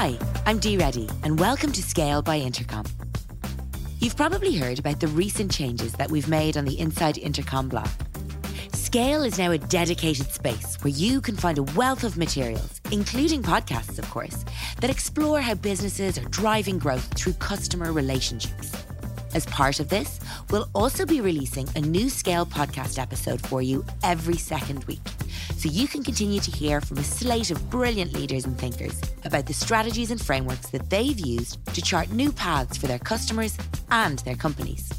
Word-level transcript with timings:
Hi, 0.00 0.16
I'm 0.46 0.60
Dee 0.60 0.76
Reddy, 0.76 1.10
and 1.24 1.40
welcome 1.40 1.72
to 1.72 1.82
Scale 1.82 2.22
by 2.22 2.36
Intercom. 2.36 2.84
You've 3.98 4.16
probably 4.16 4.54
heard 4.54 4.78
about 4.78 5.00
the 5.00 5.08
recent 5.08 5.50
changes 5.50 5.92
that 5.94 6.08
we've 6.08 6.28
made 6.28 6.56
on 6.56 6.64
the 6.64 6.78
Inside 6.78 7.18
Intercom 7.18 7.68
blog. 7.68 7.88
Scale 8.72 9.24
is 9.24 9.40
now 9.40 9.50
a 9.50 9.58
dedicated 9.58 10.30
space 10.30 10.76
where 10.82 10.92
you 10.92 11.20
can 11.20 11.34
find 11.34 11.58
a 11.58 11.64
wealth 11.74 12.04
of 12.04 12.16
materials, 12.16 12.80
including 12.92 13.42
podcasts, 13.42 13.98
of 13.98 14.08
course, 14.08 14.44
that 14.80 14.88
explore 14.88 15.40
how 15.40 15.54
businesses 15.54 16.16
are 16.16 16.28
driving 16.28 16.78
growth 16.78 17.12
through 17.14 17.32
customer 17.32 17.92
relationships. 17.92 18.76
As 19.34 19.46
part 19.46 19.80
of 19.80 19.88
this, 19.88 20.20
we'll 20.50 20.68
also 20.74 21.04
be 21.04 21.20
releasing 21.20 21.68
a 21.76 21.80
new 21.80 22.08
Scale 22.08 22.46
podcast 22.46 22.98
episode 22.98 23.40
for 23.46 23.60
you 23.60 23.84
every 24.02 24.36
second 24.36 24.84
week. 24.84 25.00
So 25.56 25.68
you 25.68 25.88
can 25.88 26.02
continue 26.02 26.40
to 26.40 26.50
hear 26.50 26.80
from 26.80 26.98
a 26.98 27.04
slate 27.04 27.50
of 27.50 27.68
brilliant 27.70 28.12
leaders 28.12 28.44
and 28.46 28.56
thinkers 28.58 29.00
about 29.24 29.46
the 29.46 29.52
strategies 29.52 30.10
and 30.10 30.20
frameworks 30.20 30.70
that 30.70 30.88
they've 30.88 31.18
used 31.18 31.64
to 31.74 31.82
chart 31.82 32.10
new 32.10 32.32
paths 32.32 32.76
for 32.76 32.86
their 32.86 32.98
customers 32.98 33.56
and 33.90 34.18
their 34.20 34.36
companies. 34.36 34.90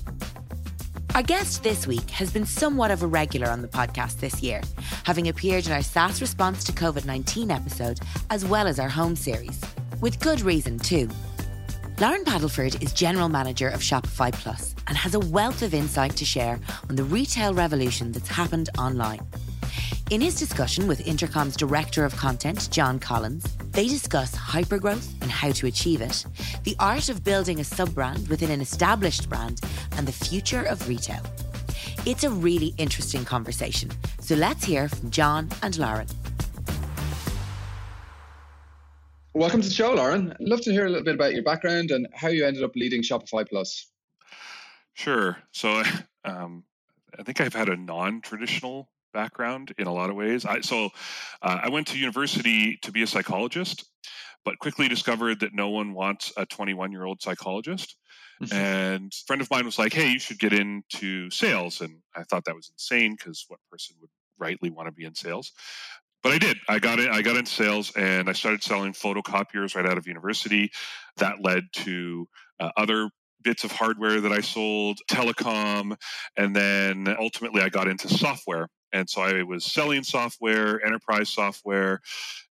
Our 1.16 1.24
guest 1.24 1.64
this 1.64 1.88
week 1.88 2.10
has 2.12 2.32
been 2.32 2.46
somewhat 2.46 2.92
of 2.92 3.02
a 3.02 3.08
regular 3.08 3.50
on 3.50 3.62
the 3.62 3.68
podcast 3.68 4.20
this 4.20 4.44
year, 4.44 4.62
having 5.06 5.28
appeared 5.28 5.66
in 5.66 5.72
our 5.72 5.82
SaaS 5.82 6.22
response 6.22 6.64
to 6.66 6.72
COVID 6.72 7.06
19 7.06 7.52
episode, 7.52 8.00
as 8.30 8.46
well 8.46 8.68
as 8.68 8.80
our 8.80 8.90
home 8.90 9.16
series. 9.16 9.60
With 10.02 10.20
good 10.20 10.42
reason, 10.42 10.78
too. 10.78 11.10
Loren 12.00 12.24
Padelford 12.24 12.82
is 12.82 12.94
General 12.94 13.28
Manager 13.28 13.68
of 13.68 13.82
Shopify 13.82 14.32
Plus 14.32 14.74
and 14.88 14.96
has 14.96 15.16
a 15.16 15.20
wealth 15.20 15.62
of 15.62 15.74
insight 15.74 16.16
to 16.16 16.24
share 16.24 16.58
on 16.90 16.96
the 16.96 17.04
retail 17.04 17.54
revolution 17.54 18.14
that's 18.14 18.30
happened 18.30 18.70
online. 18.78 19.20
In 20.10 20.22
his 20.22 20.36
discussion 20.36 20.88
with 20.88 21.06
Intercom's 21.06 21.58
Director 21.58 22.06
of 22.06 22.16
Content, 22.16 22.70
John 22.72 23.00
Collins, 23.00 23.44
they 23.72 23.90
discuss 23.90 24.34
hypergrowth 24.34 25.12
and 25.22 25.30
how 25.30 25.52
to 25.52 25.68
achieve 25.68 26.00
it, 26.00 26.26
the 26.64 26.78
art 26.80 27.10
of 27.10 27.26
building 27.26 27.60
a 27.60 27.66
sub 27.66 27.94
brand 27.94 28.30
within 28.30 28.50
an 28.50 28.62
established 28.62 29.28
brand, 29.28 29.60
and 29.98 30.08
the 30.08 30.14
future 30.14 30.64
of 30.64 30.88
retail. 30.88 31.22
It's 32.06 32.24
a 32.24 32.30
really 32.30 32.74
interesting 32.78 33.26
conversation, 33.26 33.92
so 34.22 34.36
let's 34.36 34.64
hear 34.64 34.88
from 34.88 35.12
John 35.12 35.50
and 35.64 35.78
Loren. 35.78 36.08
Welcome 39.36 39.62
to 39.62 39.68
the 39.68 39.74
show, 39.74 39.94
Loren. 39.94 40.32
I'd 40.32 40.48
love 40.48 40.62
to 40.62 40.72
hear 40.72 40.88
a 40.88 40.90
little 40.90 41.04
bit 41.04 41.14
about 41.14 41.34
your 41.34 41.44
background 41.44 41.92
and 41.92 42.08
how 42.16 42.30
you 42.30 42.46
ended 42.46 42.64
up 42.64 42.76
leading 42.76 43.04
Shopify 43.04 43.48
Plus. 43.48 43.92
Sure. 44.96 45.38
So 45.52 45.84
um, 46.26 46.64
I 47.18 47.24
think 47.24 47.40
I've 47.40 47.54
had 47.54 47.70
a 47.70 47.78
non 47.78 48.22
traditional 48.22 48.90
background 49.14 49.74
in 49.78 49.86
a 49.86 49.94
lot 49.94 50.10
of 50.10 50.16
ways. 50.16 50.46
I, 50.46 50.62
so 50.62 50.90
uh, 51.44 51.60
I 51.64 51.70
went 51.70 51.88
to 51.88 52.00
university 52.00 52.78
to 52.82 52.92
be 52.92 53.04
a 53.04 53.08
psychologist, 53.08 53.86
but 54.46 54.58
quickly 54.58 54.88
discovered 54.88 55.42
that 55.42 55.54
no 55.54 55.70
one 55.70 55.94
wants 55.94 56.34
a 56.36 56.46
21 56.48 56.92
year 56.92 57.06
old 57.06 57.22
psychologist. 57.22 57.98
Mm-hmm. 58.42 58.56
And 58.56 59.14
a 59.14 59.26
friend 59.28 59.42
of 59.44 59.52
mine 59.52 59.66
was 59.66 59.78
like, 59.78 59.94
hey, 59.94 60.10
you 60.10 60.20
should 60.20 60.40
get 60.40 60.54
into 60.54 61.30
sales. 61.30 61.82
And 61.82 62.00
I 62.16 62.24
thought 62.24 62.46
that 62.46 62.56
was 62.56 62.72
insane 62.74 63.16
because 63.16 63.46
what 63.48 63.60
person 63.72 63.96
would 64.02 64.10
rightly 64.40 64.72
want 64.72 64.88
to 64.88 64.92
be 64.92 65.06
in 65.06 65.14
sales? 65.14 65.52
But 66.24 66.32
I 66.32 66.38
did. 66.38 66.58
I 66.68 66.80
got 66.80 67.00
it. 67.00 67.10
I 67.10 67.22
got 67.22 67.38
into 67.38 67.52
sales, 67.52 67.92
and 67.96 68.30
I 68.30 68.34
started 68.34 68.64
selling 68.64 68.94
photocopiers 68.94 69.76
right 69.76 69.86
out 69.86 69.98
of 69.98 70.08
university. 70.08 70.72
That 71.18 71.42
led 71.42 71.66
to 71.74 72.28
uh, 72.60 72.72
other 72.78 73.10
bits 73.42 73.64
of 73.64 73.72
hardware 73.72 74.20
that 74.22 74.32
I 74.32 74.42
sold, 74.42 75.00
telecom, 75.10 75.96
and 76.36 76.56
then 76.56 77.16
ultimately 77.20 77.62
I 77.62 77.70
got 77.70 77.88
into 77.88 78.08
software. 78.10 78.68
And 78.92 79.10
so 79.10 79.22
I 79.22 79.44
was 79.44 79.66
selling 79.66 80.04
software, 80.04 80.84
enterprise 80.84 81.30
software, 81.30 82.02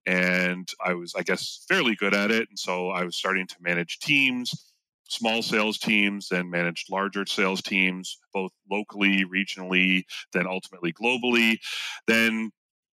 and 0.06 0.68
I 0.86 0.94
was, 0.94 1.14
I 1.16 1.24
guess, 1.24 1.66
fairly 1.68 1.96
good 1.96 2.14
at 2.14 2.30
it. 2.30 2.50
And 2.50 2.60
so 2.60 2.90
I 2.90 3.04
was 3.04 3.16
starting 3.16 3.48
to 3.48 3.56
manage 3.62 4.00
teams, 4.00 4.74
small 5.08 5.42
sales 5.42 5.78
teams, 5.78 6.30
then 6.30 6.50
managed 6.50 6.92
larger 6.92 7.26
sales 7.26 7.62
teams, 7.62 8.18
both 8.34 8.52
locally, 8.70 9.24
regionally, 9.26 10.04
then 10.34 10.46
ultimately 10.46 10.94
globally. 10.94 11.58
Then 12.06 12.52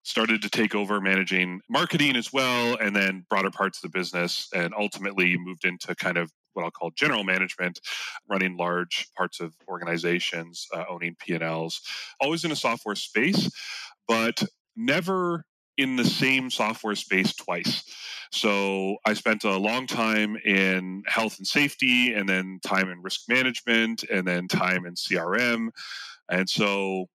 started 0.09 0.41
to 0.41 0.49
take 0.49 0.73
over 0.73 0.99
managing 0.99 1.61
marketing 1.69 2.15
as 2.15 2.33
well, 2.33 2.75
and 2.81 2.95
then 2.95 3.25
broader 3.29 3.51
parts 3.51 3.77
of 3.77 3.83
the 3.83 3.97
business, 3.97 4.49
and 4.55 4.73
ultimately 4.75 5.37
moved 5.37 5.65
into 5.65 5.93
kind 5.95 6.17
of 6.17 6.31
what 6.53 6.65
I'll 6.65 6.71
call 6.71 6.89
general 6.95 7.23
management, 7.23 7.79
running 8.27 8.57
large 8.57 9.07
parts 9.15 9.39
of 9.39 9.53
organizations, 9.67 10.67
uh, 10.75 10.83
owning 10.89 11.15
P&Ls, 11.19 11.81
always 12.19 12.43
in 12.43 12.51
a 12.51 12.55
software 12.55 12.95
space, 12.95 13.51
but 14.07 14.43
never 14.75 15.45
in 15.77 15.95
the 15.95 16.03
same 16.03 16.49
software 16.49 16.95
space 16.95 17.35
twice. 17.35 17.83
So 18.31 18.97
I 19.05 19.13
spent 19.13 19.43
a 19.43 19.57
long 19.57 19.85
time 19.85 20.35
in 20.37 21.03
health 21.05 21.37
and 21.37 21.47
safety, 21.47 22.13
and 22.13 22.27
then 22.27 22.59
time 22.65 22.89
in 22.89 23.03
risk 23.03 23.29
management, 23.29 24.03
and 24.11 24.27
then 24.27 24.47
time 24.47 24.87
in 24.87 24.95
CRM. 24.95 25.69
And 26.29 26.49
so 26.49 27.07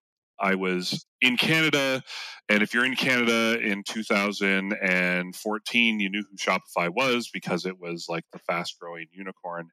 I 0.44 0.54
was 0.56 1.06
in 1.22 1.38
Canada. 1.38 2.02
And 2.50 2.62
if 2.62 2.74
you're 2.74 2.84
in 2.84 2.96
Canada 2.96 3.58
in 3.58 3.82
2014, 3.82 6.00
you 6.00 6.10
knew 6.10 6.22
who 6.30 6.36
Shopify 6.36 6.90
was 6.90 7.30
because 7.32 7.64
it 7.64 7.80
was 7.80 8.04
like 8.10 8.24
the 8.30 8.38
fast 8.40 8.78
growing 8.78 9.06
unicorn. 9.10 9.70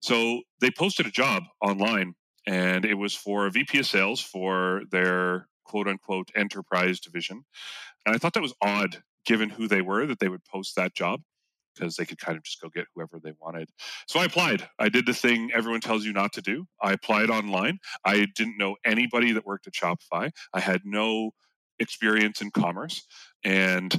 So 0.00 0.40
they 0.62 0.70
posted 0.70 1.06
a 1.06 1.10
job 1.10 1.42
online 1.60 2.14
and 2.46 2.86
it 2.86 2.94
was 2.94 3.14
for 3.14 3.46
a 3.46 3.50
VP 3.50 3.80
of 3.80 3.86
sales 3.86 4.22
for 4.22 4.84
their 4.90 5.46
quote 5.64 5.86
unquote 5.86 6.30
enterprise 6.34 6.98
division. 6.98 7.44
And 8.06 8.14
I 8.14 8.18
thought 8.18 8.32
that 8.32 8.42
was 8.42 8.54
odd 8.62 9.02
given 9.26 9.50
who 9.50 9.68
they 9.68 9.82
were 9.82 10.06
that 10.06 10.20
they 10.20 10.30
would 10.30 10.46
post 10.46 10.74
that 10.76 10.94
job 10.94 11.20
because 11.74 11.96
they 11.96 12.04
could 12.04 12.18
kind 12.18 12.36
of 12.36 12.44
just 12.44 12.60
go 12.60 12.68
get 12.68 12.86
whoever 12.94 13.18
they 13.22 13.32
wanted. 13.40 13.68
So 14.06 14.20
I 14.20 14.24
applied. 14.24 14.68
I 14.78 14.88
did 14.88 15.06
the 15.06 15.14
thing 15.14 15.50
everyone 15.54 15.80
tells 15.80 16.04
you 16.04 16.12
not 16.12 16.32
to 16.34 16.42
do. 16.42 16.66
I 16.82 16.92
applied 16.92 17.30
online. 17.30 17.78
I 18.04 18.26
didn't 18.34 18.58
know 18.58 18.76
anybody 18.84 19.32
that 19.32 19.46
worked 19.46 19.66
at 19.66 19.72
Shopify. 19.72 20.30
I 20.52 20.60
had 20.60 20.82
no 20.84 21.32
experience 21.78 22.40
in 22.40 22.50
commerce. 22.50 23.06
And, 23.44 23.94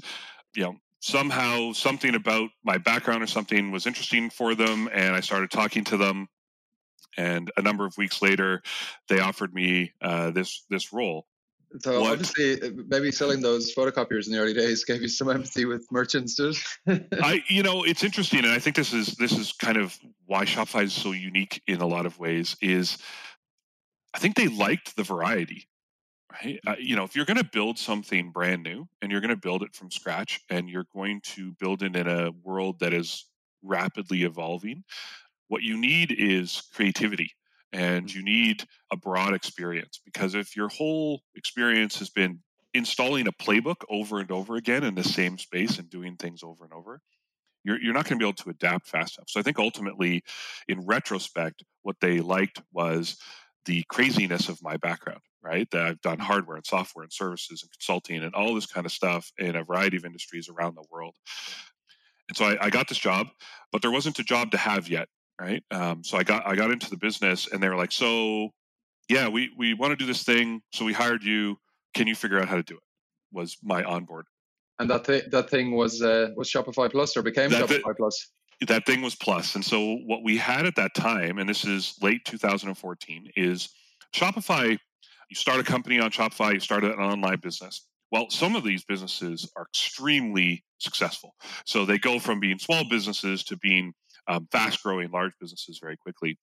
you 0.56 0.64
know, 0.64 0.76
somehow 1.00 1.74
something 1.74 2.16
about 2.16 2.50
my 2.64 2.78
background 2.78 3.24
or 3.24 3.28
something 3.28 3.72
was 3.72 3.86
interesting 3.86 4.30
for 4.30 4.56
them. 4.56 4.90
And 4.94 5.16
I 5.16 5.20
started 5.20 5.52
talking 5.52 5.84
to 5.86 5.98
them. 5.98 6.28
And 7.18 7.52
a 7.58 7.62
number 7.62 7.86
of 7.86 7.96
weeks 7.98 8.22
later, 8.22 8.64
they 9.08 9.20
offered 9.20 9.54
me 9.54 9.92
uh, 10.02 10.32
this 10.32 10.66
this 10.70 10.92
role. 10.92 11.28
So 11.80 12.02
what? 12.02 12.12
obviously, 12.14 12.62
uh, 12.62 12.72
maybe 12.88 13.12
selling 13.12 13.42
those 13.42 13.74
photocopiers 13.74 14.28
in 14.28 14.34
the 14.34 14.40
early 14.40 14.54
days 14.54 14.84
gave 14.86 15.02
you 15.02 15.08
some 15.08 15.30
empathy 15.30 15.66
with 15.66 15.86
merchants, 15.92 16.40
I, 16.88 17.44
you 17.48 17.64
know, 17.64 17.84
it's 17.84 18.04
interesting, 18.04 18.40
and 18.40 18.50
I 18.50 18.60
think 18.60 18.76
this 18.76 18.94
is 18.94 19.08
this 19.16 19.32
is 19.32 19.52
kind 19.54 19.78
of 19.78 19.98
why 20.26 20.46
Shopify 20.46 20.84
is 20.84 20.94
so 20.94 21.12
unique 21.12 21.62
in 21.68 21.82
a 21.82 21.88
lot 21.88 22.06
of 22.06 22.20
ways. 22.20 22.56
Is 22.62 22.98
I 24.14 24.20
think 24.20 24.36
they 24.36 24.48
liked 24.48 24.96
the 24.96 25.04
variety, 25.04 25.68
right? 26.32 26.60
Uh, 26.66 26.76
you 26.80 26.96
know, 26.96 27.04
if 27.04 27.16
you're 27.16 27.26
going 27.26 27.38
to 27.38 27.50
build 27.52 27.80
something 27.80 28.32
brand 28.32 28.64
new 28.64 28.88
and 29.02 29.12
you're 29.12 29.22
going 29.22 29.30
to 29.30 29.38
build 29.38 29.64
it 29.64 29.74
from 29.74 29.92
scratch, 29.92 30.42
and 30.50 30.70
you're 30.70 30.88
going 30.94 31.22
to 31.22 31.54
build 31.54 31.84
it 31.84 31.96
in 31.96 32.08
a 32.08 32.32
world 32.44 32.80
that 32.80 32.94
is 32.94 33.26
rapidly 33.64 34.24
evolving, 34.24 34.84
what 35.48 35.64
you 35.64 35.78
need 35.78 36.12
is 36.12 36.64
creativity 36.74 37.32
and 37.74 38.14
you 38.14 38.24
need 38.24 38.64
a 38.92 38.96
broad 38.96 39.34
experience 39.34 40.00
because 40.06 40.36
if 40.36 40.56
your 40.56 40.70
whole 40.70 41.22
experience 41.36 41.98
has 42.00 42.10
been 42.10 42.40
installing 42.74 43.28
a 43.28 43.32
playbook 43.32 43.84
over 43.90 44.20
and 44.20 44.32
over 44.32 44.56
again 44.56 44.84
in 44.84 44.96
the 44.96 45.04
same 45.04 45.38
space 45.38 45.80
and 45.80 45.90
doing 45.90 46.16
things 46.16 46.44
over 46.44 46.64
and 46.64 46.74
over 46.74 47.02
you're, 47.64 47.82
you're 47.82 47.94
not 47.94 48.06
going 48.06 48.20
to 48.20 48.24
be 48.24 48.28
able 48.28 48.36
to 48.36 48.50
adapt 48.50 48.88
fast 48.88 49.18
enough. 49.18 49.30
So 49.30 49.40
i 49.40 49.44
think 49.44 49.60
ultimately 49.60 50.24
in 50.68 50.86
retrospect 50.86 51.64
what 51.82 51.98
they 52.00 52.20
liked 52.20 52.62
was 52.72 53.18
the 53.66 53.84
craziness 53.90 54.50
of 54.50 54.62
my 54.62 54.78
background 54.78 55.22
right? 55.44 55.70
That 55.72 55.86
i've 55.86 56.02
done 56.02 56.20
hardware 56.20 56.56
and 56.56 56.66
software 56.66 57.04
and 57.04 57.12
services 57.12 57.62
and 57.64 57.72
consulting 57.72 58.24
and 58.24 58.34
all 58.34 58.56
this 58.56 58.66
kind 58.66 58.86
of 58.86 58.92
stuff 58.92 59.32
in 59.38 59.56
a 59.56 59.64
variety 59.64 59.98
of 59.98 60.06
industries 60.06 60.48
around 60.48 60.76
the 60.76 60.86
world. 60.90 61.16
And 62.30 62.38
so 62.38 62.46
I, 62.46 62.68
I 62.68 62.70
got 62.70 62.88
this 62.88 62.98
job 62.98 63.28
but 63.72 63.82
there 63.82 63.92
wasn't 63.92 64.20
a 64.20 64.24
job 64.24 64.52
to 64.52 64.58
have 64.58 64.88
yet 64.88 65.10
right? 65.40 65.64
Um, 65.72 66.04
so 66.04 66.18
I 66.18 66.24
got 66.24 66.46
I 66.46 66.56
got 66.56 66.72
into 66.72 66.90
the 66.90 66.98
business, 66.98 67.48
and 67.52 67.62
they 67.62 67.70
were 67.70 67.76
like, 67.76 67.92
"So, 67.92 68.50
yeah, 69.10 69.28
we 69.28 69.52
we 69.58 69.74
want 69.74 69.92
to 69.92 69.96
do 69.96 70.06
this 70.06 70.24
thing, 70.24 70.62
so 70.74 70.86
we 70.86 70.94
hired 70.94 71.24
you. 71.24 71.58
Can 71.94 72.08
you 72.08 72.16
figure 72.16 72.40
out 72.40 72.48
how 72.48 72.56
to 72.56 72.64
do 72.64 72.76
it?" 72.76 72.84
Was 73.32 73.58
my 73.64 73.84
onboard. 73.84 74.26
And 74.80 74.90
that 74.90 75.06
th- 75.06 75.26
that 75.32 75.50
thing 75.50 75.72
was 75.72 76.02
uh, 76.02 76.30
was 76.36 76.50
Shopify 76.50 76.92
Plus 76.92 77.16
or 77.16 77.22
became 77.22 77.50
that 77.52 77.64
Shopify 77.64 77.84
th- 77.84 77.98
Plus. 77.98 78.32
That 78.68 78.86
thing 78.86 79.02
was 79.02 79.16
Plus, 79.16 79.56
and 79.56 79.66
so 79.66 79.98
what 80.06 80.24
we 80.24 80.38
had 80.38 80.66
at 80.66 80.76
that 80.76 80.96
time, 80.96 81.38
and 81.38 81.50
this 81.50 81.66
is 81.66 81.96
late 82.02 82.24
2014, 82.26 83.32
is 83.36 83.70
Shopify. 84.14 84.78
You 85.30 85.36
start 85.36 85.60
a 85.60 85.64
company 85.64 86.00
on 86.00 86.12
Shopify, 86.12 86.54
you 86.54 86.60
start 86.60 86.84
an 86.84 86.94
online 86.94 87.40
business. 87.40 87.88
Well, 88.12 88.30
some 88.30 88.56
of 88.56 88.64
these 88.64 88.86
businesses 88.86 89.52
are 89.56 89.66
extremely 89.74 90.64
successful. 90.78 91.34
So 91.66 91.84
they 91.84 91.98
go 91.98 92.20
from 92.20 92.40
being 92.40 92.60
small 92.60 92.84
businesses 92.88 93.44
to 93.46 93.58
being 93.58 93.92
um, 94.28 94.48
fast 94.52 94.84
growing 94.84 95.12
large 95.12 95.34
businesses 95.40 95.80
very 95.82 95.98
quickly. 95.98 96.38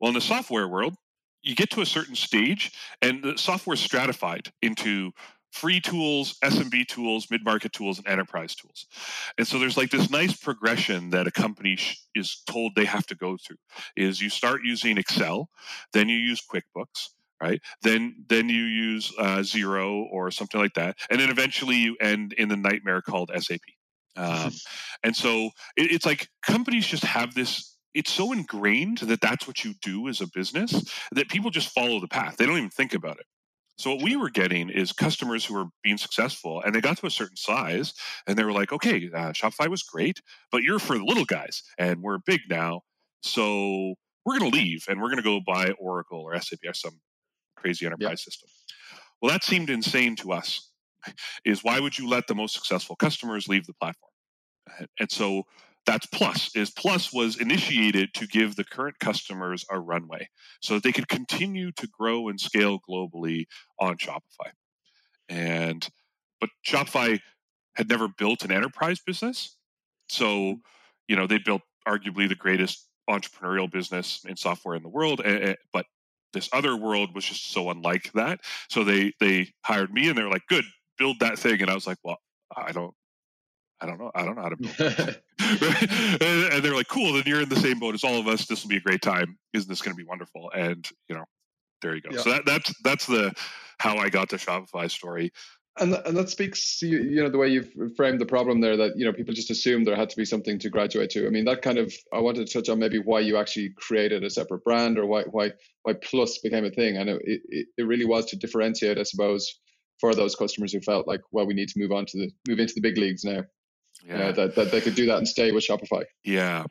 Well, 0.00 0.08
in 0.08 0.14
the 0.14 0.20
software 0.20 0.68
world, 0.68 0.94
you 1.42 1.54
get 1.54 1.70
to 1.70 1.80
a 1.80 1.86
certain 1.86 2.14
stage 2.14 2.72
and 3.02 3.22
the 3.22 3.38
software 3.38 3.74
is 3.74 3.80
stratified 3.80 4.48
into 4.62 5.12
free 5.52 5.80
tools, 5.80 6.36
SMB 6.44 6.86
tools, 6.88 7.28
mid 7.30 7.44
market 7.44 7.72
tools, 7.72 7.98
and 7.98 8.06
enterprise 8.06 8.54
tools. 8.54 8.86
And 9.38 9.46
so 9.46 9.58
there's 9.58 9.76
like 9.76 9.90
this 9.90 10.10
nice 10.10 10.36
progression 10.36 11.10
that 11.10 11.26
a 11.26 11.30
company 11.30 11.76
sh- 11.76 12.02
is 12.14 12.42
told 12.46 12.74
they 12.74 12.84
have 12.84 13.06
to 13.06 13.14
go 13.14 13.36
through. 13.36 13.56
Is 13.96 14.20
you 14.20 14.30
start 14.30 14.60
using 14.64 14.98
Excel, 14.98 15.48
then 15.92 16.08
you 16.08 16.18
use 16.18 16.42
QuickBooks, 16.42 17.08
right? 17.40 17.60
Then 17.82 18.24
then 18.28 18.48
you 18.48 18.62
use 18.62 19.12
uh, 19.18 19.38
Xero 19.38 20.06
or 20.10 20.30
something 20.30 20.60
like 20.60 20.74
that, 20.74 20.96
and 21.10 21.20
then 21.20 21.30
eventually 21.30 21.76
you 21.76 21.96
end 22.00 22.34
in 22.34 22.48
the 22.48 22.56
nightmare 22.56 23.02
called 23.02 23.30
SAP. 23.36 23.60
Um, 24.18 24.52
and 25.04 25.16
so 25.16 25.46
it, 25.76 25.92
it's 25.92 26.06
like 26.06 26.28
companies 26.46 26.86
just 26.86 27.04
have 27.04 27.34
this. 27.34 27.76
It's 27.94 28.12
so 28.12 28.32
ingrained 28.32 28.98
that 28.98 29.20
that's 29.20 29.46
what 29.46 29.64
you 29.64 29.74
do 29.80 30.08
as 30.08 30.20
a 30.20 30.28
business 30.28 30.84
that 31.12 31.28
people 31.28 31.50
just 31.50 31.70
follow 31.70 32.00
the 32.00 32.08
path. 32.08 32.36
They 32.36 32.46
don't 32.46 32.58
even 32.58 32.70
think 32.70 32.94
about 32.94 33.18
it. 33.18 33.26
So 33.78 33.94
what 33.94 34.02
we 34.02 34.16
were 34.16 34.30
getting 34.30 34.70
is 34.70 34.92
customers 34.92 35.44
who 35.44 35.54
were 35.54 35.66
being 35.84 35.98
successful, 35.98 36.60
and 36.62 36.74
they 36.74 36.80
got 36.80 36.98
to 36.98 37.06
a 37.06 37.10
certain 37.10 37.36
size, 37.36 37.94
and 38.26 38.36
they 38.36 38.42
were 38.44 38.52
like, 38.52 38.72
"Okay, 38.72 39.08
uh, 39.14 39.32
Shopify 39.32 39.68
was 39.68 39.84
great, 39.84 40.20
but 40.50 40.64
you're 40.64 40.80
for 40.80 40.98
the 40.98 41.04
little 41.04 41.24
guys, 41.24 41.62
and 41.78 42.02
we're 42.02 42.18
big 42.18 42.40
now, 42.50 42.82
so 43.22 43.94
we're 44.24 44.38
going 44.38 44.50
to 44.50 44.56
leave, 44.58 44.84
and 44.88 45.00
we're 45.00 45.08
going 45.08 45.18
to 45.18 45.22
go 45.22 45.40
buy 45.46 45.70
Oracle 45.78 46.20
or 46.20 46.38
SAP 46.40 46.58
or 46.66 46.74
some 46.74 47.00
crazy 47.56 47.86
enterprise 47.86 48.22
system." 48.24 48.48
Well, 49.22 49.30
that 49.30 49.44
seemed 49.44 49.70
insane 49.70 50.16
to 50.16 50.32
us. 50.32 50.70
Is 51.44 51.62
why 51.62 51.80
would 51.80 51.98
you 51.98 52.08
let 52.08 52.26
the 52.26 52.34
most 52.34 52.54
successful 52.54 52.96
customers 52.96 53.48
leave 53.48 53.66
the 53.66 53.74
platform? 53.74 54.07
And 54.98 55.10
so 55.10 55.44
that's 55.88 56.04
plus 56.04 56.54
is 56.54 56.70
plus 56.70 57.14
was 57.14 57.40
initiated 57.40 58.12
to 58.12 58.26
give 58.26 58.56
the 58.56 58.64
current 58.64 58.98
customers 58.98 59.64
a 59.70 59.80
runway 59.80 60.28
so 60.60 60.74
that 60.74 60.82
they 60.82 60.92
could 60.92 61.08
continue 61.08 61.72
to 61.72 61.88
grow 61.88 62.28
and 62.28 62.38
scale 62.38 62.78
globally 62.86 63.46
on 63.80 63.96
shopify. 63.96 64.50
And 65.30 65.88
but 66.40 66.50
shopify 66.66 67.20
had 67.76 67.88
never 67.88 68.06
built 68.06 68.44
an 68.44 68.52
enterprise 68.52 69.00
business. 69.00 69.56
So 70.10 70.26
mm-hmm. 70.26 70.58
you 71.08 71.16
know 71.16 71.26
they 71.26 71.38
built 71.38 71.62
arguably 71.86 72.28
the 72.28 72.34
greatest 72.34 72.86
entrepreneurial 73.08 73.70
business 73.70 74.26
in 74.28 74.36
software 74.36 74.74
in 74.74 74.82
the 74.82 74.90
world 74.90 75.22
but 75.72 75.86
this 76.34 76.50
other 76.52 76.76
world 76.76 77.14
was 77.14 77.24
just 77.24 77.50
so 77.50 77.70
unlike 77.70 78.12
that. 78.12 78.40
So 78.68 78.84
they 78.84 79.12
they 79.20 79.54
hired 79.64 79.90
me 79.90 80.10
and 80.10 80.18
they're 80.18 80.28
like 80.28 80.46
good 80.48 80.66
build 80.98 81.20
that 81.20 81.38
thing. 81.38 81.62
And 81.62 81.70
i 81.70 81.74
was 81.74 81.86
like 81.86 81.98
well 82.04 82.18
i 82.54 82.72
don't 82.72 82.94
I 83.80 83.86
don't 83.86 83.98
know. 83.98 84.10
I 84.14 84.24
don't 84.24 84.36
know 84.36 84.42
how 84.42 84.48
to 84.48 84.56
build. 84.56 84.72
and 86.52 86.64
they're 86.64 86.74
like, 86.74 86.88
cool. 86.88 87.12
Then 87.12 87.22
you're 87.26 87.42
in 87.42 87.48
the 87.48 87.56
same 87.56 87.78
boat 87.78 87.94
as 87.94 88.04
all 88.04 88.18
of 88.18 88.26
us. 88.26 88.46
This 88.46 88.62
will 88.62 88.70
be 88.70 88.76
a 88.76 88.80
great 88.80 89.02
time. 89.02 89.38
Isn't 89.52 89.68
this 89.68 89.82
going 89.82 89.96
to 89.96 90.02
be 90.02 90.08
wonderful? 90.08 90.50
And 90.54 90.88
you 91.08 91.16
know, 91.16 91.24
there 91.82 91.94
you 91.94 92.00
go. 92.00 92.10
Yeah. 92.12 92.20
So 92.20 92.30
that, 92.30 92.46
that's 92.46 92.74
that's 92.82 93.06
the 93.06 93.32
how 93.78 93.96
I 93.96 94.08
got 94.08 94.30
to 94.30 94.36
Shopify 94.36 94.90
story. 94.90 95.32
And 95.80 95.94
and 95.94 96.16
that 96.16 96.28
speaks, 96.28 96.82
you, 96.82 96.98
you 96.98 97.22
know, 97.22 97.28
the 97.28 97.38
way 97.38 97.48
you've 97.48 97.72
framed 97.96 98.20
the 98.20 98.26
problem 98.26 98.60
there. 98.60 98.76
That 98.76 98.96
you 98.96 99.04
know, 99.04 99.12
people 99.12 99.32
just 99.32 99.50
assumed 99.50 99.86
there 99.86 99.94
had 99.94 100.10
to 100.10 100.16
be 100.16 100.24
something 100.24 100.58
to 100.58 100.70
graduate 100.70 101.10
to. 101.10 101.26
I 101.26 101.30
mean, 101.30 101.44
that 101.44 101.62
kind 101.62 101.78
of. 101.78 101.94
I 102.12 102.18
wanted 102.18 102.48
to 102.48 102.52
touch 102.52 102.68
on 102.68 102.80
maybe 102.80 102.98
why 102.98 103.20
you 103.20 103.36
actually 103.36 103.74
created 103.76 104.24
a 104.24 104.30
separate 104.30 104.64
brand 104.64 104.98
or 104.98 105.06
why 105.06 105.22
why 105.22 105.52
why 105.82 105.92
Plus 105.92 106.38
became 106.38 106.64
a 106.64 106.70
thing. 106.70 106.96
And 106.96 107.08
it 107.08 107.22
it, 107.24 107.66
it 107.76 107.82
really 107.86 108.06
was 108.06 108.26
to 108.26 108.36
differentiate, 108.36 108.98
I 108.98 109.04
suppose, 109.04 109.60
for 110.00 110.16
those 110.16 110.34
customers 110.34 110.72
who 110.72 110.80
felt 110.80 111.06
like, 111.06 111.20
well, 111.30 111.46
we 111.46 111.54
need 111.54 111.68
to 111.68 111.78
move 111.78 111.92
on 111.92 112.06
to 112.06 112.18
the 112.18 112.30
move 112.48 112.58
into 112.58 112.74
the 112.74 112.80
big 112.80 112.98
leagues 112.98 113.22
now 113.22 113.44
yeah. 114.06 114.32
that, 114.32 114.54
that 114.54 114.70
they 114.70 114.80
could 114.80 114.94
do 114.94 115.06
that 115.06 115.18
and 115.18 115.28
stay 115.28 115.52
with 115.52 115.66
Shopify. 115.66 116.04
Yeah. 116.24 116.64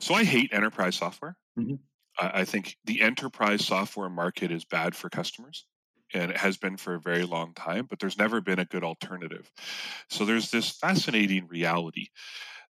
So 0.00 0.14
I 0.14 0.24
hate 0.24 0.52
enterprise 0.52 0.96
software. 0.96 1.36
Mm-hmm. 1.58 1.74
I, 2.18 2.40
I 2.40 2.44
think 2.44 2.76
the 2.84 3.00
enterprise 3.02 3.64
software 3.64 4.08
market 4.08 4.50
is 4.50 4.64
bad 4.64 4.94
for 4.94 5.08
customers 5.08 5.66
and 6.14 6.30
it 6.30 6.36
has 6.36 6.56
been 6.56 6.76
for 6.76 6.94
a 6.94 7.00
very 7.00 7.24
long 7.24 7.54
time, 7.54 7.86
but 7.88 7.98
there's 7.98 8.18
never 8.18 8.40
been 8.40 8.58
a 8.58 8.64
good 8.64 8.84
alternative. 8.84 9.50
So 10.10 10.24
there's 10.24 10.50
this 10.50 10.70
fascinating 10.70 11.46
reality. 11.48 12.08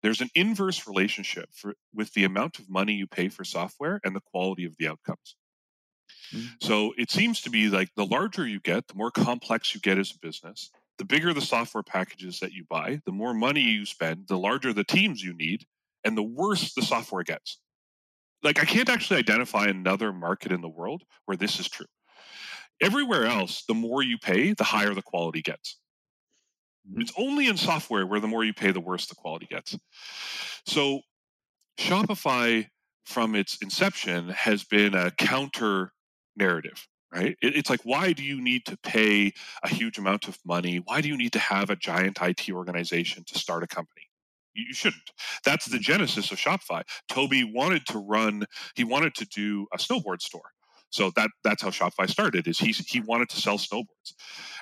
There's 0.03 0.21
an 0.21 0.29
inverse 0.35 0.87
relationship 0.87 1.49
for, 1.53 1.75
with 1.93 2.13
the 2.13 2.23
amount 2.23 2.59
of 2.59 2.69
money 2.69 2.93
you 2.93 3.07
pay 3.07 3.29
for 3.29 3.43
software 3.43 3.99
and 4.03 4.15
the 4.15 4.21
quality 4.21 4.65
of 4.65 4.75
the 4.77 4.87
outcomes. 4.87 5.35
Mm-hmm. 6.33 6.47
So 6.61 6.93
it 6.97 7.11
seems 7.11 7.41
to 7.41 7.49
be 7.49 7.69
like 7.69 7.89
the 7.95 8.05
larger 8.05 8.47
you 8.47 8.59
get, 8.59 8.87
the 8.87 8.95
more 8.95 9.11
complex 9.11 9.73
you 9.73 9.81
get 9.81 9.97
as 9.97 10.11
a 10.11 10.19
business, 10.19 10.71
the 10.97 11.05
bigger 11.05 11.33
the 11.33 11.41
software 11.41 11.83
packages 11.83 12.39
that 12.39 12.53
you 12.53 12.65
buy, 12.69 13.01
the 13.05 13.11
more 13.11 13.33
money 13.33 13.61
you 13.61 13.85
spend, 13.85 14.27
the 14.27 14.37
larger 14.37 14.73
the 14.73 14.83
teams 14.83 15.23
you 15.23 15.33
need, 15.33 15.65
and 16.03 16.17
the 16.17 16.23
worse 16.23 16.73
the 16.73 16.81
software 16.81 17.23
gets. 17.23 17.59
Like, 18.43 18.59
I 18.59 18.65
can't 18.65 18.89
actually 18.89 19.19
identify 19.19 19.67
another 19.67 20.11
market 20.11 20.51
in 20.51 20.61
the 20.61 20.69
world 20.69 21.03
where 21.25 21.37
this 21.37 21.59
is 21.59 21.69
true. 21.69 21.85
Everywhere 22.81 23.25
else, 23.25 23.63
the 23.67 23.75
more 23.75 24.01
you 24.01 24.17
pay, 24.17 24.53
the 24.53 24.63
higher 24.63 24.93
the 24.93 25.03
quality 25.03 25.41
gets. 25.41 25.77
Mm-hmm. 26.89 27.01
It's 27.01 27.13
only 27.17 27.47
in 27.47 27.57
software 27.57 28.07
where 28.07 28.19
the 28.19 28.27
more 28.27 28.43
you 28.43 28.53
pay, 28.53 28.71
the 28.71 28.79
worse 28.79 29.05
the 29.05 29.15
quality 29.15 29.45
gets. 29.45 29.77
So, 30.65 31.01
Shopify, 31.77 32.67
from 33.05 33.35
its 33.35 33.57
inception, 33.61 34.29
has 34.29 34.63
been 34.63 34.95
a 34.95 35.11
counter 35.11 35.93
narrative 36.35 36.87
right? 37.13 37.35
it's 37.41 37.69
like, 37.69 37.81
why 37.83 38.13
do 38.13 38.23
you 38.23 38.41
need 38.41 38.65
to 38.65 38.77
pay 38.77 39.33
a 39.63 39.69
huge 39.69 39.97
amount 39.97 40.27
of 40.27 40.37
money? 40.45 40.81
Why 40.85 41.01
do 41.01 41.07
you 41.07 41.17
need 41.17 41.33
to 41.33 41.39
have 41.39 41.69
a 41.69 41.75
giant 41.75 42.19
IT 42.21 42.49
organization 42.49 43.23
to 43.27 43.37
start 43.37 43.63
a 43.63 43.67
company? 43.67 44.07
You 44.53 44.73
shouldn't. 44.73 45.11
That's 45.45 45.65
the 45.65 45.77
mm. 45.77 45.81
genesis 45.81 46.31
of 46.31 46.37
Shopify. 46.37 46.83
Tobi 47.09 47.51
wanted 47.51 47.85
to 47.87 47.99
run, 47.99 48.45
he 48.75 48.83
wanted 48.83 49.15
to 49.15 49.25
do 49.25 49.67
a 49.73 49.77
snowboard 49.77 50.21
store. 50.21 50.51
So 50.89 51.09
that 51.15 51.29
that's 51.43 51.61
how 51.61 51.69
Shopify 51.69 52.09
started. 52.09 52.47
Is 52.47 52.59
he 52.59 52.71
he 52.71 52.99
wanted 52.99 53.29
to 53.29 53.39
sell 53.39 53.57
snowboards, 53.57 54.13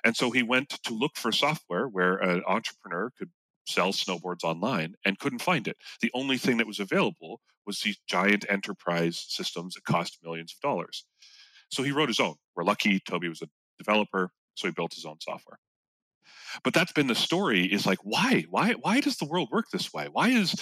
and 0.03 0.15
so 0.15 0.29
he 0.29 0.43
went 0.43 0.69
to 0.69 0.93
look 0.93 1.17
for 1.17 1.31
software 1.31 1.87
where 1.87 2.17
an 2.17 2.43
entrepreneur 2.47 3.09
could 3.17 3.31
sell 3.65 3.91
snowboards 3.91 4.43
online 4.43 4.93
and 5.05 5.17
couldn't 5.17 5.41
find 5.41 5.67
it. 5.67 5.77
The 6.01 6.11
only 6.13 6.37
thing 6.37 6.57
that 6.57 6.67
was 6.67 6.79
available 6.79 7.41
was 7.65 7.79
these 7.79 7.97
giant 8.07 8.45
enterprise 8.47 9.25
systems 9.27 9.73
that 9.73 9.85
cost 9.85 10.19
millions 10.23 10.53
of 10.53 10.61
dollars. 10.61 11.05
So 11.69 11.83
he 11.83 11.92
wrote 11.92 12.10
his 12.10 12.19
own. 12.19 12.36
We're 12.56 12.63
lucky 12.63 13.00
Tobi 13.00 13.30
was 13.30 13.42
a 13.42 13.48
developer, 13.77 14.31
so 14.56 14.68
he 14.68 14.74
built 14.74 14.94
his 14.94 15.06
own 15.06 15.18
software. 15.21 15.60
But 16.63 16.74
that's 16.74 16.92
been 16.92 17.07
the 17.07 17.16
story 17.16 17.66
is 17.66 17.86
like 17.86 18.00
why 18.04 18.45
why 18.50 18.74
why 18.74 19.01
does 19.01 19.18
the 19.18 19.25
world 19.25 19.50
work 19.51 19.66
this 19.71 19.94
way? 19.94 20.07
Why 20.12 20.30
is 20.30 20.56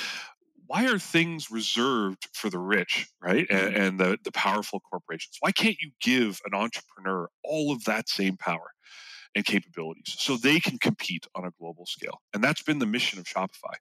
why 0.67 0.85
are 0.85 0.99
things 0.99 1.49
reserved 1.49 2.27
for 2.33 2.49
the 2.49 2.59
rich, 2.59 3.07
right? 3.21 3.47
And, 3.49 3.73
mm-hmm. 3.73 3.81
and 3.81 3.99
the, 3.99 4.19
the 4.25 4.33
powerful 4.33 4.81
corporations? 4.81 5.37
Why 5.39 5.53
can't 5.53 5.77
you 5.79 5.91
give 6.01 6.41
an 6.45 6.53
entrepreneur 6.53 7.29
all 7.43 7.71
of 7.71 7.85
that 7.85 8.09
same 8.09 8.37
power? 8.37 8.71
and 9.35 9.45
capabilities 9.45 10.15
so 10.17 10.35
they 10.35 10.59
can 10.59 10.79
compete 10.79 11.27
on 11.35 11.45
a 11.45 11.51
global 11.59 11.85
scale. 11.85 12.21
And 12.33 12.43
that's 12.43 12.63
been 12.63 12.79
the 12.79 12.85
mission 12.87 13.19
of 13.19 13.25
Shopify. 13.25 13.75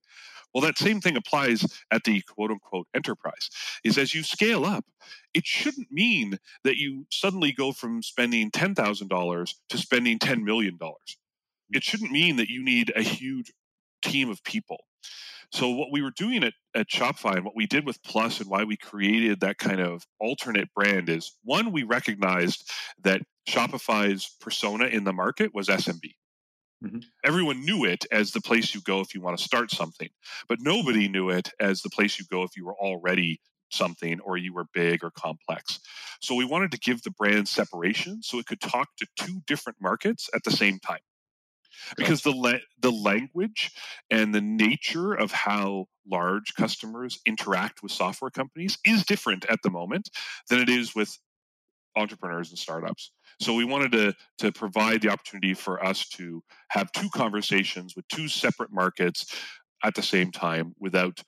Well, 0.57 0.65
that 0.65 0.79
same 0.79 1.03
thing 1.03 1.19
applies 1.19 1.67
at 1.91 2.05
the 2.05 2.23
quote 2.23 2.51
unquote 2.51 2.89
enterprise. 2.95 3.51
Is 3.85 3.99
as 3.99 4.15
you 4.15 4.23
scale 4.23 4.65
up, 4.65 4.87
it 5.35 5.45
shouldn't 5.45 5.93
mean 5.93 6.39
that 6.65 6.79
you 6.79 7.05
suddenly 7.11 7.53
go 7.53 7.73
from 7.73 8.03
spending 8.03 8.51
$10,000 8.51 9.55
to 9.69 9.77
spending 9.77 10.19
$10 10.19 10.43
million. 10.45 10.79
It 11.73 11.85
shouldn't 11.85 12.11
mean 12.11 12.37
that 12.37 12.49
you 12.49 12.65
need 12.65 12.91
a 12.97 13.03
huge 13.03 13.53
team 14.03 14.31
of 14.31 14.43
people. 14.45 14.79
So 15.53 15.69
what 15.69 15.93
we 15.93 16.01
were 16.01 16.13
doing 16.17 16.43
at, 16.43 16.55
at 16.75 16.89
Shopify 16.89 17.37
and 17.37 17.45
what 17.45 17.55
we 17.55 17.67
did 17.67 17.85
with 17.85 18.03
Plus 18.03 18.41
and 18.41 18.49
why 18.49 18.65
we 18.65 18.79
created 18.79 19.41
that 19.41 19.59
kind 19.59 19.83
of 19.83 20.07
alternate 20.19 20.73
brand 20.75 21.11
is 21.11 21.37
one, 21.45 21.71
we 21.71 21.83
recognized 21.83 22.73
that 23.05 23.21
Shopify's 23.47 24.35
persona 24.41 24.87
in 24.87 25.05
the 25.05 25.13
market 25.13 25.55
was 25.55 25.69
SMB. 25.69 26.15
Mm-hmm. 26.85 26.99
Everyone 27.25 27.65
knew 27.65 27.85
it 27.85 28.05
as 28.13 28.33
the 28.33 28.41
place 28.41 28.75
you 28.75 28.81
go 28.83 29.01
if 29.01 29.15
you 29.15 29.21
want 29.21 29.39
to 29.39 29.45
start 29.45 29.71
something, 29.71 30.09
but 30.49 30.59
nobody 30.61 31.09
knew 31.09 31.31
it 31.31 31.51
as 31.59 31.81
the 31.81 31.91
place 31.91 32.19
you 32.19 32.27
go 32.31 32.43
if 32.43 32.51
you 32.57 32.67
were 32.67 32.77
already 32.77 33.41
something 33.71 34.21
or 34.21 34.37
you 34.37 34.53
were 34.53 34.67
big 34.73 35.03
or 35.03 35.11
complex. 35.11 35.81
So 36.21 36.35
we 36.35 36.45
wanted 36.45 36.71
to 36.73 36.79
give 36.79 37.03
the 37.03 37.11
brand 37.11 37.49
separation 37.49 38.23
so 38.23 38.39
it 38.39 38.47
could 38.47 38.61
talk 38.61 38.89
to 38.99 39.07
two 39.19 39.41
different 39.47 39.79
markets 39.81 40.29
at 40.35 40.45
the 40.45 40.51
same 40.51 40.79
time. 40.79 41.01
Because 41.97 42.23
the 42.23 42.33
la- 42.33 42.65
the 42.81 42.91
language 42.91 43.71
and 44.11 44.35
the 44.35 44.41
nature 44.41 45.13
of 45.13 45.31
how 45.31 45.87
large 46.11 46.55
customers 46.55 47.21
interact 47.27 47.83
with 47.83 47.93
software 47.93 48.31
companies 48.31 48.79
is 48.85 49.05
different 49.05 49.45
at 49.47 49.61
the 49.63 49.71
moment 49.71 50.09
than 50.49 50.61
it 50.61 50.69
is 50.69 50.95
with 50.95 51.19
entrepreneurs 51.97 52.51
and 52.51 52.59
startups. 52.59 53.13
So 53.41 53.55
we 53.55 53.65
wanted 53.65 53.93
to, 53.93 54.15
to 54.39 54.53
provide 54.53 55.03
the 55.03 55.11
opportunity 55.11 55.55
for 55.55 55.85
us 55.85 56.09
to 56.11 56.43
have 56.69 56.91
two 56.93 57.09
conversations 57.11 57.95
with 57.97 58.07
two 58.09 58.29
separate 58.29 58.73
markets 58.73 59.35
at 59.85 59.95
the 59.95 60.03
same 60.03 60.31
time 60.31 60.75
without 60.79 61.23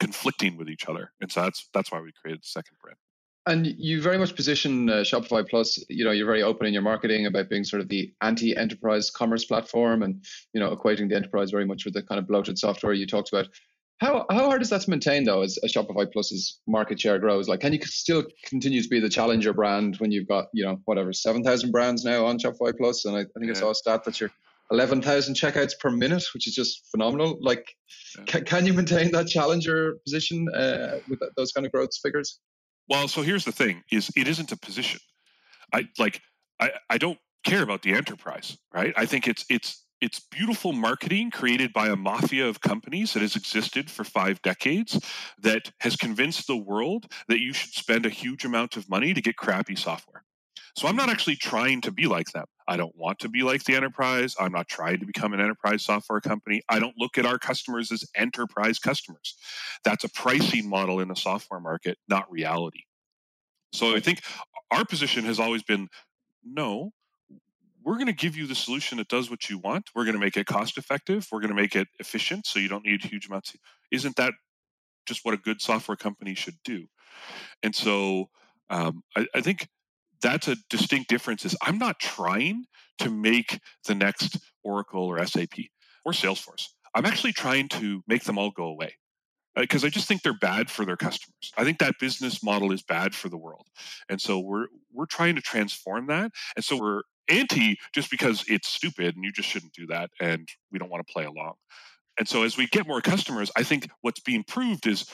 conflicting 0.00 0.56
with 0.56 0.68
each 0.68 0.88
other. 0.88 1.12
And 1.20 1.30
so 1.30 1.42
that's 1.42 1.68
that's 1.74 1.90
why 1.90 2.00
we 2.00 2.12
created 2.12 2.42
the 2.42 2.48
second 2.48 2.76
brand. 2.82 2.96
And 3.46 3.66
you 3.66 4.02
very 4.02 4.18
much 4.18 4.36
position 4.36 4.90
uh, 4.90 4.96
Shopify 4.96 5.48
Plus. 5.48 5.82
You 5.88 6.04
know, 6.04 6.10
you're 6.10 6.26
very 6.26 6.42
open 6.42 6.66
in 6.66 6.72
your 6.72 6.82
marketing 6.82 7.26
about 7.26 7.48
being 7.48 7.64
sort 7.64 7.80
of 7.80 7.88
the 7.88 8.12
anti-enterprise 8.20 9.10
commerce 9.10 9.46
platform, 9.46 10.02
and 10.02 10.22
you 10.52 10.60
know, 10.60 10.74
equating 10.74 11.08
the 11.08 11.16
enterprise 11.16 11.50
very 11.50 11.64
much 11.64 11.84
with 11.84 11.94
the 11.94 12.02
kind 12.02 12.18
of 12.18 12.28
bloated 12.28 12.58
software 12.58 12.92
you 12.92 13.06
talked 13.06 13.30
about. 13.32 13.48
How 14.00 14.26
how 14.30 14.44
hard 14.46 14.62
is 14.62 14.70
that 14.70 14.82
to 14.82 14.90
maintain 14.90 15.24
though 15.24 15.42
as, 15.42 15.58
as 15.64 15.72
Shopify 15.72 16.10
Plus's 16.10 16.60
market 16.68 17.00
share 17.00 17.18
grows? 17.18 17.48
Like, 17.48 17.60
can 17.60 17.72
you 17.72 17.80
still 17.82 18.24
continue 18.44 18.80
to 18.80 18.88
be 18.88 19.00
the 19.00 19.08
challenger 19.08 19.52
brand 19.52 19.96
when 19.96 20.12
you've 20.12 20.28
got 20.28 20.46
you 20.52 20.64
know 20.64 20.80
whatever 20.84 21.12
seven 21.12 21.42
thousand 21.42 21.72
brands 21.72 22.04
now 22.04 22.24
on 22.26 22.38
Shopify 22.38 22.76
Plus? 22.76 23.04
And 23.04 23.16
I, 23.16 23.20
I 23.20 23.24
think 23.38 23.46
yeah. 23.46 23.50
I 23.50 23.54
saw 23.54 23.70
a 23.70 23.74
stat 23.74 24.04
that 24.04 24.20
you're 24.20 24.30
eleven 24.70 25.02
thousand 25.02 25.34
checkouts 25.34 25.72
per 25.80 25.90
minute, 25.90 26.22
which 26.32 26.46
is 26.46 26.54
just 26.54 26.88
phenomenal. 26.92 27.38
Like, 27.40 27.66
yeah. 28.16 28.24
can, 28.24 28.44
can 28.44 28.66
you 28.66 28.72
maintain 28.72 29.10
that 29.12 29.26
challenger 29.26 29.96
position 30.04 30.48
uh, 30.54 30.98
with 31.08 31.20
those 31.36 31.50
kind 31.50 31.66
of 31.66 31.72
growth 31.72 31.90
figures? 32.00 32.38
Well, 32.88 33.08
so 33.08 33.22
here's 33.22 33.44
the 33.44 33.52
thing: 33.52 33.82
is 33.90 34.12
it 34.16 34.28
isn't 34.28 34.52
a 34.52 34.56
position. 34.56 35.00
I 35.74 35.88
like 35.98 36.20
I 36.60 36.70
I 36.88 36.98
don't 36.98 37.18
care 37.44 37.62
about 37.62 37.82
the 37.82 37.94
enterprise, 37.94 38.56
right? 38.72 38.94
I 38.96 39.06
think 39.06 39.26
it's 39.26 39.44
it's 39.50 39.84
it's 40.00 40.20
beautiful 40.20 40.72
marketing 40.72 41.30
created 41.30 41.72
by 41.72 41.88
a 41.88 41.96
mafia 41.96 42.46
of 42.46 42.60
companies 42.60 43.12
that 43.12 43.20
has 43.20 43.36
existed 43.36 43.90
for 43.90 44.04
five 44.04 44.40
decades 44.42 45.00
that 45.38 45.70
has 45.80 45.96
convinced 45.96 46.46
the 46.46 46.56
world 46.56 47.06
that 47.28 47.40
you 47.40 47.52
should 47.52 47.72
spend 47.72 48.06
a 48.06 48.10
huge 48.10 48.44
amount 48.44 48.76
of 48.76 48.88
money 48.88 49.12
to 49.12 49.20
get 49.20 49.36
crappy 49.36 49.74
software. 49.74 50.24
So 50.76 50.86
I'm 50.86 50.94
not 50.94 51.10
actually 51.10 51.36
trying 51.36 51.80
to 51.80 51.90
be 51.90 52.06
like 52.06 52.28
them. 52.28 52.44
I 52.68 52.76
don't 52.76 52.94
want 52.94 53.18
to 53.20 53.28
be 53.28 53.42
like 53.42 53.64
the 53.64 53.74
enterprise. 53.74 54.36
I'm 54.38 54.52
not 54.52 54.68
trying 54.68 55.00
to 55.00 55.06
become 55.06 55.32
an 55.32 55.40
enterprise 55.40 55.84
software 55.84 56.20
company. 56.20 56.62
I 56.68 56.78
don't 56.78 56.94
look 56.96 57.18
at 57.18 57.26
our 57.26 57.38
customers 57.38 57.90
as 57.90 58.04
enterprise 58.14 58.78
customers. 58.78 59.36
That's 59.84 60.04
a 60.04 60.08
pricing 60.10 60.68
model 60.68 61.00
in 61.00 61.08
the 61.08 61.16
software 61.16 61.58
market, 61.58 61.98
not 62.08 62.30
reality. 62.30 62.82
So 63.72 63.96
I 63.96 64.00
think 64.00 64.22
our 64.70 64.84
position 64.84 65.24
has 65.24 65.40
always 65.40 65.62
been 65.62 65.88
no, 66.44 66.92
we're 67.88 67.94
going 67.94 68.06
to 68.06 68.12
give 68.12 68.36
you 68.36 68.46
the 68.46 68.54
solution 68.54 68.98
that 68.98 69.08
does 69.08 69.30
what 69.30 69.48
you 69.48 69.56
want. 69.56 69.88
We're 69.94 70.04
going 70.04 70.14
to 70.14 70.20
make 70.20 70.36
it 70.36 70.44
cost 70.44 70.76
effective. 70.76 71.26
We're 71.32 71.40
going 71.40 71.56
to 71.56 71.56
make 71.56 71.74
it 71.74 71.88
efficient 71.98 72.44
so 72.44 72.58
you 72.58 72.68
don't 72.68 72.84
need 72.84 73.02
huge 73.02 73.28
amounts. 73.28 73.56
Isn't 73.90 74.14
that 74.16 74.34
just 75.06 75.24
what 75.24 75.32
a 75.32 75.38
good 75.38 75.62
software 75.62 75.96
company 75.96 76.34
should 76.34 76.58
do? 76.66 76.84
And 77.62 77.74
so 77.74 78.28
um, 78.68 79.02
I, 79.16 79.26
I 79.34 79.40
think 79.40 79.68
that's 80.20 80.48
a 80.48 80.56
distinct 80.68 81.08
difference 81.08 81.46
is 81.46 81.56
I'm 81.62 81.78
not 81.78 81.98
trying 81.98 82.66
to 82.98 83.08
make 83.08 83.58
the 83.86 83.94
next 83.94 84.36
Oracle 84.62 85.04
or 85.04 85.24
SAP 85.24 85.54
or 86.04 86.12
Salesforce. 86.12 86.66
I'm 86.94 87.06
actually 87.06 87.32
trying 87.32 87.68
to 87.70 88.02
make 88.06 88.24
them 88.24 88.36
all 88.36 88.50
go 88.50 88.64
away 88.64 88.96
because 89.56 89.82
I 89.82 89.88
just 89.88 90.06
think 90.06 90.20
they're 90.20 90.34
bad 90.34 90.70
for 90.70 90.84
their 90.84 90.98
customers. 90.98 91.52
I 91.56 91.64
think 91.64 91.78
that 91.78 91.94
business 91.98 92.42
model 92.42 92.70
is 92.70 92.82
bad 92.82 93.14
for 93.14 93.30
the 93.30 93.38
world. 93.38 93.66
And 94.10 94.20
so 94.20 94.38
we're 94.38 94.66
we're 94.92 95.06
trying 95.06 95.36
to 95.36 95.40
transform 95.40 96.08
that. 96.08 96.32
And 96.54 96.62
so 96.62 96.78
we're 96.78 97.00
anti 97.30 97.76
just 97.94 98.10
because 98.10 98.44
it's 98.48 98.68
stupid 98.68 99.14
and 99.14 99.24
you 99.24 99.32
just 99.32 99.48
shouldn't 99.48 99.72
do 99.72 99.86
that 99.86 100.10
and 100.20 100.48
we 100.72 100.78
don't 100.78 100.90
want 100.90 101.06
to 101.06 101.12
play 101.12 101.24
along. 101.24 101.54
And 102.18 102.28
so 102.28 102.42
as 102.42 102.56
we 102.56 102.66
get 102.66 102.86
more 102.86 103.00
customers, 103.00 103.50
I 103.56 103.62
think 103.62 103.88
what's 104.02 104.20
being 104.20 104.44
proved 104.44 104.86
is 104.86 105.06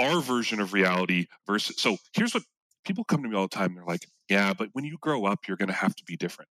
our 0.00 0.20
version 0.20 0.60
of 0.60 0.72
reality 0.72 1.26
versus 1.46 1.76
so 1.78 1.96
here's 2.14 2.34
what 2.34 2.42
people 2.84 3.04
come 3.04 3.22
to 3.22 3.28
me 3.28 3.36
all 3.36 3.44
the 3.44 3.48
time. 3.48 3.74
They're 3.74 3.84
like, 3.84 4.06
yeah, 4.28 4.52
but 4.52 4.68
when 4.72 4.84
you 4.84 4.96
grow 5.00 5.24
up, 5.24 5.40
you're 5.46 5.56
gonna 5.56 5.72
have 5.72 5.94
to 5.96 6.04
be 6.04 6.16
different. 6.16 6.48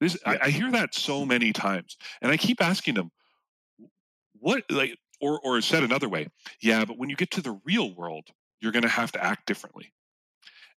This, 0.00 0.16
I, 0.24 0.38
I 0.42 0.50
hear 0.50 0.70
that 0.72 0.94
so 0.94 1.24
many 1.24 1.52
times. 1.52 1.96
And 2.22 2.30
I 2.30 2.36
keep 2.36 2.62
asking 2.62 2.94
them, 2.94 3.10
what 4.40 4.62
like 4.70 4.96
or 5.20 5.40
or 5.42 5.60
said 5.60 5.82
another 5.82 6.08
way, 6.08 6.28
yeah, 6.62 6.84
but 6.84 6.98
when 6.98 7.10
you 7.10 7.16
get 7.16 7.30
to 7.32 7.42
the 7.42 7.60
real 7.64 7.94
world, 7.94 8.28
you're 8.60 8.72
gonna 8.72 8.88
have 8.88 9.12
to 9.12 9.24
act 9.24 9.46
differently. 9.46 9.92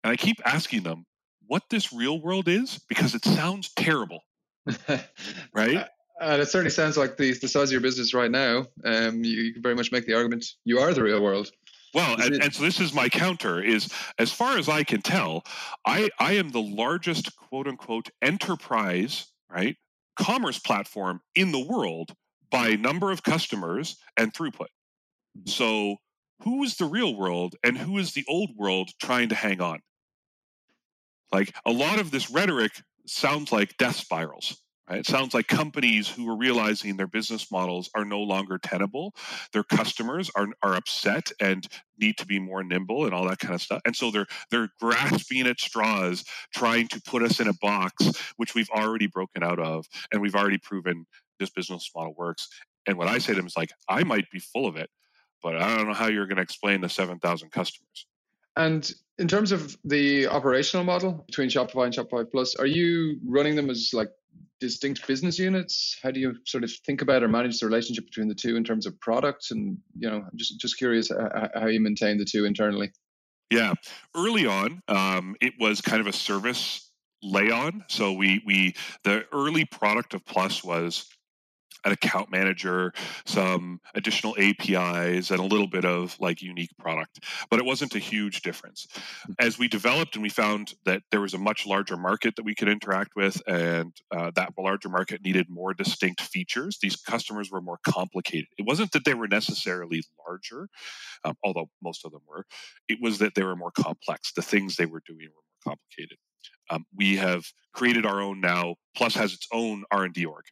And 0.03 0.11
I 0.11 0.17
keep 0.17 0.41
asking 0.47 0.83
them, 0.83 1.05
what 1.51 1.65
this 1.69 1.93
real 1.93 2.21
world 2.23 2.47
is 2.47 2.79
because 2.89 3.13
it 3.13 3.25
sounds 3.25 3.73
terrible, 3.75 4.21
right? 5.53 5.85
And 6.21 6.41
it 6.41 6.49
certainly 6.49 6.71
sounds 6.71 6.97
like 6.97 7.17
the, 7.17 7.33
the 7.33 7.49
size 7.49 7.71
of 7.71 7.73
your 7.73 7.81
business 7.81 8.15
right 8.15 8.31
now. 8.31 8.67
Um, 8.85 9.25
you, 9.25 9.43
you 9.43 9.53
can 9.55 9.61
very 9.61 9.75
much 9.75 9.91
make 9.91 10.07
the 10.07 10.15
argument 10.15 10.47
you 10.65 10.79
are 10.79 10.95
the 10.95 11.03
real 11.03 11.21
world. 11.21 11.51
Well, 11.93 12.21
and, 12.21 12.41
and, 12.41 12.55
so 12.55 12.63
this 12.63 12.79
is 12.79 12.95
my 12.95 13.09
counter 13.09 13.61
is 13.61 13.93
as 14.21 14.33
far 14.33 14.59
as 14.59 14.69
I 14.69 14.85
can 14.85 15.03
tell, 15.03 15.43
I, 15.85 16.09
I 16.21 16.35
am 16.35 16.51
the 16.51 16.63
largest 16.63 17.35
quote 17.37 17.67
unquote 17.67 18.11
enterprise, 18.23 19.27
right, 19.51 19.77
commerce 20.17 20.61
platform 20.61 21.21
in 21.35 21.51
the 21.51 21.67
world 21.67 22.15
by 22.53 22.77
number 22.77 23.11
of 23.11 23.25
customers 23.25 23.97
and 24.17 24.33
throughput. 24.33 24.69
Mm-hmm. 25.37 25.49
So 25.49 25.97
who 26.45 26.63
is 26.63 26.77
the 26.77 26.85
real 26.85 27.17
world 27.17 27.57
and 27.65 27.77
who 27.77 27.99
is 27.99 28.13
the 28.15 28.25
old 28.29 28.51
world 28.57 28.91
trying 29.01 29.31
to 29.31 29.35
hang 29.35 29.61
on? 29.61 29.81
Like 31.33 31.55
a 31.65 31.73
lot 31.73 31.99
of 31.99 32.11
this 32.11 32.31
rhetoric 32.31 32.73
sounds 33.07 33.53
like 33.53 33.77
death 33.77 33.97
spirals. 33.97 34.57
Right? 34.89 34.99
It 34.99 35.07
sounds 35.07 35.35
like 35.35 35.47
companies 35.47 36.09
who 36.09 36.29
are 36.29 36.37
realizing 36.37 36.97
their 36.97 37.07
business 37.07 37.53
models 37.53 37.89
are 37.95 38.05
no 38.05 38.21
longer 38.21 38.59
tenable. 38.59 39.15
Their 39.53 39.63
customers 39.63 40.33
are, 40.35 40.49
are 40.65 40.75
upset 40.75 41.31
and 41.41 41.65
need 41.97 42.19
to 42.19 42.27
be 42.27 42.41
more 42.41 42.65
nimble 42.65 43.05
and 43.05 43.15
all 43.15 43.29
that 43.29 43.39
kind 43.39 43.55
of 43.55 43.63
stuff. 43.63 43.83
And 43.85 43.95
so 43.95 44.11
they're 44.11 44.27
they're 44.51 44.71
grasping 44.81 45.47
at 45.47 45.61
straws, 45.61 46.25
trying 46.53 46.89
to 46.89 47.01
put 47.03 47.23
us 47.23 47.39
in 47.39 47.47
a 47.47 47.55
box 47.63 47.95
which 48.37 48.57
we've 48.57 48.71
already 48.71 49.07
broken 49.07 49.45
out 49.45 49.61
of, 49.61 49.87
and 50.11 50.21
we've 50.21 50.35
already 50.35 50.59
proven 50.59 51.07
this 51.39 51.51
business 51.51 51.89
model 51.95 52.15
works. 52.19 52.49
And 52.87 52.99
what 52.99 53.07
I 53.07 53.19
say 53.19 53.33
to 53.33 53.37
them 53.37 53.47
is 53.47 53.57
like, 53.57 53.71
I 53.89 54.03
might 54.03 54.29
be 54.33 54.41
full 54.41 54.67
of 54.67 54.77
it, 54.77 54.91
but 55.41 55.55
I 55.57 55.77
don't 55.77 55.87
know 55.87 55.95
how 55.95 56.09
you're 56.09 56.27
going 56.27 56.39
to 56.39 56.43
explain 56.43 56.81
the 56.81 56.89
seven 56.89 57.21
thousand 57.21 57.53
customers. 57.53 58.07
And 58.57 58.91
in 59.19 59.29
terms 59.29 59.53
of 59.53 59.77
the 59.85 60.27
operational 60.27 60.85
model 60.85 61.25
between 61.27 61.49
Shopify 61.49 61.85
and 61.85 61.95
Shopify 61.95 62.31
Plus, 62.31 62.55
are 62.57 62.67
you 62.67 63.19
running 63.25 63.55
them 63.55 63.71
as 63.71 63.91
like 63.93 64.09
distinct 64.61 65.07
business 65.07 65.39
units? 65.39 65.99
How 66.03 66.11
do 66.11 66.21
you 66.21 66.37
sort 66.45 66.65
of 66.65 66.73
think 66.87 67.03
about 67.03 67.23
or 67.23 67.29
manage 67.29 67.61
the 67.61 67.67
relationship 67.67 68.07
between 68.07 68.29
the 68.29 68.35
two 68.35 68.57
in 68.57 68.65
terms 68.65 68.87
of 68.87 68.99
products? 69.01 69.51
And 69.51 69.79
you 69.99 70.11
know, 70.11 70.17
I'm 70.17 70.37
just 70.37 70.61
just 70.61 70.79
curious 70.79 71.11
how 71.55 71.67
you 71.67 71.81
maintain 71.81 72.19
the 72.19 72.25
two 72.25 72.45
internally. 72.45 72.93
Yeah, 73.51 73.75
early 74.17 74.47
on, 74.47 74.83
um, 74.87 75.35
it 75.41 75.55
was 75.59 75.81
kind 75.81 76.01
of 76.01 76.07
a 76.07 76.13
service 76.13 76.91
lay 77.23 77.51
on. 77.51 77.85
So 77.89 78.13
we 78.13 78.43
we 78.47 78.75
the 79.05 79.27
early 79.33 79.65
product 79.65 80.15
of 80.15 80.25
Plus 80.25 80.63
was 80.63 81.07
an 81.85 81.93
account 81.93 82.31
manager, 82.31 82.93
some 83.25 83.81
additional 83.95 84.37
APIs, 84.39 85.31
and 85.31 85.41
a 85.41 85.45
little 85.45 85.67
bit 85.67 85.85
of 85.85 86.17
like 86.21 86.43
unique 86.43 86.71
product. 86.79 87.25
But 87.51 87.59
it 87.59 87.65
wasn't 87.65 87.95
a 87.95 87.99
huge 87.99 88.43
difference. 88.43 88.87
Hmm. 89.27 89.33
As 89.39 89.59
we 89.59 89.69
developed 89.69 90.17
and 90.17 90.23
we 90.23 90.29
found 90.29 90.75
that 90.85 91.03
there 91.11 91.21
was 91.21 91.35
a 91.35 91.39
much 91.39 91.67
larger 91.67 91.97
market 91.97 92.37
that 92.37 92.45
we 92.45 92.55
could 92.55 92.69
interact 92.69 93.13
with, 93.17 93.41
and 93.47 93.93
uh, 94.11 94.31
that 94.35 94.53
larger 94.59 94.89
market 94.89 95.25
needed 95.25 95.49
more 95.49 95.75
distinct 95.75 96.21
features, 96.21 96.79
these 96.83 96.97
customers 96.97 97.51
were 97.51 97.61
more 97.61 97.79
complicated. 97.87 98.49
It 98.59 98.67
wasn't 98.67 98.93
that 98.93 99.05
they 99.05 99.15
were 99.15 99.29
necessarily 99.29 100.03
larger, 100.27 100.69
um, 101.25 101.35
although 101.45 101.71
most 101.83 102.05
of 102.05 102.13
them 102.13 102.23
were. 102.27 102.45
It 102.89 102.99
was 103.01 103.19
that 103.19 103.35
they 103.35 103.43
were 103.43 103.57
more 103.57 103.73
complex. 103.73 104.33
The 104.33 104.43
things 104.43 104.77
they 104.77 104.87
were 104.87 105.03
doing 105.07 105.29
were 105.35 105.43
more 105.67 105.77
complicated. 105.77 106.19
Um, 106.71 106.87
we 106.97 107.17
have 107.17 107.45
created 107.73 108.07
our 108.07 108.21
own 108.21 108.41
now. 108.41 108.77
Plus 108.97 109.15
has 109.15 109.33
its 109.33 109.47
own 109.53 109.85
R 109.91 110.05
and 110.05 110.15
D 110.15 110.25
org, 110.25 110.45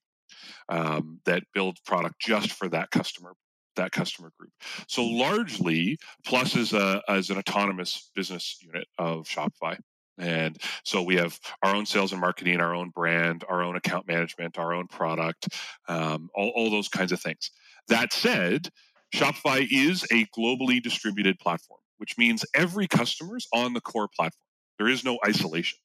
um, 0.69 1.21
that 1.25 1.45
build 1.55 1.79
product 1.85 2.21
just 2.21 2.53
for 2.53 2.69
that 2.69 2.91
customer 2.91 3.35
that 3.77 3.93
customer 3.93 4.33
group. 4.39 4.51
So 4.89 5.05
largely, 5.05 5.99
Plus 6.27 6.57
is 6.57 6.73
a 6.73 7.01
as 7.09 7.31
an 7.31 7.39
autonomous 7.39 8.11
business 8.15 8.59
unit 8.61 8.87
of 8.99 9.27
Shopify. 9.27 9.79
And 10.19 10.59
so 10.85 11.01
we 11.03 11.15
have 11.15 11.39
our 11.63 11.75
own 11.75 11.87
sales 11.87 12.11
and 12.11 12.21
marketing, 12.21 12.61
our 12.61 12.75
own 12.75 12.91
brand, 12.91 13.45
our 13.49 13.63
own 13.63 13.77
account 13.77 14.09
management, 14.09 14.59
our 14.59 14.75
own 14.75 14.89
product, 14.89 15.49
um, 15.87 16.29
all, 16.35 16.53
all 16.57 16.71
those 16.71 16.89
kinds 16.89 17.13
of 17.13 17.21
things. 17.21 17.53
That 17.87 18.13
said, 18.13 18.69
Shopify 19.15 19.67
is 19.71 20.05
a 20.11 20.27
globally 20.37 20.83
distributed 20.83 21.39
platform, 21.39 21.81
which 21.99 22.19
means 22.19 22.45
every 22.55 22.89
customer 22.89 23.37
is 23.37 23.47
on 23.55 23.75
the 23.75 23.81
core 23.81 24.09
platform. 24.09 24.43
There 24.79 24.89
is 24.89 25.05
no 25.05 25.19
isolation. 25.25 25.79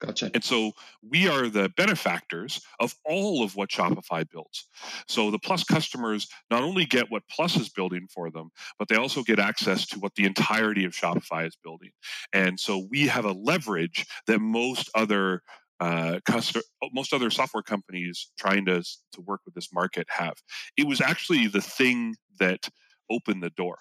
Gotcha. 0.00 0.30
And 0.32 0.42
so 0.42 0.72
we 1.06 1.28
are 1.28 1.48
the 1.48 1.68
benefactors 1.76 2.62
of 2.80 2.94
all 3.04 3.44
of 3.44 3.54
what 3.54 3.68
Shopify 3.68 4.28
builds. 4.28 4.66
So 5.06 5.30
the 5.30 5.38
Plus 5.38 5.62
customers 5.62 6.26
not 6.50 6.62
only 6.62 6.86
get 6.86 7.10
what 7.10 7.22
Plus 7.30 7.56
is 7.56 7.68
building 7.68 8.06
for 8.12 8.30
them, 8.30 8.50
but 8.78 8.88
they 8.88 8.96
also 8.96 9.22
get 9.22 9.38
access 9.38 9.86
to 9.88 9.98
what 9.98 10.14
the 10.14 10.24
entirety 10.24 10.84
of 10.86 10.92
Shopify 10.92 11.46
is 11.46 11.56
building. 11.62 11.90
And 12.32 12.58
so 12.58 12.86
we 12.90 13.08
have 13.08 13.26
a 13.26 13.32
leverage 13.32 14.06
that 14.26 14.40
most 14.40 14.90
other 14.94 15.42
uh, 15.80 16.20
customer, 16.24 16.62
most 16.92 17.12
other 17.12 17.30
software 17.30 17.62
companies 17.62 18.30
trying 18.38 18.64
to 18.66 18.82
to 19.12 19.20
work 19.22 19.40
with 19.44 19.54
this 19.54 19.72
market 19.72 20.06
have. 20.10 20.34
It 20.76 20.86
was 20.86 21.00
actually 21.00 21.46
the 21.46 21.62
thing 21.62 22.16
that 22.38 22.68
opened 23.10 23.42
the 23.42 23.50
door. 23.50 23.78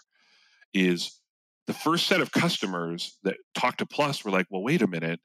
Is 0.74 1.20
the 1.68 1.74
first 1.74 2.08
set 2.08 2.22
of 2.22 2.32
customers 2.32 3.18
that 3.24 3.38
talked 3.54 3.80
to 3.80 3.86
Plus 3.86 4.24
were 4.24 4.32
like, 4.32 4.48
well, 4.50 4.64
wait 4.64 4.82
a 4.82 4.88
minute 4.88 5.20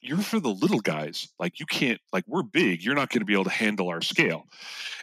you're 0.00 0.18
for 0.18 0.40
the 0.40 0.48
little 0.48 0.80
guys. 0.80 1.28
Like 1.38 1.60
you 1.60 1.66
can't, 1.66 2.00
like 2.12 2.24
we're 2.26 2.42
big. 2.42 2.82
You're 2.82 2.94
not 2.94 3.10
going 3.10 3.20
to 3.20 3.26
be 3.26 3.32
able 3.32 3.44
to 3.44 3.50
handle 3.50 3.88
our 3.88 4.00
scale. 4.00 4.46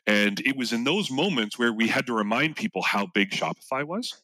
And 0.07 0.39
it 0.41 0.55
was 0.55 0.73
in 0.73 0.83
those 0.83 1.11
moments 1.11 1.57
where 1.57 1.73
we 1.73 1.87
had 1.87 2.05
to 2.07 2.13
remind 2.13 2.55
people 2.55 2.81
how 2.81 3.07
big 3.13 3.31
Shopify 3.31 3.83
was, 3.83 4.21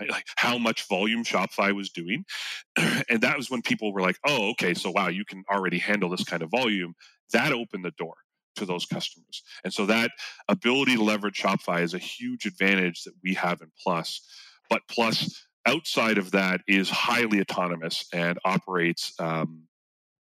right? 0.00 0.10
Like 0.10 0.26
how 0.36 0.58
much 0.58 0.88
volume 0.88 1.24
Shopify 1.24 1.74
was 1.74 1.90
doing. 1.90 2.24
and 2.76 3.20
that 3.20 3.36
was 3.36 3.50
when 3.50 3.62
people 3.62 3.92
were 3.92 4.02
like, 4.02 4.18
oh, 4.26 4.50
okay, 4.50 4.74
so 4.74 4.90
wow, 4.90 5.08
you 5.08 5.24
can 5.24 5.44
already 5.52 5.78
handle 5.78 6.08
this 6.08 6.24
kind 6.24 6.42
of 6.42 6.50
volume. 6.50 6.94
That 7.32 7.52
opened 7.52 7.84
the 7.84 7.92
door 7.92 8.14
to 8.56 8.64
those 8.64 8.86
customers. 8.86 9.42
And 9.64 9.72
so 9.72 9.86
that 9.86 10.10
ability 10.48 10.96
to 10.96 11.02
leverage 11.02 11.40
Shopify 11.40 11.82
is 11.82 11.94
a 11.94 11.98
huge 11.98 12.46
advantage 12.46 13.04
that 13.04 13.14
we 13.22 13.34
have 13.34 13.60
in 13.60 13.70
Plus. 13.82 14.20
But 14.68 14.82
Plus, 14.88 15.46
outside 15.66 16.18
of 16.18 16.30
that, 16.32 16.62
is 16.66 16.88
highly 16.90 17.40
autonomous 17.40 18.06
and 18.12 18.38
operates, 18.44 19.12
um, 19.18 19.62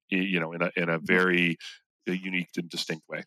you 0.10 0.40
know, 0.40 0.54
in 0.54 0.62
a 0.62 0.72
in 0.76 0.90
a 0.90 1.00
very 1.00 1.58
uh, 2.08 2.14
unique 2.14 2.50
and 2.58 2.70
distinct 2.70 3.08
way. 3.10 3.24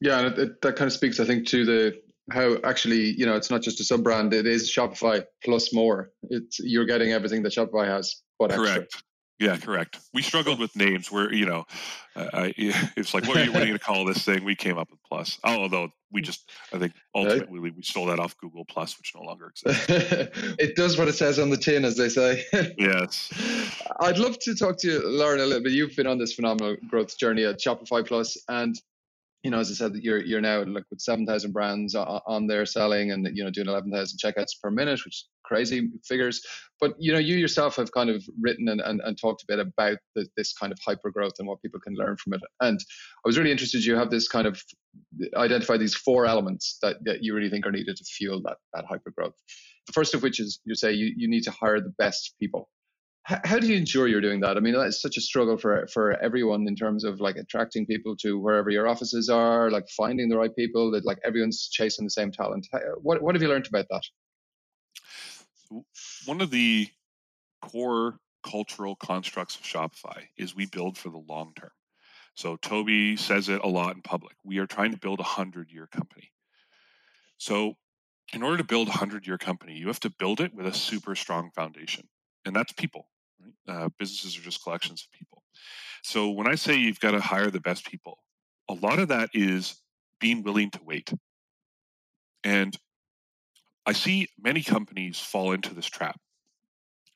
Yeah, 0.00 0.18
and 0.18 0.26
it, 0.26 0.38
it, 0.38 0.60
that 0.62 0.76
kind 0.76 0.86
of 0.86 0.92
speaks, 0.92 1.20
I 1.20 1.24
think, 1.24 1.46
to 1.48 1.64
the 1.64 1.94
how 2.30 2.56
actually, 2.64 3.14
you 3.18 3.26
know, 3.26 3.36
it's 3.36 3.50
not 3.50 3.62
just 3.62 3.80
a 3.80 3.84
sub 3.84 4.02
brand; 4.02 4.32
it 4.32 4.46
is 4.46 4.70
Shopify 4.70 5.24
plus 5.44 5.72
more. 5.72 6.10
It's 6.30 6.58
you're 6.58 6.86
getting 6.86 7.12
everything 7.12 7.42
that 7.42 7.52
Shopify 7.52 7.86
has, 7.86 8.22
but 8.38 8.50
correct. 8.50 8.84
Extra. 8.84 9.00
Yeah, 9.38 9.56
correct. 9.56 9.98
We 10.12 10.22
struggled 10.22 10.60
with 10.60 10.76
names 10.76 11.10
where 11.10 11.32
you 11.32 11.46
know, 11.46 11.64
uh, 12.14 12.50
it's 12.56 13.14
like 13.14 13.26
what 13.26 13.36
are 13.36 13.44
you, 13.44 13.46
you 13.46 13.52
going 13.52 13.72
to 13.72 13.78
call 13.78 14.04
this 14.04 14.24
thing? 14.24 14.44
We 14.44 14.54
came 14.54 14.78
up 14.78 14.90
with 14.90 15.02
Plus. 15.02 15.38
Oh, 15.44 15.62
although 15.62 15.90
we 16.12 16.22
just, 16.22 16.52
I 16.72 16.78
think 16.78 16.92
ultimately 17.14 17.58
we 17.58 17.82
stole 17.82 18.06
that 18.06 18.20
off 18.20 18.36
Google 18.38 18.64
Plus, 18.64 18.96
which 18.96 19.12
no 19.16 19.22
longer 19.22 19.46
exists. 19.66 19.86
it 19.88 20.76
does 20.76 20.96
what 20.96 21.08
it 21.08 21.14
says 21.14 21.40
on 21.40 21.50
the 21.50 21.56
tin, 21.56 21.84
as 21.84 21.96
they 21.96 22.08
say. 22.08 22.44
yes. 22.78 23.32
I'd 24.00 24.18
love 24.18 24.38
to 24.40 24.54
talk 24.54 24.78
to 24.78 24.88
you, 24.88 25.02
Loren, 25.04 25.40
a 25.40 25.46
little 25.46 25.62
bit. 25.62 25.72
You've 25.72 25.96
been 25.96 26.06
on 26.06 26.18
this 26.18 26.34
phenomenal 26.34 26.76
growth 26.88 27.18
journey 27.18 27.44
at 27.44 27.58
Shopify 27.58 28.06
Plus, 28.06 28.36
and 28.48 28.80
you 29.44 29.50
know, 29.50 29.58
as 29.58 29.70
I 29.70 29.74
said, 29.74 29.94
you're 29.96 30.24
you're 30.24 30.40
now 30.40 30.64
like 30.64 30.86
with 30.88 31.02
seven 31.02 31.26
thousand 31.26 31.52
brands 31.52 31.94
on 31.94 32.46
there 32.46 32.64
selling, 32.64 33.10
and 33.12 33.28
you 33.34 33.44
know, 33.44 33.50
doing 33.50 33.68
eleven 33.68 33.92
thousand 33.92 34.18
checkouts 34.18 34.58
per 34.60 34.70
minute, 34.70 35.04
which 35.04 35.16
is 35.16 35.28
crazy 35.44 35.90
figures. 36.02 36.40
But 36.80 36.94
you 36.98 37.12
know, 37.12 37.18
you 37.18 37.36
yourself 37.36 37.76
have 37.76 37.92
kind 37.92 38.08
of 38.08 38.24
written 38.40 38.68
and, 38.68 38.80
and, 38.80 39.02
and 39.04 39.20
talked 39.20 39.42
a 39.42 39.46
bit 39.46 39.58
about 39.58 39.98
the, 40.14 40.26
this 40.38 40.54
kind 40.54 40.72
of 40.72 40.78
hyper 40.82 41.10
growth 41.10 41.34
and 41.38 41.46
what 41.46 41.60
people 41.60 41.78
can 41.78 41.94
learn 41.94 42.16
from 42.16 42.32
it. 42.32 42.40
And 42.62 42.80
I 42.80 43.28
was 43.28 43.36
really 43.36 43.52
interested. 43.52 43.84
You 43.84 43.96
have 43.96 44.10
this 44.10 44.28
kind 44.28 44.46
of 44.46 44.62
identify 45.36 45.76
these 45.76 45.94
four 45.94 46.24
elements 46.24 46.78
that, 46.80 46.96
that 47.04 47.22
you 47.22 47.34
really 47.34 47.50
think 47.50 47.66
are 47.66 47.72
needed 47.72 47.96
to 47.96 48.04
fuel 48.04 48.40
that 48.46 48.56
that 48.72 48.86
hyper 48.86 49.12
growth. 49.14 49.34
The 49.86 49.92
first 49.92 50.14
of 50.14 50.22
which 50.22 50.40
is 50.40 50.58
you 50.64 50.74
say 50.74 50.92
you, 50.94 51.12
you 51.14 51.28
need 51.28 51.42
to 51.42 51.50
hire 51.50 51.80
the 51.80 51.92
best 51.98 52.34
people 52.40 52.70
how 53.24 53.58
do 53.58 53.66
you 53.66 53.76
ensure 53.76 54.06
you're 54.06 54.20
doing 54.20 54.40
that? 54.40 54.58
I 54.58 54.60
mean, 54.60 54.74
that's 54.74 55.00
such 55.00 55.16
a 55.16 55.20
struggle 55.20 55.56
for 55.56 55.86
for 55.86 56.20
everyone 56.22 56.68
in 56.68 56.76
terms 56.76 57.04
of 57.04 57.20
like 57.20 57.36
attracting 57.36 57.86
people 57.86 58.14
to 58.16 58.38
wherever 58.38 58.68
your 58.68 58.86
offices 58.86 59.30
are, 59.30 59.70
like 59.70 59.88
finding 59.96 60.28
the 60.28 60.36
right 60.36 60.54
people. 60.54 60.90
That 60.90 61.06
like 61.06 61.18
everyone's 61.24 61.68
chasing 61.68 62.04
the 62.04 62.10
same 62.10 62.30
talent. 62.30 62.68
What 63.00 63.22
what 63.22 63.34
have 63.34 63.40
you 63.40 63.48
learned 63.48 63.66
about 63.66 63.86
that? 63.90 64.02
One 66.26 66.42
of 66.42 66.50
the 66.50 66.88
core 67.62 68.18
cultural 68.46 68.94
constructs 68.94 69.56
of 69.56 69.62
Shopify 69.62 70.24
is 70.36 70.54
we 70.54 70.66
build 70.66 70.98
for 70.98 71.08
the 71.08 71.22
long 71.26 71.54
term. 71.58 71.70
So 72.34 72.58
Tobi 72.58 73.18
says 73.18 73.48
it 73.48 73.62
a 73.64 73.68
lot 73.68 73.96
in 73.96 74.02
public. 74.02 74.36
We 74.44 74.58
are 74.58 74.66
trying 74.66 74.90
to 74.90 74.98
build 74.98 75.20
a 75.20 75.24
hundred 75.24 75.72
year 75.72 75.86
company. 75.86 76.30
So 77.38 77.76
in 78.34 78.42
order 78.42 78.58
to 78.58 78.64
build 78.64 78.88
a 78.88 78.92
hundred 78.92 79.26
year 79.26 79.38
company, 79.38 79.76
you 79.76 79.86
have 79.86 80.00
to 80.00 80.10
build 80.10 80.40
it 80.40 80.54
with 80.54 80.66
a 80.66 80.74
super 80.74 81.14
strong 81.14 81.50
foundation, 81.54 82.06
and 82.44 82.54
that's 82.54 82.72
people. 82.72 83.08
Uh, 83.66 83.88
businesses 83.98 84.36
are 84.38 84.42
just 84.42 84.62
collections 84.62 85.06
of 85.06 85.18
people. 85.18 85.42
So 86.02 86.30
when 86.30 86.46
I 86.46 86.54
say 86.54 86.76
you've 86.76 87.00
got 87.00 87.12
to 87.12 87.20
hire 87.20 87.50
the 87.50 87.60
best 87.60 87.90
people, 87.90 88.18
a 88.68 88.74
lot 88.74 88.98
of 88.98 89.08
that 89.08 89.30
is 89.32 89.80
being 90.20 90.42
willing 90.42 90.70
to 90.70 90.80
wait. 90.84 91.12
And 92.42 92.76
I 93.86 93.92
see 93.92 94.28
many 94.38 94.62
companies 94.62 95.18
fall 95.18 95.52
into 95.52 95.74
this 95.74 95.86
trap. 95.86 96.20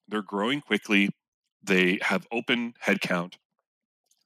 They're 0.08 0.22
growing 0.22 0.60
quickly, 0.60 1.10
they 1.62 1.98
have 2.02 2.26
open 2.32 2.74
headcount, 2.82 3.34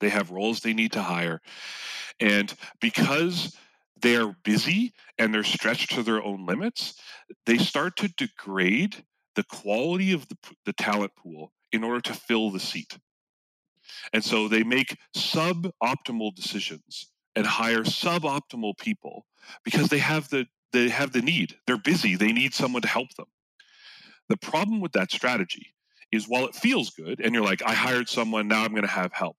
they 0.00 0.08
have 0.08 0.30
roles 0.30 0.60
they 0.60 0.74
need 0.74 0.92
to 0.92 1.02
hire. 1.02 1.40
And 2.20 2.54
because 2.80 3.56
they're 4.00 4.34
busy 4.44 4.94
and 5.18 5.32
they're 5.32 5.44
stretched 5.44 5.92
to 5.94 6.02
their 6.02 6.22
own 6.22 6.46
limits, 6.46 6.94
they 7.46 7.58
start 7.58 7.96
to 7.96 8.08
degrade 8.08 9.04
the 9.34 9.44
quality 9.44 10.12
of 10.12 10.28
the, 10.28 10.36
the 10.66 10.72
talent 10.72 11.12
pool 11.16 11.52
in 11.72 11.84
order 11.84 12.00
to 12.00 12.14
fill 12.14 12.50
the 12.50 12.60
seat. 12.60 12.98
And 14.12 14.24
so 14.24 14.48
they 14.48 14.62
make 14.62 14.98
suboptimal 15.16 16.34
decisions 16.34 17.10
and 17.34 17.46
hire 17.46 17.82
suboptimal 17.82 18.78
people 18.78 19.26
because 19.64 19.88
they 19.88 19.98
have 19.98 20.28
the 20.28 20.46
they 20.72 20.88
have 20.88 21.12
the 21.12 21.20
need. 21.20 21.54
They're 21.66 21.76
busy. 21.76 22.16
They 22.16 22.32
need 22.32 22.54
someone 22.54 22.82
to 22.82 22.88
help 22.88 23.12
them. 23.14 23.26
The 24.30 24.38
problem 24.38 24.80
with 24.80 24.92
that 24.92 25.12
strategy 25.12 25.74
is 26.10 26.26
while 26.26 26.46
it 26.46 26.54
feels 26.54 26.90
good 26.90 27.20
and 27.20 27.34
you're 27.34 27.44
like, 27.44 27.62
I 27.62 27.74
hired 27.74 28.08
someone, 28.08 28.48
now 28.48 28.64
I'm 28.64 28.70
going 28.70 28.82
to 28.82 28.88
have 28.88 29.12
help. 29.12 29.36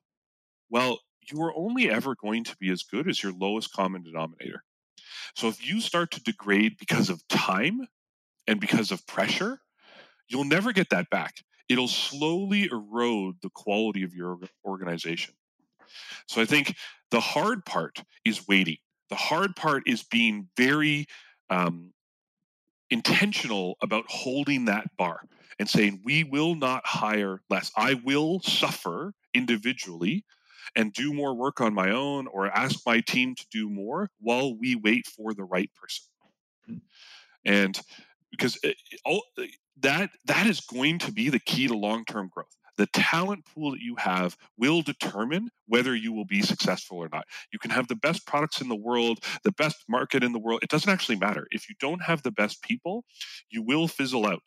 Well, 0.70 1.00
you 1.32 1.42
are 1.42 1.54
only 1.56 1.90
ever 1.90 2.16
going 2.16 2.44
to 2.44 2.56
be 2.58 2.70
as 2.70 2.84
good 2.84 3.08
as 3.08 3.24
your 3.24 3.32
lowest 3.32 3.74
common 3.74 4.04
denominator. 4.04 4.64
So 5.36 5.48
if 5.48 5.68
you 5.68 5.82
start 5.82 6.12
to 6.12 6.24
degrade 6.24 6.76
because 6.80 7.10
of 7.10 7.28
time 7.28 7.88
and 8.46 8.60
because 8.60 8.92
of 8.92 9.06
pressure, 9.08 9.60
you'll 10.28 10.44
never 10.44 10.72
get 10.72 10.90
that 10.92 11.10
back 11.10 11.36
it'll 11.70 11.88
slowly 11.88 12.70
erode 12.72 13.36
the 13.42 13.50
quality 13.50 14.04
of 14.04 14.14
your 14.14 14.38
organization. 14.66 15.34
So 16.28 16.42
I 16.42 16.46
think 16.46 16.76
the 17.12 17.20
hard 17.20 17.66
part 17.66 18.04
is 18.26 18.48
waiting. 18.48 18.78
The 19.10 19.16
hard 19.16 19.56
part 19.56 19.84
is 19.86 20.04
being 20.04 20.50
very 20.58 21.06
um, 21.50 21.94
intentional 22.90 23.78
about 23.82 24.06
holding 24.08 24.66
that 24.66 24.96
bar 24.98 25.22
and 25.60 25.70
saying, 25.70 26.02
we 26.04 26.24
will 26.24 26.56
not 26.56 26.86
hire 26.86 27.42
less. 27.50 27.72
I 27.78 27.96
will 28.04 28.40
suffer 28.42 29.14
individually 29.34 30.26
and 30.76 30.94
do 30.94 31.14
more 31.14 31.36
work 31.36 31.62
on 31.62 31.74
my 31.74 31.92
own 31.92 32.28
or 32.28 32.48
ask 32.48 32.80
my 32.86 33.02
team 33.02 33.36
to 33.36 33.46
do 33.52 33.70
more 33.70 34.10
while 34.20 34.56
we 34.58 34.76
wait 34.76 35.06
for 35.06 35.34
the 35.34 35.44
right 35.44 35.70
person. 35.76 36.82
And 37.46 37.80
because 38.36 38.58
it, 38.64 38.76
all, 39.06 39.24
uh, 39.38 39.44
that 39.82 40.10
that 40.26 40.48
is 40.48 40.60
going 40.60 41.00
to 41.00 41.12
be 41.12 41.30
the 41.30 41.40
key 41.40 41.68
to 41.68 41.78
long-term 41.78 42.30
growth 42.34 42.58
the 42.78 42.88
talent 42.88 43.46
pool 43.46 43.72
that 43.72 43.82
you 43.82 43.96
have 43.98 44.36
will 44.58 44.82
determine 44.82 45.50
whether 45.68 45.96
you 45.96 46.12
will 46.12 46.26
be 46.26 46.42
successful 46.42 46.98
or 46.98 47.10
not. 47.12 47.26
You 47.52 47.60
can 47.60 47.72
have 47.72 47.88
the 47.88 47.96
best 47.96 48.26
products 48.26 48.62
in 48.62 48.70
the 48.70 48.76
world, 48.76 49.24
the 49.44 49.52
best 49.52 49.84
market 49.88 50.24
in 50.24 50.34
the 50.34 50.40
world. 50.40 50.62
It 50.64 50.70
doesn't 50.70 50.92
actually 50.92 51.18
matter. 51.18 51.48
If 51.52 51.70
you 51.70 51.76
don't 51.80 52.02
have 52.02 52.24
the 52.24 52.32
best 52.32 52.62
people, 52.64 53.06
you 53.50 53.62
will 53.62 53.88
fizzle 53.88 54.26
out. 54.26 54.44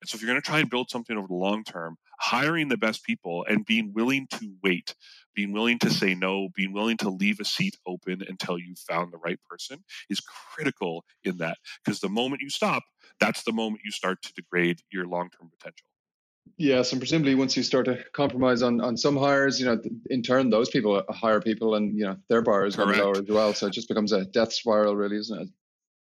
And 0.00 0.08
so 0.08 0.16
if 0.16 0.22
you're 0.22 0.30
going 0.30 0.40
to 0.40 0.46
try 0.46 0.58
and 0.58 0.68
build 0.68 0.90
something 0.90 1.16
over 1.16 1.26
the 1.26 1.34
long 1.34 1.64
term, 1.64 1.96
hiring 2.20 2.68
the 2.68 2.76
best 2.76 3.04
people 3.04 3.46
and 3.48 3.64
being 3.64 3.92
willing 3.94 4.26
to 4.32 4.54
wait, 4.62 4.94
being 5.36 5.52
willing 5.52 5.78
to 5.78 5.90
say 5.90 6.14
no, 6.14 6.48
being 6.56 6.72
willing 6.72 6.96
to 6.96 7.10
leave 7.10 7.38
a 7.38 7.44
seat 7.44 7.76
open 7.86 8.22
until 8.26 8.58
you've 8.58 8.78
found 8.78 9.12
the 9.12 9.18
right 9.18 9.38
person 9.48 9.84
is 10.10 10.20
critical 10.20 11.04
in 11.22 11.36
that. 11.36 11.58
Because 11.84 12.00
the 12.00 12.08
moment 12.08 12.42
you 12.42 12.50
stop, 12.50 12.82
that's 13.20 13.44
the 13.44 13.52
moment 13.52 13.82
you 13.84 13.92
start 13.92 14.22
to 14.22 14.32
degrade 14.32 14.80
your 14.90 15.06
long 15.06 15.28
term 15.30 15.50
potential. 15.56 15.86
Yes, 16.58 16.92
and 16.92 17.00
presumably 17.00 17.34
once 17.34 17.56
you 17.56 17.62
start 17.62 17.84
to 17.84 18.02
compromise 18.12 18.62
on, 18.62 18.80
on 18.80 18.96
some 18.96 19.16
hires, 19.16 19.60
you 19.60 19.66
know, 19.66 19.80
in 20.08 20.22
turn 20.22 20.48
those 20.48 20.70
people 20.70 21.02
hire 21.10 21.40
people, 21.40 21.74
and 21.74 21.96
you 21.96 22.04
know 22.04 22.16
their 22.28 22.40
bar 22.40 22.64
is 22.64 22.76
going 22.76 22.94
to 22.94 23.02
lower 23.02 23.18
as 23.18 23.28
well. 23.28 23.52
So 23.52 23.66
it 23.66 23.72
just 23.72 23.88
becomes 23.88 24.12
a 24.12 24.24
death 24.24 24.52
spiral, 24.52 24.96
really, 24.96 25.16
isn't 25.16 25.40
it? 25.40 25.48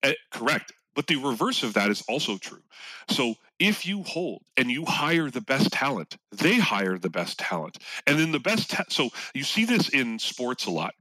Uh, 0.03 0.37
correct. 0.37 0.73
But 0.95 1.07
the 1.07 1.17
reverse 1.17 1.63
of 1.63 1.73
that 1.75 1.91
is 1.91 2.03
also 2.07 2.37
true. 2.37 2.63
So 3.09 3.37
if 3.63 3.87
you 3.87 4.03
hold 4.03 4.43
and 4.57 4.69
you 4.73 4.85
hire 4.85 5.31
the 5.31 5.41
best 5.41 5.71
talent, 5.71 6.17
they 6.33 6.59
hire 6.59 6.99
the 6.99 7.09
best 7.09 7.39
talent. 7.39 7.79
And 8.09 8.19
then 8.19 8.33
the 8.33 8.41
best, 8.41 8.71
ta- 8.71 8.83
so 8.89 9.11
you 9.35 9.45
see 9.45 9.65
this 9.65 9.89
in 9.91 10.19
sports 10.19 10.67
a 10.67 10.71
lot, 10.71 10.95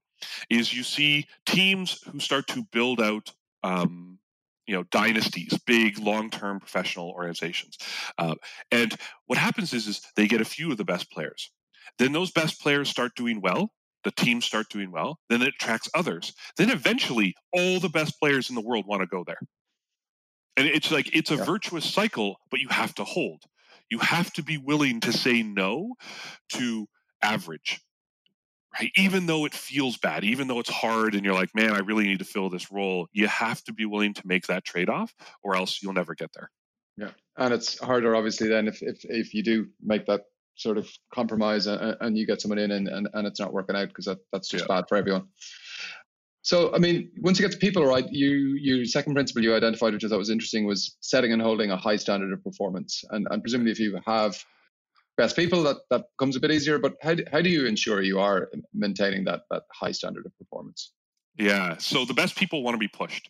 is 0.48 0.72
you 0.72 0.84
see 0.84 1.26
teams 1.48 2.04
who 2.04 2.20
start 2.20 2.46
to 2.50 2.64
build 2.72 3.02
out, 3.02 3.34
um, 3.64 4.20
you 4.68 4.76
know, 4.76 4.84
dynasties, 4.92 5.58
big 5.66 5.98
long-term 5.98 6.60
professional 6.60 7.10
organizations. 7.10 7.80
Uh, 8.20 8.36
and 8.72 8.96
what 9.26 9.40
happens 9.40 9.74
is, 9.74 9.88
is 9.88 10.02
they 10.16 10.28
get 10.28 10.40
a 10.40 10.46
few 10.46 10.70
of 10.72 10.78
the 10.78 10.86
best 10.86 11.12
players. 11.12 11.50
Then 11.98 12.12
those 12.12 12.30
best 12.30 12.62
players 12.62 12.90
start 12.90 13.16
doing 13.16 13.42
well, 13.42 13.72
the 14.04 14.12
teams 14.12 14.46
start 14.46 14.70
doing 14.70 14.92
well, 14.92 15.18
then 15.30 15.42
it 15.42 15.56
attracts 15.56 15.90
others. 15.96 16.34
Then 16.58 16.70
eventually 16.70 17.34
all 17.54 17.80
the 17.80 17.90
best 17.90 18.20
players 18.20 18.50
in 18.50 18.56
the 18.56 18.62
world 18.62 18.86
want 18.86 19.02
to 19.02 19.08
go 19.08 19.24
there. 19.26 19.40
And 20.58 20.68
it's 20.68 20.92
like 20.92 21.16
it's 21.16 21.32
a 21.32 21.36
yeah. 21.36 21.46
virtuous 21.46 21.86
cycle, 21.86 22.38
but 22.50 22.60
you 22.60 22.68
have 22.70 22.94
to 22.96 23.04
hold. 23.04 23.44
You 23.90 24.00
have 24.00 24.32
to 24.34 24.44
be 24.44 24.58
willing 24.58 25.00
to 25.02 25.14
say 25.14 25.44
no 25.44 25.96
to 26.54 26.88
average. 27.22 27.82
Right? 28.80 28.92
Even 28.96 29.26
though 29.26 29.46
it 29.46 29.54
feels 29.54 29.98
bad, 29.98 30.24
even 30.24 30.48
though 30.48 30.60
it's 30.60 30.70
hard 30.70 31.14
and 31.14 31.26
you're 31.26 31.34
like, 31.34 31.54
man, 31.54 31.74
I 31.74 31.80
really 31.80 32.06
need 32.06 32.20
to 32.20 32.26
fill 32.26 32.50
this 32.50 32.72
role, 32.72 33.08
you 33.12 33.28
have 33.28 33.62
to 33.66 33.74
be 33.74 33.86
willing 33.86 34.14
to 34.14 34.22
make 34.26 34.48
that 34.48 34.64
trade-off 34.64 35.14
or 35.44 35.58
else 35.58 35.84
you'll 35.84 35.92
never 35.92 36.16
get 36.16 36.32
there. 36.34 36.50
Yeah. 36.98 37.10
And 37.38 37.54
it's 37.54 37.80
harder 37.80 38.16
obviously 38.16 38.48
then 38.48 38.68
if 38.68 38.82
if, 38.82 39.04
if 39.04 39.34
you 39.34 39.44
do 39.44 39.68
make 39.82 40.06
that 40.06 40.22
sort 40.56 40.78
of 40.78 40.90
compromise 41.14 41.68
and, 41.68 41.98
and 42.00 42.18
you 42.18 42.26
get 42.26 42.42
someone 42.42 42.60
in 42.60 42.72
and, 42.72 42.88
and, 42.88 43.10
and 43.14 43.28
it's 43.28 43.40
not 43.40 43.54
working 43.54 43.76
out 43.76 43.88
because 43.88 44.06
that, 44.06 44.20
that's 44.32 44.48
just 44.48 44.66
yeah. 44.70 44.76
bad 44.76 44.86
for 44.88 44.96
everyone. 44.96 45.28
So, 46.44 46.74
I 46.74 46.80
mean, 46.80 47.12
once 47.20 47.40
you 47.40 47.48
get 47.48 47.52
the 47.52 47.60
people 47.60 47.86
right, 47.86 48.06
you 48.10 48.58
you 48.60 48.86
second 48.86 49.14
principle 49.14 49.44
you 49.44 49.56
identified, 49.56 49.94
which 49.94 50.04
I 50.04 50.08
thought 50.08 50.18
was 50.18 50.32
interesting, 50.32 50.66
was 50.66 50.98
setting 51.00 51.34
and 51.34 51.42
holding 51.42 51.70
a 51.70 51.78
high 51.78 51.98
standard 51.98 52.34
of 52.34 52.44
performance. 52.44 53.04
And, 53.12 53.28
and 53.30 53.44
presumably, 53.44 53.72
if 53.72 53.80
you 53.80 54.00
have 54.08 54.44
best 55.18 55.36
people, 55.36 55.62
that 55.64 55.78
that 55.92 56.06
becomes 56.18 56.36
a 56.36 56.40
bit 56.40 56.52
easier. 56.52 56.80
But 56.80 56.96
how 57.02 57.16
do, 57.16 57.24
how 57.32 57.42
do 57.42 57.50
you 57.50 57.68
ensure 57.68 58.02
you 58.02 58.20
are 58.20 58.50
maintaining 58.74 59.24
that 59.26 59.42
that 59.52 59.64
high 59.72 59.92
standard 59.92 60.26
of 60.26 60.36
performance? 60.38 60.94
Yeah. 61.38 61.78
So 61.78 62.06
the 62.06 62.14
best 62.14 62.36
people 62.36 62.64
want 62.64 62.74
to 62.76 62.80
be 62.80 62.88
pushed. 62.88 63.30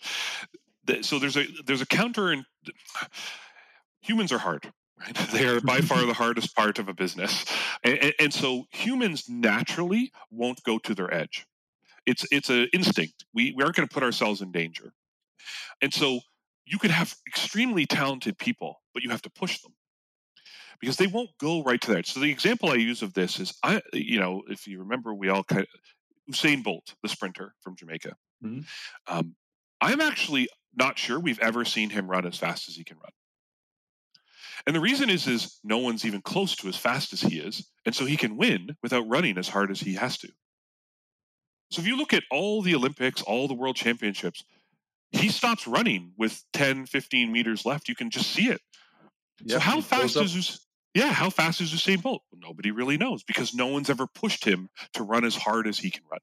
So 1.02 1.20
there's 1.20 1.38
a 1.38 1.46
there's 1.66 1.82
a 1.82 1.86
counter 1.86 2.30
and 2.30 2.46
humans 4.02 4.32
are 4.32 4.40
hard. 4.40 4.72
Right? 5.00 5.18
They 5.34 5.48
are 5.48 5.60
by 5.60 5.82
far 5.90 6.06
the 6.06 6.14
hardest 6.14 6.56
part 6.56 6.80
of 6.80 6.88
a 6.88 6.94
business, 6.94 7.46
and, 7.84 8.14
and 8.20 8.34
so 8.34 8.66
humans 8.72 9.28
naturally 9.28 10.12
won't 10.30 10.64
go 10.64 10.80
to 10.80 10.96
their 10.96 11.14
edge. 11.14 11.46
It's 12.06 12.26
it's 12.32 12.50
an 12.50 12.68
instinct. 12.74 13.26
We 13.34 13.54
we 13.56 13.64
aren't 13.64 13.76
going 13.76 13.88
to 13.88 13.94
put 13.94 14.04
ourselves 14.04 14.42
in 14.42 14.52
danger, 14.52 14.94
and 15.82 15.94
so 15.94 16.22
you 16.66 16.78
could 16.78 16.92
have 16.92 17.16
extremely 17.28 17.86
talented 17.86 18.38
people, 18.38 18.82
but 18.94 19.04
you 19.04 19.10
have 19.10 19.22
to 19.24 19.30
push 19.30 19.60
them 19.62 19.74
because 20.80 20.98
they 20.98 21.08
won't 21.08 21.30
go 21.40 21.64
right 21.64 21.82
to 21.82 21.94
that. 21.94 22.08
So 22.08 22.20
the 22.20 22.32
example 22.32 22.70
I 22.70 22.76
use 22.76 23.02
of 23.02 23.14
this 23.14 23.40
is 23.40 23.54
I, 23.64 23.82
you 23.94 24.20
know, 24.20 24.44
if 24.48 24.68
you 24.68 24.80
remember, 24.80 25.14
we 25.14 25.30
all 25.30 25.44
kind 25.44 25.62
of 25.62 26.34
Usain 26.34 26.64
Bolt, 26.64 26.96
the 27.04 27.10
sprinter 27.10 27.54
from 27.62 27.76
Jamaica. 27.76 28.16
Mm-hmm. 28.44 28.62
Um, 29.08 29.36
I'm 29.80 30.02
actually 30.02 30.50
not 30.76 30.98
sure 30.98 31.20
we've 31.20 31.40
ever 31.40 31.66
seen 31.66 31.90
him 31.90 32.10
run 32.10 32.26
as 32.26 32.38
fast 32.38 32.70
as 32.70 32.76
he 32.76 32.84
can 32.84 32.98
run. 32.98 33.12
And 34.68 34.76
the 34.76 34.80
reason 34.80 35.10
is, 35.10 35.28
is 35.28 35.60
no 35.64 35.80
one's 35.80 36.06
even 36.06 36.22
close 36.22 36.56
to 36.58 36.68
as 36.68 36.78
fast 36.78 37.14
as 37.14 37.22
he 37.22 37.40
is, 37.40 37.68
and 37.86 37.96
so 37.96 38.06
he 38.06 38.18
can 38.18 38.38
win 38.38 38.76
without 38.84 39.08
running 39.10 39.38
as 39.38 39.50
hard 39.50 39.72
as 39.72 39.80
he 39.80 39.96
has 39.96 40.18
to. 40.20 40.30
So 41.72 41.82
if 41.82 41.88
you 41.88 41.98
look 41.98 42.14
at 42.14 42.24
all 42.30 42.62
the 42.62 42.76
Olympics, 42.76 43.22
all 43.22 43.48
the 43.48 43.54
world 43.54 43.76
championships, 43.76 44.44
he 45.12 45.30
stops 45.30 45.66
running 45.66 46.12
with 46.18 46.44
10, 46.54 46.86
15 46.86 47.32
meters 47.32 47.66
left. 47.66 47.90
You 47.90 47.96
can 47.96 48.10
just 48.10 48.32
see 48.32 48.50
it. 48.50 48.62
Yep, 49.44 49.54
so 49.54 49.60
how 49.60 49.82
fast 49.82 50.16
is 50.18 50.68
yeah, 50.94 51.12
how 51.12 51.30
fast 51.30 51.62
is 51.62 51.74
Usain 51.74 52.02
Bolt? 52.02 52.22
Well, 52.32 52.42
nobody 52.44 52.72
really 52.72 52.98
knows 52.98 53.24
because 53.24 53.54
no 53.54 53.68
one's 53.68 53.90
ever 53.90 54.08
pushed 54.08 54.44
him 54.44 54.70
to 54.94 55.04
run 55.04 55.24
as 55.24 55.36
hard 55.36 55.66
as 55.66 55.80
he 55.80 55.90
can 55.90 56.04
run. 56.12 56.20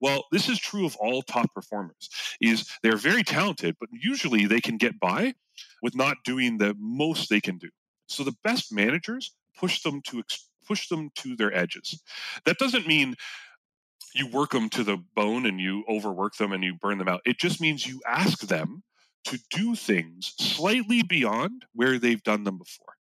Well, 0.00 0.24
this 0.32 0.48
is 0.48 0.58
true 0.58 0.84
of 0.84 0.96
all 0.96 1.22
top 1.22 1.54
performers. 1.54 2.08
Is 2.40 2.68
they're 2.82 2.96
very 2.96 3.22
talented, 3.22 3.76
but 3.78 3.88
usually 3.92 4.46
they 4.46 4.60
can 4.60 4.76
get 4.76 4.98
by 4.98 5.34
with 5.80 5.94
not 5.94 6.16
doing 6.24 6.58
the 6.58 6.74
most 6.78 7.30
they 7.30 7.40
can 7.40 7.58
do. 7.58 7.68
So 8.08 8.24
the 8.24 8.34
best 8.42 8.72
managers 8.72 9.32
push 9.56 9.82
them 9.82 10.02
to 10.08 10.24
push 10.66 10.88
them 10.88 11.10
to 11.16 11.36
their 11.36 11.54
edges. 11.54 12.02
That 12.44 12.58
doesn't 12.58 12.88
mean 12.88 13.14
you 14.14 14.28
work 14.28 14.50
them 14.50 14.68
to 14.70 14.84
the 14.84 14.96
bone 15.14 15.44
and 15.44 15.60
you 15.60 15.84
overwork 15.88 16.36
them 16.36 16.52
and 16.52 16.62
you 16.62 16.74
burn 16.74 16.98
them 16.98 17.08
out. 17.08 17.20
It 17.24 17.38
just 17.38 17.60
means 17.60 17.86
you 17.86 18.00
ask 18.06 18.40
them 18.40 18.82
to 19.24 19.38
do 19.50 19.74
things 19.74 20.34
slightly 20.38 21.02
beyond 21.02 21.64
where 21.72 21.98
they've 21.98 22.22
done 22.22 22.44
them 22.44 22.58
before. 22.58 22.94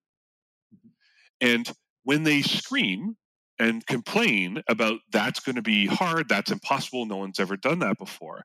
And 1.40 1.70
when 2.04 2.22
they 2.22 2.42
scream 2.42 3.16
and 3.58 3.86
complain 3.86 4.62
about 4.68 5.00
that's 5.10 5.40
going 5.40 5.56
to 5.56 5.62
be 5.62 5.86
hard, 5.86 6.28
that's 6.28 6.50
impossible, 6.50 7.06
no 7.06 7.16
one's 7.16 7.40
ever 7.40 7.56
done 7.56 7.80
that 7.80 7.98
before, 7.98 8.44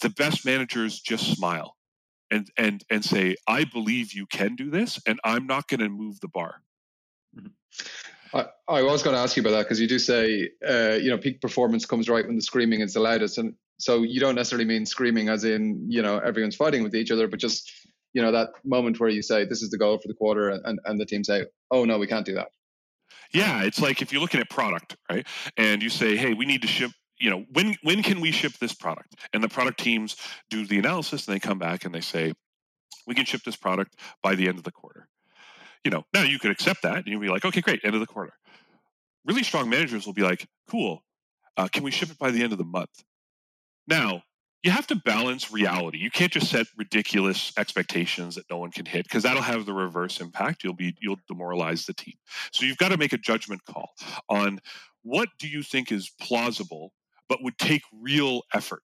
the 0.00 0.10
best 0.10 0.44
managers 0.44 1.00
just 1.00 1.32
smile 1.32 1.76
and 2.30 2.50
and 2.56 2.82
and 2.90 3.04
say, 3.04 3.36
"I 3.46 3.64
believe 3.64 4.14
you 4.14 4.26
can 4.26 4.56
do 4.56 4.70
this, 4.70 4.98
and 5.06 5.20
I'm 5.22 5.46
not 5.46 5.68
going 5.68 5.80
to 5.80 5.88
move 5.88 6.20
the 6.20 6.28
bar." 6.28 6.62
Mm-hmm. 7.36 7.48
I, 8.34 8.46
I 8.68 8.82
was 8.82 9.02
going 9.02 9.14
to 9.14 9.20
ask 9.20 9.36
you 9.36 9.42
about 9.42 9.50
that 9.50 9.64
because 9.64 9.80
you 9.80 9.86
do 9.86 9.98
say, 9.98 10.50
uh, 10.66 10.98
you 11.00 11.10
know, 11.10 11.18
peak 11.18 11.40
performance 11.40 11.84
comes 11.84 12.08
right 12.08 12.26
when 12.26 12.36
the 12.36 12.42
screaming 12.42 12.80
is 12.80 12.94
the 12.94 13.00
loudest, 13.00 13.38
and 13.38 13.54
so 13.78 14.02
you 14.02 14.20
don't 14.20 14.34
necessarily 14.34 14.64
mean 14.64 14.86
screaming 14.86 15.28
as 15.28 15.44
in, 15.44 15.84
you 15.88 16.02
know, 16.02 16.18
everyone's 16.18 16.56
fighting 16.56 16.82
with 16.82 16.94
each 16.94 17.10
other, 17.10 17.28
but 17.28 17.38
just, 17.38 17.70
you 18.14 18.22
know, 18.22 18.32
that 18.32 18.50
moment 18.64 19.00
where 19.00 19.10
you 19.10 19.22
say, 19.22 19.44
"This 19.44 19.62
is 19.62 19.70
the 19.70 19.78
goal 19.78 19.98
for 19.98 20.08
the 20.08 20.14
quarter," 20.14 20.50
and 20.50 20.78
and 20.84 21.00
the 21.00 21.06
team 21.06 21.24
say, 21.24 21.46
"Oh 21.70 21.84
no, 21.84 21.98
we 21.98 22.06
can't 22.06 22.26
do 22.26 22.34
that." 22.34 22.48
Yeah, 23.32 23.62
it's 23.62 23.80
like 23.80 24.02
if 24.02 24.12
you're 24.12 24.20
looking 24.20 24.40
at 24.40 24.50
product, 24.50 24.96
right? 25.10 25.26
And 25.56 25.82
you 25.82 25.88
say, 25.88 26.16
"Hey, 26.16 26.34
we 26.34 26.46
need 26.46 26.62
to 26.62 26.68
ship 26.68 26.92
you 27.22 27.30
know 27.30 27.44
when 27.52 27.76
when 27.82 28.02
can 28.02 28.20
we 28.20 28.32
ship 28.32 28.52
this 28.60 28.74
product 28.74 29.14
and 29.32 29.42
the 29.42 29.48
product 29.48 29.78
teams 29.78 30.16
do 30.50 30.66
the 30.66 30.78
analysis 30.78 31.26
and 31.26 31.34
they 31.34 31.38
come 31.40 31.58
back 31.58 31.84
and 31.84 31.94
they 31.94 32.00
say 32.00 32.32
we 33.06 33.14
can 33.14 33.24
ship 33.24 33.42
this 33.44 33.56
product 33.56 33.94
by 34.22 34.34
the 34.34 34.48
end 34.48 34.58
of 34.58 34.64
the 34.64 34.72
quarter 34.72 35.08
you 35.84 35.90
know 35.90 36.04
now 36.14 36.22
you 36.22 36.38
could 36.38 36.50
accept 36.50 36.82
that 36.82 36.96
and 36.96 37.06
you'll 37.06 37.20
be 37.20 37.28
like 37.28 37.44
okay 37.44 37.60
great 37.60 37.80
end 37.84 37.94
of 37.94 38.00
the 38.00 38.06
quarter 38.06 38.32
really 39.24 39.42
strong 39.42 39.68
managers 39.68 40.06
will 40.06 40.12
be 40.12 40.22
like 40.22 40.46
cool 40.68 41.02
uh, 41.56 41.68
can 41.68 41.82
we 41.82 41.90
ship 41.90 42.10
it 42.10 42.18
by 42.18 42.30
the 42.30 42.42
end 42.42 42.52
of 42.52 42.58
the 42.58 42.64
month 42.64 43.04
now 43.86 44.22
you 44.62 44.70
have 44.70 44.86
to 44.88 44.96
balance 44.96 45.50
reality. 45.50 45.98
You 45.98 46.10
can't 46.10 46.32
just 46.32 46.48
set 46.48 46.66
ridiculous 46.76 47.52
expectations 47.58 48.36
that 48.36 48.44
no 48.48 48.58
one 48.58 48.70
can 48.70 48.86
hit 48.86 49.04
because 49.04 49.24
that'll 49.24 49.42
have 49.42 49.66
the 49.66 49.72
reverse 49.72 50.20
impact. 50.20 50.62
You'll 50.62 50.74
be 50.74 50.94
you'll 51.00 51.18
demoralize 51.28 51.84
the 51.84 51.94
team. 51.94 52.14
So 52.52 52.64
you've 52.64 52.78
got 52.78 52.90
to 52.90 52.96
make 52.96 53.12
a 53.12 53.18
judgment 53.18 53.62
call 53.64 53.90
on 54.28 54.60
what 55.02 55.28
do 55.40 55.48
you 55.48 55.62
think 55.62 55.90
is 55.90 56.12
plausible 56.20 56.92
but 57.28 57.42
would 57.42 57.58
take 57.58 57.82
real 57.92 58.42
effort. 58.54 58.82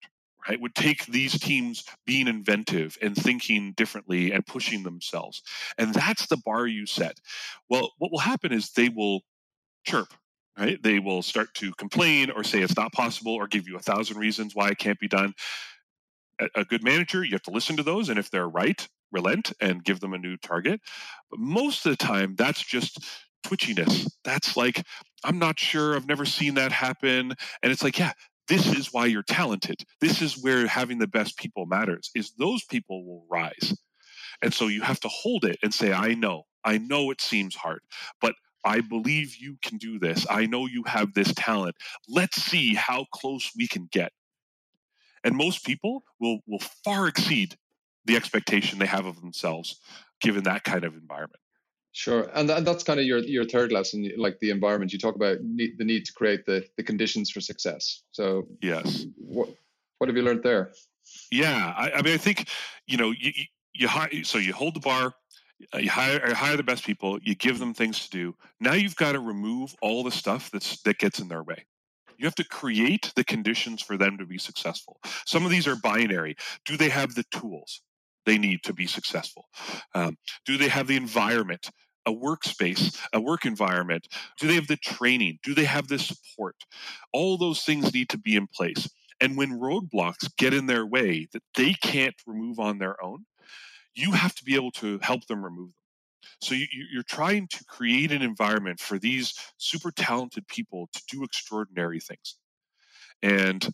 Right, 0.49 0.61
would 0.61 0.75
take 0.75 1.05
these 1.07 1.39
teams 1.39 1.85
being 2.07 2.27
inventive 2.27 2.97
and 3.03 3.15
thinking 3.15 3.75
differently 3.77 4.33
and 4.33 4.47
pushing 4.47 4.83
themselves. 4.83 5.43
And 5.77 5.93
that's 5.93 6.27
the 6.27 6.39
bar 6.39 6.67
you 6.67 6.87
set. 6.87 7.19
Well, 7.69 7.93
what 7.99 8.11
will 8.11 8.19
happen 8.19 8.53
is 8.53 8.71
they 8.71 8.89
will 8.89 9.21
chirp 9.87 10.15
right? 10.59 10.83
They 10.83 10.99
will 10.99 11.23
start 11.23 11.55
to 11.55 11.73
complain 11.75 12.31
or 12.31 12.43
say 12.43 12.61
it's 12.61 12.77
not 12.77 12.93
possible 12.93 13.33
or 13.33 13.47
give 13.47 13.69
you 13.69 13.77
a 13.77 13.81
thousand 13.81 14.19
reasons 14.19 14.55
why 14.55 14.69
it 14.69 14.79
can't 14.79 14.99
be 14.99 15.09
done. 15.09 15.35
A 16.55 16.65
good 16.65 16.85
manager, 16.85 17.25
you 17.25 17.33
have 17.33 17.43
to 17.43 17.51
listen 17.51 17.77
to 17.77 17.83
those, 17.83 18.09
and 18.09 18.19
if 18.19 18.31
they're 18.31 18.49
right, 18.49 18.87
relent 19.11 19.53
and 19.61 19.85
give 19.85 20.01
them 20.01 20.15
a 20.15 20.19
new 20.19 20.37
target. 20.37 20.81
But 21.31 21.41
most 21.41 21.85
of 21.85 21.91
the 21.91 21.97
time, 21.97 22.37
that's 22.37 22.63
just 22.63 23.05
twitchiness. 23.45 24.09
That's 24.25 24.57
like, 24.57 24.85
I'm 25.25 25.39
not 25.39 25.59
sure, 25.59 25.97
I've 25.97 26.07
never 26.07 26.25
seen 26.25 26.55
that 26.55 26.71
happen. 26.71 27.35
And 27.63 27.73
it's 27.73 27.83
like, 27.83 27.99
yeah, 27.99 28.13
this 28.49 28.67
is 28.67 28.93
why 28.93 29.07
you're 29.07 29.23
talented. 29.23 29.83
This 30.01 30.23
is 30.23 30.43
where 30.43 30.67
having 30.67 30.99
the 30.99 31.07
best 31.07 31.37
people 31.37 31.67
matters, 31.67 32.11
is 32.15 32.33
those 32.33 32.65
people 32.65 33.05
will 33.05 33.27
rise. 33.31 33.77
And 34.43 34.53
so 34.55 34.69
you 34.69 34.83
have 34.83 35.01
to 35.01 35.09
hold 35.09 35.45
it 35.45 35.59
and 35.63 35.73
say, 35.73 35.93
I 35.93 36.15
know, 36.15 36.45
I 36.65 36.79
know 36.79 37.11
it 37.11 37.21
seems 37.21 37.55
hard, 37.55 37.81
but 38.21 38.35
I 38.65 38.81
believe 38.81 39.37
you 39.37 39.57
can 39.63 39.79
do 39.79 39.99
this. 39.99 40.27
I 40.29 40.47
know 40.47 40.67
you 40.67 40.83
have 40.87 41.15
this 41.15 41.33
talent. 41.35 41.77
Let's 42.09 42.43
see 42.43 42.75
how 42.75 43.07
close 43.13 43.51
we 43.57 43.69
can 43.69 43.89
get. 43.91 44.13
And 45.25 45.37
most 45.37 45.65
people 45.65 46.05
will, 46.21 46.41
will 46.47 46.63
far 46.85 47.09
exceed 47.09 47.57
the 48.05 48.17
expectation 48.17 48.79
they 48.79 48.87
have 48.87 49.07
of 49.07 49.21
themselves 49.21 49.81
given 50.21 50.45
that 50.45 50.65
kind 50.65 50.85
of 50.85 50.95
environment. 50.95 51.41
Sure, 51.99 52.31
and, 52.33 52.49
and 52.49 52.65
that's 52.65 52.85
kind 52.85 53.01
of 53.01 53.07
your 53.07 53.19
your 53.19 53.45
third 53.45 53.73
lesson, 53.73 54.09
like 54.17 54.39
the 54.39 54.51
environment. 54.51 54.93
You 54.93 55.01
talk 55.01 55.17
about 55.17 55.39
need, 55.43 55.79
the 55.79 55.85
need 55.85 56.05
to 56.05 56.13
create 56.13 56.47
the 56.47 56.65
the 56.77 56.83
conditions 56.85 57.29
for 57.29 57.41
success. 57.41 58.05
So 58.13 58.47
yes, 58.63 59.07
what 59.17 59.49
what 59.99 60.09
have 60.09 60.17
you 60.17 60.23
learned 60.23 60.45
there? 60.45 60.71
Yeah, 61.33 61.75
I, 61.77 61.91
I 61.91 62.03
mean, 62.03 62.15
I 62.15 62.17
think 62.17 62.51
you 62.87 62.99
know 62.99 63.11
you, 63.11 63.33
you, 63.75 63.89
you 64.13 64.23
so 64.23 64.39
you 64.39 64.53
hold 64.53 64.75
the 64.75 64.81
bar, 64.81 65.13
uh, 65.75 65.79
you 65.79 65.91
hire, 65.91 66.33
hire 66.35 66.57
the 66.57 66.63
best 66.63 66.85
people 66.85 67.19
you 67.25 67.35
give 67.35 67.59
them 67.59 67.75
things 67.75 68.05
to 68.05 68.11
do. 68.11 68.37
Now 68.61 68.75
you've 68.75 68.95
got 68.95 69.13
to 69.13 69.19
remove 69.19 69.75
all 69.83 70.05
the 70.05 70.13
stuff 70.13 70.53
that's 70.53 70.81
that 70.83 70.99
gets 70.99 71.19
in 71.19 71.27
their 71.27 71.43
way. 71.43 71.67
You 72.17 72.27
have 72.27 72.37
to 72.37 72.45
create 72.45 73.13
the 73.17 73.25
conditions 73.25 73.83
for 73.83 73.97
them 73.97 74.19
to 74.19 74.25
be 74.25 74.39
successful. 74.39 75.01
Some 75.27 75.45
of 75.45 75.51
these 75.51 75.67
are 75.67 75.75
binary. 75.75 76.37
Do 76.65 76.77
they 76.77 76.91
have 76.91 77.17
the 77.17 77.25
tools 77.33 77.83
they 78.25 78.39
need 78.39 78.63
to 78.63 78.73
be 78.73 78.87
successful? 78.87 79.49
Um, 79.97 80.17
do 80.45 80.57
they 80.57 80.69
have 80.69 80.87
the 80.87 80.97
environment 80.97 81.69
a 82.09 82.15
workspace 82.15 82.99
a 83.13 83.21
work 83.21 83.47
environment 83.47 84.09
do 84.41 84.49
they 84.49 84.55
have 84.55 84.69
the 84.69 84.77
training 84.77 85.39
do 85.43 85.55
they 85.55 85.65
have 85.65 85.89
the 85.89 85.99
support 85.99 86.57
all 87.13 87.39
those 87.39 87.63
things 87.63 87.95
need 87.95 88.09
to 88.09 88.19
be 88.19 88.37
in 88.37 88.47
place 88.47 88.89
and 89.21 89.37
when 89.37 89.59
roadblocks 89.59 90.31
get 90.37 90.55
in 90.55 90.67
their 90.67 90.87
way 90.87 91.29
that 91.33 91.43
they 91.57 91.75
can't 91.75 92.17
remove 92.27 92.59
on 92.59 92.79
their 92.79 93.03
own 93.05 93.25
you 93.99 94.13
have 94.13 94.35
to 94.37 94.45
be 94.45 94.55
able 94.55 94.71
to 94.71 94.99
help 95.03 95.27
them 95.27 95.45
remove 95.45 95.69
them. 95.69 95.75
So 96.41 96.55
you, 96.55 96.67
you're 96.93 97.03
trying 97.03 97.49
to 97.49 97.65
create 97.65 98.13
an 98.13 98.23
environment 98.23 98.81
for 98.81 98.99
these 98.99 99.35
super 99.57 99.91
talented 99.91 100.47
people 100.47 100.89
to 100.93 101.03
do 101.09 101.25
extraordinary 101.25 102.01
things. 102.01 102.37
And 103.23 103.69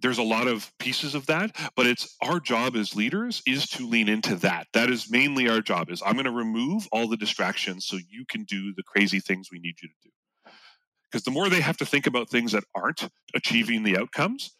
there's 0.00 0.18
a 0.18 0.22
lot 0.22 0.46
of 0.46 0.70
pieces 0.78 1.14
of 1.14 1.26
that 1.26 1.54
but 1.76 1.86
it's 1.86 2.16
our 2.22 2.40
job 2.40 2.76
as 2.76 2.94
leaders 2.94 3.42
is 3.46 3.66
to 3.66 3.86
lean 3.86 4.08
into 4.08 4.34
that 4.36 4.66
that 4.72 4.90
is 4.90 5.10
mainly 5.10 5.48
our 5.48 5.60
job 5.60 5.90
is 5.90 6.02
i'm 6.04 6.14
going 6.14 6.24
to 6.24 6.30
remove 6.30 6.88
all 6.92 7.08
the 7.08 7.16
distractions 7.16 7.86
so 7.86 7.96
you 8.08 8.24
can 8.28 8.44
do 8.44 8.72
the 8.76 8.82
crazy 8.82 9.20
things 9.20 9.48
we 9.50 9.58
need 9.58 9.74
you 9.82 9.88
to 9.88 9.94
do 10.04 10.10
because 11.10 11.24
the 11.24 11.30
more 11.30 11.48
they 11.48 11.60
have 11.60 11.76
to 11.76 11.86
think 11.86 12.06
about 12.06 12.28
things 12.28 12.52
that 12.52 12.64
aren't 12.74 13.08
achieving 13.34 13.82
the 13.82 13.96
outcomes 13.98 14.52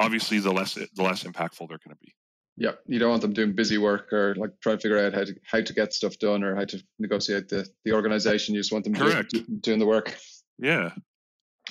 obviously 0.00 0.38
the 0.38 0.52
less 0.52 0.74
the 0.74 1.02
less 1.02 1.24
impactful 1.24 1.68
they're 1.68 1.78
going 1.84 1.90
to 1.90 1.96
be 2.00 2.14
yeah, 2.56 2.72
you 2.86 2.98
don't 2.98 3.10
want 3.10 3.22
them 3.22 3.32
doing 3.32 3.52
busy 3.52 3.78
work 3.78 4.12
or 4.12 4.34
like 4.36 4.50
trying 4.60 4.78
to 4.78 4.82
figure 4.82 5.04
out 5.04 5.12
how 5.12 5.24
to 5.24 5.34
how 5.44 5.60
to 5.60 5.72
get 5.72 5.92
stuff 5.92 6.18
done 6.18 6.44
or 6.44 6.54
how 6.54 6.64
to 6.64 6.80
negotiate 7.00 7.48
the, 7.48 7.68
the 7.84 7.92
organization. 7.92 8.54
You 8.54 8.60
just 8.60 8.72
want 8.72 8.84
them 8.84 8.94
Correct. 8.94 9.30
Do, 9.30 9.44
doing 9.60 9.80
the 9.80 9.86
work. 9.86 10.16
Yeah. 10.58 10.92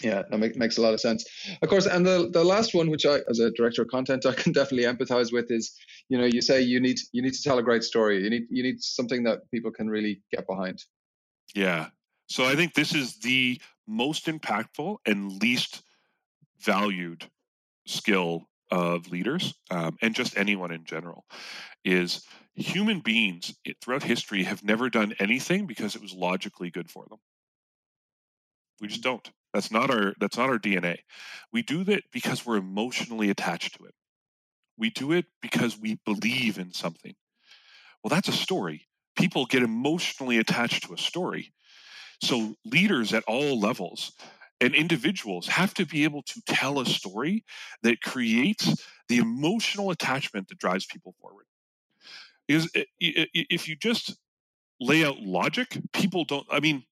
Yeah, 0.02 0.24
that 0.30 0.38
make, 0.40 0.56
makes 0.56 0.78
a 0.78 0.82
lot 0.82 0.94
of 0.94 1.00
sense. 1.00 1.24
Of 1.62 1.70
course, 1.70 1.86
and 1.86 2.06
the 2.06 2.30
the 2.32 2.44
last 2.44 2.74
one, 2.74 2.90
which 2.90 3.06
I, 3.06 3.20
as 3.30 3.40
a 3.40 3.52
director 3.52 3.84
of 3.84 3.90
content, 3.90 4.26
I 4.26 4.34
can 4.34 4.52
definitely 4.52 4.86
empathize 4.86 5.32
with, 5.32 5.52
is 5.52 5.76
you 6.10 6.18
know 6.18 6.26
you 6.26 6.42
say 6.42 6.62
you 6.62 6.80
need 6.80 6.98
you 7.12 7.22
need 7.22 7.34
to 7.34 7.44
tell 7.44 7.60
a 7.60 7.64
great 7.64 7.84
story. 7.84 8.24
You 8.24 8.30
need 8.30 8.44
you 8.50 8.64
need 8.64 8.82
something 8.82 9.24
that 9.24 9.40
people 9.52 9.72
can 9.72 9.90
really 9.90 10.22
get 10.32 10.48
behind. 10.48 10.84
Yeah. 11.54 11.88
So 12.28 12.46
I 12.46 12.56
think 12.56 12.74
this 12.74 12.96
is 12.96 13.18
the 13.18 13.62
most 13.88 14.26
impactful 14.26 14.98
and 15.06 15.42
least 15.42 15.84
valued 16.60 17.30
skill 17.86 18.48
of 18.72 19.12
leaders 19.12 19.54
um, 19.70 19.98
and 20.02 20.16
just 20.16 20.38
anyone 20.38 20.72
in 20.72 20.84
general 20.86 21.26
is 21.86 22.26
human 22.56 23.00
beings 23.00 23.54
throughout 23.82 24.04
history 24.04 24.44
have 24.44 24.64
never 24.64 24.90
done 24.90 25.14
anything 25.20 25.68
because 25.68 25.96
it 25.96 26.02
was 26.02 26.14
logically 26.14 26.72
good 26.72 26.90
for 26.90 27.06
them. 27.10 27.20
We 28.82 28.88
just 28.88 29.04
don't. 29.04 29.30
That's 29.54 29.72
not 29.72 29.90
our 29.92 30.14
that's 30.20 30.38
not 30.38 30.50
our 30.50 30.60
DNA. 30.60 31.00
We 31.52 31.62
do 31.62 31.84
that 31.86 32.04
because 32.12 32.46
we're 32.46 32.58
emotionally 32.58 33.30
attached 33.30 33.78
to 33.78 33.86
it. 33.86 33.94
We 34.78 34.90
do 34.90 35.12
it 35.12 35.26
because 35.42 35.80
we 35.80 36.00
believe 36.06 36.58
in 36.60 36.74
something. 36.74 37.16
Well, 38.04 38.10
that's 38.10 38.28
a 38.28 38.34
story. 38.34 38.88
People 39.18 39.46
get 39.46 39.64
emotionally 39.64 40.38
attached 40.38 40.84
to 40.86 40.94
a 40.94 40.98
story. 40.98 41.54
So 42.22 42.56
leaders 42.66 43.14
at 43.14 43.24
all 43.26 43.60
levels 43.60 44.14
and 44.62 44.76
individuals 44.76 45.48
have 45.48 45.74
to 45.76 45.86
be 45.86 46.04
able 46.04 46.24
to 46.24 46.42
tell 46.48 46.80
a 46.80 46.86
story 46.86 47.46
that 47.84 48.02
creates 48.02 48.86
the 49.10 49.18
emotional 49.18 49.92
attachment 49.92 50.48
that 50.50 50.60
drives 50.60 50.86
people 50.86 51.16
forward. 51.22 51.46
Eh, 52.50 52.56
Is 52.56 52.70
if 53.34 53.68
you 53.68 53.76
just 53.76 54.16
lay 54.80 55.06
out 55.06 55.20
logic, 55.20 55.80
people 55.94 56.26
don't. 56.26 56.48
I 56.52 56.60
mean, 56.60 56.84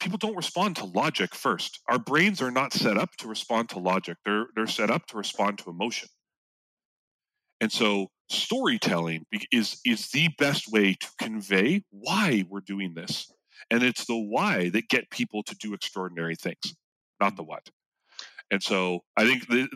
people 0.00 0.18
don't 0.18 0.36
respond 0.36 0.76
to 0.76 0.84
logic 0.84 1.34
first. 1.34 1.80
Our 1.88 1.98
brains 1.98 2.42
are 2.42 2.50
not 2.50 2.72
set 2.72 2.96
up 2.96 3.16
to 3.18 3.28
respond 3.28 3.70
to 3.70 3.78
logic. 3.78 4.18
They're 4.24 4.46
they're 4.54 4.66
set 4.66 4.90
up 4.90 5.06
to 5.06 5.16
respond 5.16 5.58
to 5.58 5.70
emotion. 5.70 6.08
And 7.60 7.72
so 7.72 8.08
storytelling 8.28 9.24
is 9.52 9.80
is 9.84 10.10
the 10.10 10.28
best 10.38 10.70
way 10.70 10.94
to 10.94 11.08
convey 11.18 11.82
why 11.90 12.44
we're 12.48 12.60
doing 12.60 12.94
this. 12.94 13.32
And 13.70 13.82
it's 13.82 14.04
the 14.04 14.16
why 14.16 14.68
that 14.70 14.88
get 14.88 15.10
people 15.10 15.42
to 15.44 15.54
do 15.56 15.74
extraordinary 15.74 16.36
things, 16.36 16.74
not 17.20 17.36
the 17.36 17.44
what. 17.44 17.66
And 18.50 18.62
so 18.62 19.00
I 19.16 19.24
think 19.24 19.48
the, 19.48 19.68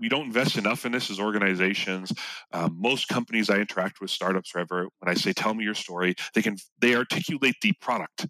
we 0.00 0.08
don't 0.08 0.26
invest 0.26 0.56
enough 0.56 0.84
in 0.84 0.92
this 0.92 1.10
as 1.10 1.18
organizations. 1.18 2.12
Um, 2.52 2.76
most 2.80 3.08
companies 3.08 3.50
I 3.50 3.56
interact 3.56 4.00
with, 4.00 4.10
startups, 4.10 4.50
forever, 4.50 4.88
when 5.00 5.10
I 5.10 5.14
say 5.14 5.32
"tell 5.32 5.54
me 5.54 5.64
your 5.64 5.74
story," 5.74 6.14
they 6.34 6.42
can 6.42 6.56
they 6.80 6.94
articulate 6.94 7.56
the 7.62 7.72
product 7.80 8.26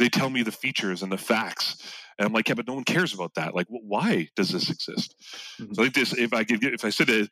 they 0.00 0.08
tell 0.08 0.30
me 0.30 0.42
the 0.42 0.50
features 0.50 1.02
and 1.02 1.12
the 1.12 1.18
facts 1.18 1.94
and 2.18 2.26
i'm 2.26 2.32
like 2.32 2.48
yeah 2.48 2.54
but 2.54 2.66
no 2.66 2.74
one 2.74 2.84
cares 2.84 3.14
about 3.14 3.34
that 3.34 3.54
like 3.54 3.66
why 3.68 4.28
does 4.34 4.48
this 4.48 4.70
exist 4.70 5.14
mm-hmm. 5.60 5.72
so 5.72 5.82
like 5.82 5.92
this 5.92 6.16
if 6.16 6.32
i 6.32 6.42
give 6.42 6.58
if 6.62 6.84
i 6.84 6.90
said 6.90 7.08
it 7.08 7.30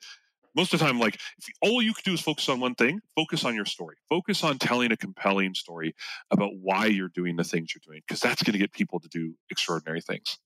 most 0.55 0.73
of 0.73 0.79
the 0.79 0.85
time 0.85 1.01
like 1.01 1.15
if 1.15 1.49
all 1.63 1.83
you 1.83 1.93
could 1.93 2.05
do 2.05 2.13
is 2.13 2.21
focus 2.21 2.49
on 2.49 2.61
one 2.61 2.75
thing 2.75 3.01
focus 3.17 3.45
on 3.45 3.55
your 3.55 3.65
story 3.65 3.97
focus 4.09 4.45
on 4.45 4.59
telling 4.59 4.93
a 4.93 4.97
compelling 4.97 5.55
story 5.55 5.95
about 6.31 6.51
why 6.61 6.87
you're 6.87 7.11
doing 7.15 7.37
the 7.37 7.45
things 7.45 7.73
you're 7.75 7.83
doing 7.87 8.03
because 8.07 8.21
that's 8.21 8.43
going 8.43 8.53
to 8.53 8.59
get 8.59 8.73
people 8.73 9.01
to 9.01 9.09
do 9.09 9.35
extraordinary 9.51 10.01
things 10.01 10.39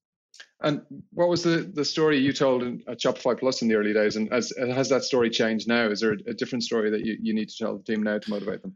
and 0.63 0.81
what 1.13 1.29
was 1.29 1.43
the, 1.43 1.71
the 1.75 1.85
story 1.85 2.19
you 2.19 2.33
told 2.33 2.63
in, 2.63 2.83
at 2.89 3.01
Shopify 3.01 3.39
Plus 3.39 3.63
in 3.63 3.69
the 3.69 3.75
early 3.75 3.93
days? 3.93 4.17
And 4.17 4.33
as, 4.33 4.53
has 4.59 4.89
that 4.89 5.03
story 5.03 5.29
changed 5.29 5.69
now? 5.69 5.89
Is 5.91 6.01
there 6.01 6.13
a 6.27 6.33
different 6.33 6.65
story 6.65 6.89
that 6.91 7.05
you, 7.05 7.19
you 7.21 7.35
need 7.35 7.51
to 7.51 7.57
tell 7.59 7.77
the 7.77 7.83
team 7.83 8.03
now 8.03 8.19
to 8.19 8.31
motivate 8.31 8.63
them? 8.63 8.75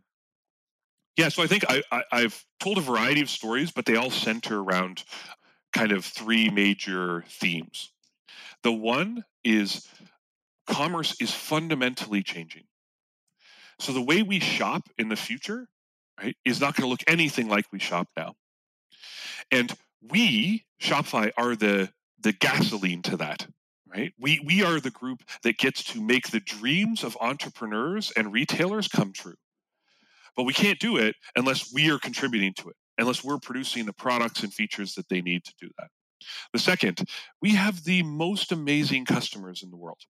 Yeah, 1.16 1.31
so 1.31 1.42
I 1.42 1.46
think 1.46 1.64
I, 1.68 1.83
I, 2.12 2.20
have 2.20 2.44
told 2.61 2.76
a 2.76 2.83
variety 2.83 3.22
of 3.22 3.31
stories, 3.31 3.70
but 3.70 3.87
they 3.87 3.96
all 3.96 4.11
center 4.11 4.61
around 4.61 5.02
kind 5.72 5.92
of 5.92 6.05
three 6.05 6.50
major 6.50 7.24
themes. 7.29 7.90
The 8.62 8.72
one 8.72 9.24
is 9.42 9.88
commerce 10.66 11.16
is 11.20 11.31
fundamentally 11.33 12.22
changing. 12.22 12.64
So 13.79 13.92
the 13.92 14.02
way 14.02 14.22
we 14.22 14.40
shop 14.40 14.88
in 14.98 15.09
the 15.09 15.16
future, 15.16 15.68
right, 16.20 16.37
is 16.44 16.61
not 16.61 16.76
going 16.76 16.87
to 16.87 16.90
look 16.90 17.05
anything 17.07 17.48
like 17.48 17.66
we 17.72 17.79
shop 17.79 18.09
now. 18.16 18.35
And 19.50 19.72
we, 20.02 20.64
Shopify, 20.83 21.31
are 21.37 21.57
the 21.57 21.90
the 22.20 22.33
gasoline 22.33 23.02
to 23.02 23.16
that. 23.18 23.46
Right? 23.87 24.12
We 24.18 24.40
we 24.44 24.62
are 24.64 24.81
the 24.81 24.90
group 24.90 25.22
that 25.42 25.59
gets 25.59 25.85
to 25.92 26.00
make 26.02 26.31
the 26.31 26.40
dreams 26.40 27.05
of 27.05 27.16
entrepreneurs 27.20 28.12
and 28.16 28.33
retailers 28.33 28.88
come 28.88 29.12
true. 29.12 29.37
But 30.37 30.44
we 30.44 30.53
can't 30.53 30.79
do 30.79 30.96
it 30.96 31.16
unless 31.37 31.72
we 31.72 31.90
are 31.90 31.99
contributing 31.99 32.53
to 32.59 32.68
it, 32.68 32.77
unless 32.99 33.25
we're 33.25 33.38
producing 33.38 33.87
the 33.87 33.92
products 33.92 34.42
and 34.42 34.53
features 34.53 34.94
that 34.94 35.09
they 35.09 35.20
need 35.20 35.44
to 35.44 35.55
do 35.61 35.68
that. 35.79 35.88
The 36.53 36.59
second, 36.59 37.09
we 37.40 37.51
have 37.51 37.85
the 37.85 38.03
most 38.03 38.53
amazing 38.53 39.05
customers 39.05 39.62
in 39.62 39.70
the 39.70 39.77
world. 39.77 40.01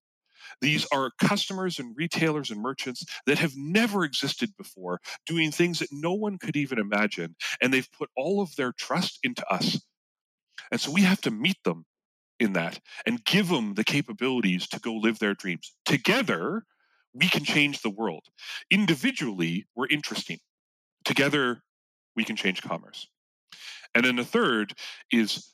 These 0.61 0.87
are 0.93 1.11
customers 1.19 1.77
and 1.79 1.95
retailers 1.97 2.51
and 2.51 2.61
merchants 2.61 3.05
that 3.25 3.37
have 3.39 3.53
never 3.55 4.03
existed 4.03 4.51
before, 4.57 4.99
doing 5.25 5.51
things 5.51 5.79
that 5.79 5.89
no 5.91 6.13
one 6.13 6.37
could 6.37 6.55
even 6.55 6.79
imagine. 6.79 7.35
And 7.61 7.73
they've 7.73 7.91
put 7.91 8.09
all 8.15 8.41
of 8.41 8.55
their 8.55 8.71
trust 8.71 9.19
into 9.23 9.45
us. 9.51 9.81
And 10.71 10.79
so 10.79 10.91
we 10.91 11.01
have 11.01 11.21
to 11.21 11.31
meet 11.31 11.57
them 11.63 11.85
in 12.39 12.53
that 12.53 12.79
and 13.05 13.23
give 13.25 13.49
them 13.49 13.73
the 13.73 13.83
capabilities 13.83 14.67
to 14.69 14.79
go 14.79 14.93
live 14.93 15.19
their 15.19 15.33
dreams. 15.33 15.73
Together, 15.85 16.63
we 17.17 17.27
can 17.27 17.43
change 17.43 17.81
the 17.81 17.89
world. 17.89 18.23
Individually, 18.71 19.65
we're 19.75 19.87
interesting. 19.87 20.39
Together, 21.05 21.63
we 22.15 22.23
can 22.23 22.35
change 22.35 22.61
commerce. 22.61 23.07
And 23.95 24.05
then 24.05 24.15
the 24.15 24.25
third 24.25 24.73
is 25.11 25.53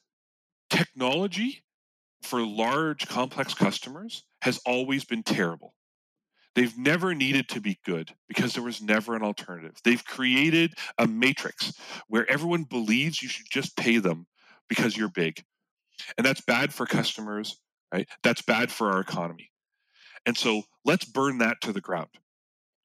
technology 0.69 1.63
for 2.23 2.41
large, 2.41 3.07
complex 3.07 3.53
customers 3.53 4.23
has 4.41 4.59
always 4.65 5.05
been 5.05 5.23
terrible. 5.23 5.73
They've 6.55 6.77
never 6.77 7.15
needed 7.15 7.49
to 7.49 7.61
be 7.61 7.79
good 7.83 8.11
because 8.27 8.53
there 8.53 8.63
was 8.63 8.81
never 8.81 9.15
an 9.15 9.23
alternative. 9.23 9.75
They've 9.83 10.03
created 10.03 10.73
a 10.97 11.07
matrix 11.07 11.73
where 12.07 12.29
everyone 12.29 12.63
believes 12.63 13.21
you 13.21 13.29
should 13.29 13.47
just 13.49 13.75
pay 13.75 13.97
them 13.97 14.27
because 14.69 14.95
you're 14.95 15.09
big. 15.09 15.43
And 16.17 16.25
that's 16.25 16.41
bad 16.41 16.73
for 16.73 16.85
customers, 16.85 17.59
right? 17.93 18.07
That's 18.23 18.41
bad 18.41 18.71
for 18.71 18.91
our 18.91 18.99
economy. 18.99 19.49
And 20.25 20.37
so 20.37 20.63
let's 20.85 21.05
burn 21.05 21.39
that 21.39 21.57
to 21.61 21.73
the 21.73 21.81
ground. 21.81 22.09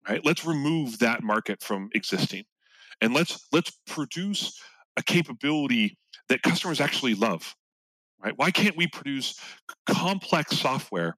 Right? 0.08 0.24
Let's 0.24 0.44
remove 0.44 1.00
that 1.00 1.22
market 1.22 1.62
from 1.62 1.90
existing. 1.94 2.44
And 3.00 3.14
let's 3.14 3.46
let's 3.52 3.78
produce 3.86 4.58
a 4.96 5.02
capability 5.02 5.96
that 6.28 6.42
customers 6.42 6.80
actually 6.80 7.14
love. 7.14 7.54
Right? 8.22 8.34
Why 8.36 8.50
can't 8.50 8.76
we 8.76 8.88
produce 8.88 9.38
complex 9.88 10.58
software 10.58 11.16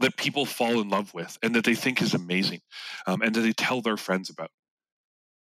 that 0.00 0.16
people 0.16 0.46
fall 0.46 0.80
in 0.80 0.88
love 0.88 1.12
with 1.12 1.36
and 1.42 1.54
that 1.54 1.64
they 1.64 1.74
think 1.74 2.00
is 2.00 2.14
amazing 2.14 2.60
um, 3.06 3.20
and 3.20 3.34
that 3.34 3.42
they 3.42 3.52
tell 3.52 3.82
their 3.82 3.98
friends 3.98 4.30
about? 4.30 4.50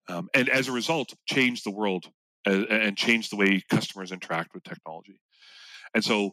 Um, 0.09 0.29
and 0.35 0.49
as 0.49 0.69
a 0.69 0.73
result, 0.73 1.13
change 1.27 1.63
the 1.63 1.71
world 1.71 2.07
and, 2.47 2.65
and 2.65 2.97
change 2.97 3.29
the 3.29 3.37
way 3.37 3.63
customers 3.71 4.13
interact 4.13 4.55
with 4.55 4.63
technology. 4.63 5.21
And 5.95 6.03
so 6.03 6.33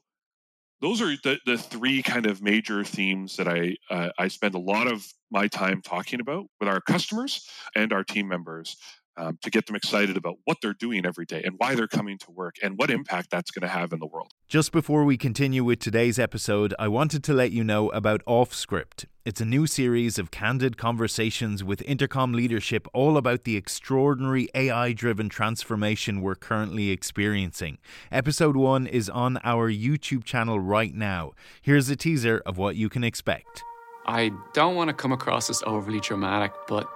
those 0.85 1.01
are 1.01 1.15
the, 1.23 1.39
the 1.47 1.57
three 1.57 2.03
kind 2.03 2.27
of 2.27 2.43
major 2.43 2.83
themes 2.83 3.37
that 3.37 3.47
I 3.47 3.75
uh, 3.89 4.09
I 4.19 4.27
spend 4.27 4.53
a 4.53 4.59
lot 4.59 4.85
of 4.85 5.03
my 5.31 5.47
time 5.47 5.81
talking 5.81 6.19
about 6.19 6.45
with 6.59 6.69
our 6.69 6.79
customers 6.79 7.49
and 7.75 7.91
our 7.91 8.03
team 8.03 8.27
members 8.27 8.77
um, 9.17 9.37
to 9.41 9.49
get 9.49 9.65
them 9.65 9.75
excited 9.75 10.17
about 10.17 10.35
what 10.45 10.57
they're 10.61 10.73
doing 10.73 11.05
every 11.05 11.25
day 11.25 11.41
and 11.43 11.55
why 11.57 11.75
they're 11.75 11.87
coming 11.87 12.17
to 12.19 12.31
work 12.31 12.55
and 12.61 12.77
what 12.77 12.89
impact 12.89 13.29
that's 13.31 13.51
going 13.51 13.61
to 13.61 13.67
have 13.67 13.93
in 13.93 13.99
the 13.99 14.05
world. 14.05 14.31
Just 14.47 14.71
before 14.71 15.03
we 15.05 15.17
continue 15.17 15.63
with 15.63 15.79
today's 15.79 16.19
episode, 16.19 16.73
I 16.77 16.87
wanted 16.87 17.23
to 17.23 17.33
let 17.33 17.51
you 17.51 17.63
know 17.63 17.89
about 17.89 18.23
Offscript. 18.25 19.05
It's 19.25 19.41
a 19.41 19.45
new 19.45 19.65
series 19.65 20.19
of 20.19 20.29
candid 20.29 20.77
conversations 20.77 21.63
with 21.63 21.81
Intercom 21.81 22.33
leadership 22.33 22.87
all 22.93 23.17
about 23.17 23.43
the 23.43 23.57
extraordinary 23.57 24.49
AI 24.53 24.93
driven 24.93 25.29
transformation 25.29 26.21
we're 26.21 26.35
currently 26.35 26.91
experiencing. 26.91 27.79
Episode 28.11 28.55
1 28.55 28.85
is 28.85 29.09
on 29.09 29.39
our 29.43 29.71
YouTube 29.71 30.25
channel 30.25 30.59
right 30.59 30.93
now. 30.93 31.31
Here's 31.61 31.89
a 31.89 31.95
teaser 31.95 32.43
of 32.45 32.57
what 32.57 32.75
you 32.75 32.87
can 32.87 33.03
expect. 33.03 33.63
I 34.05 34.31
don't 34.53 34.75
want 34.75 34.89
to 34.89 34.93
come 34.93 35.11
across 35.11 35.49
as 35.49 35.63
overly 35.65 35.99
dramatic, 35.99 36.51
but 36.67 36.87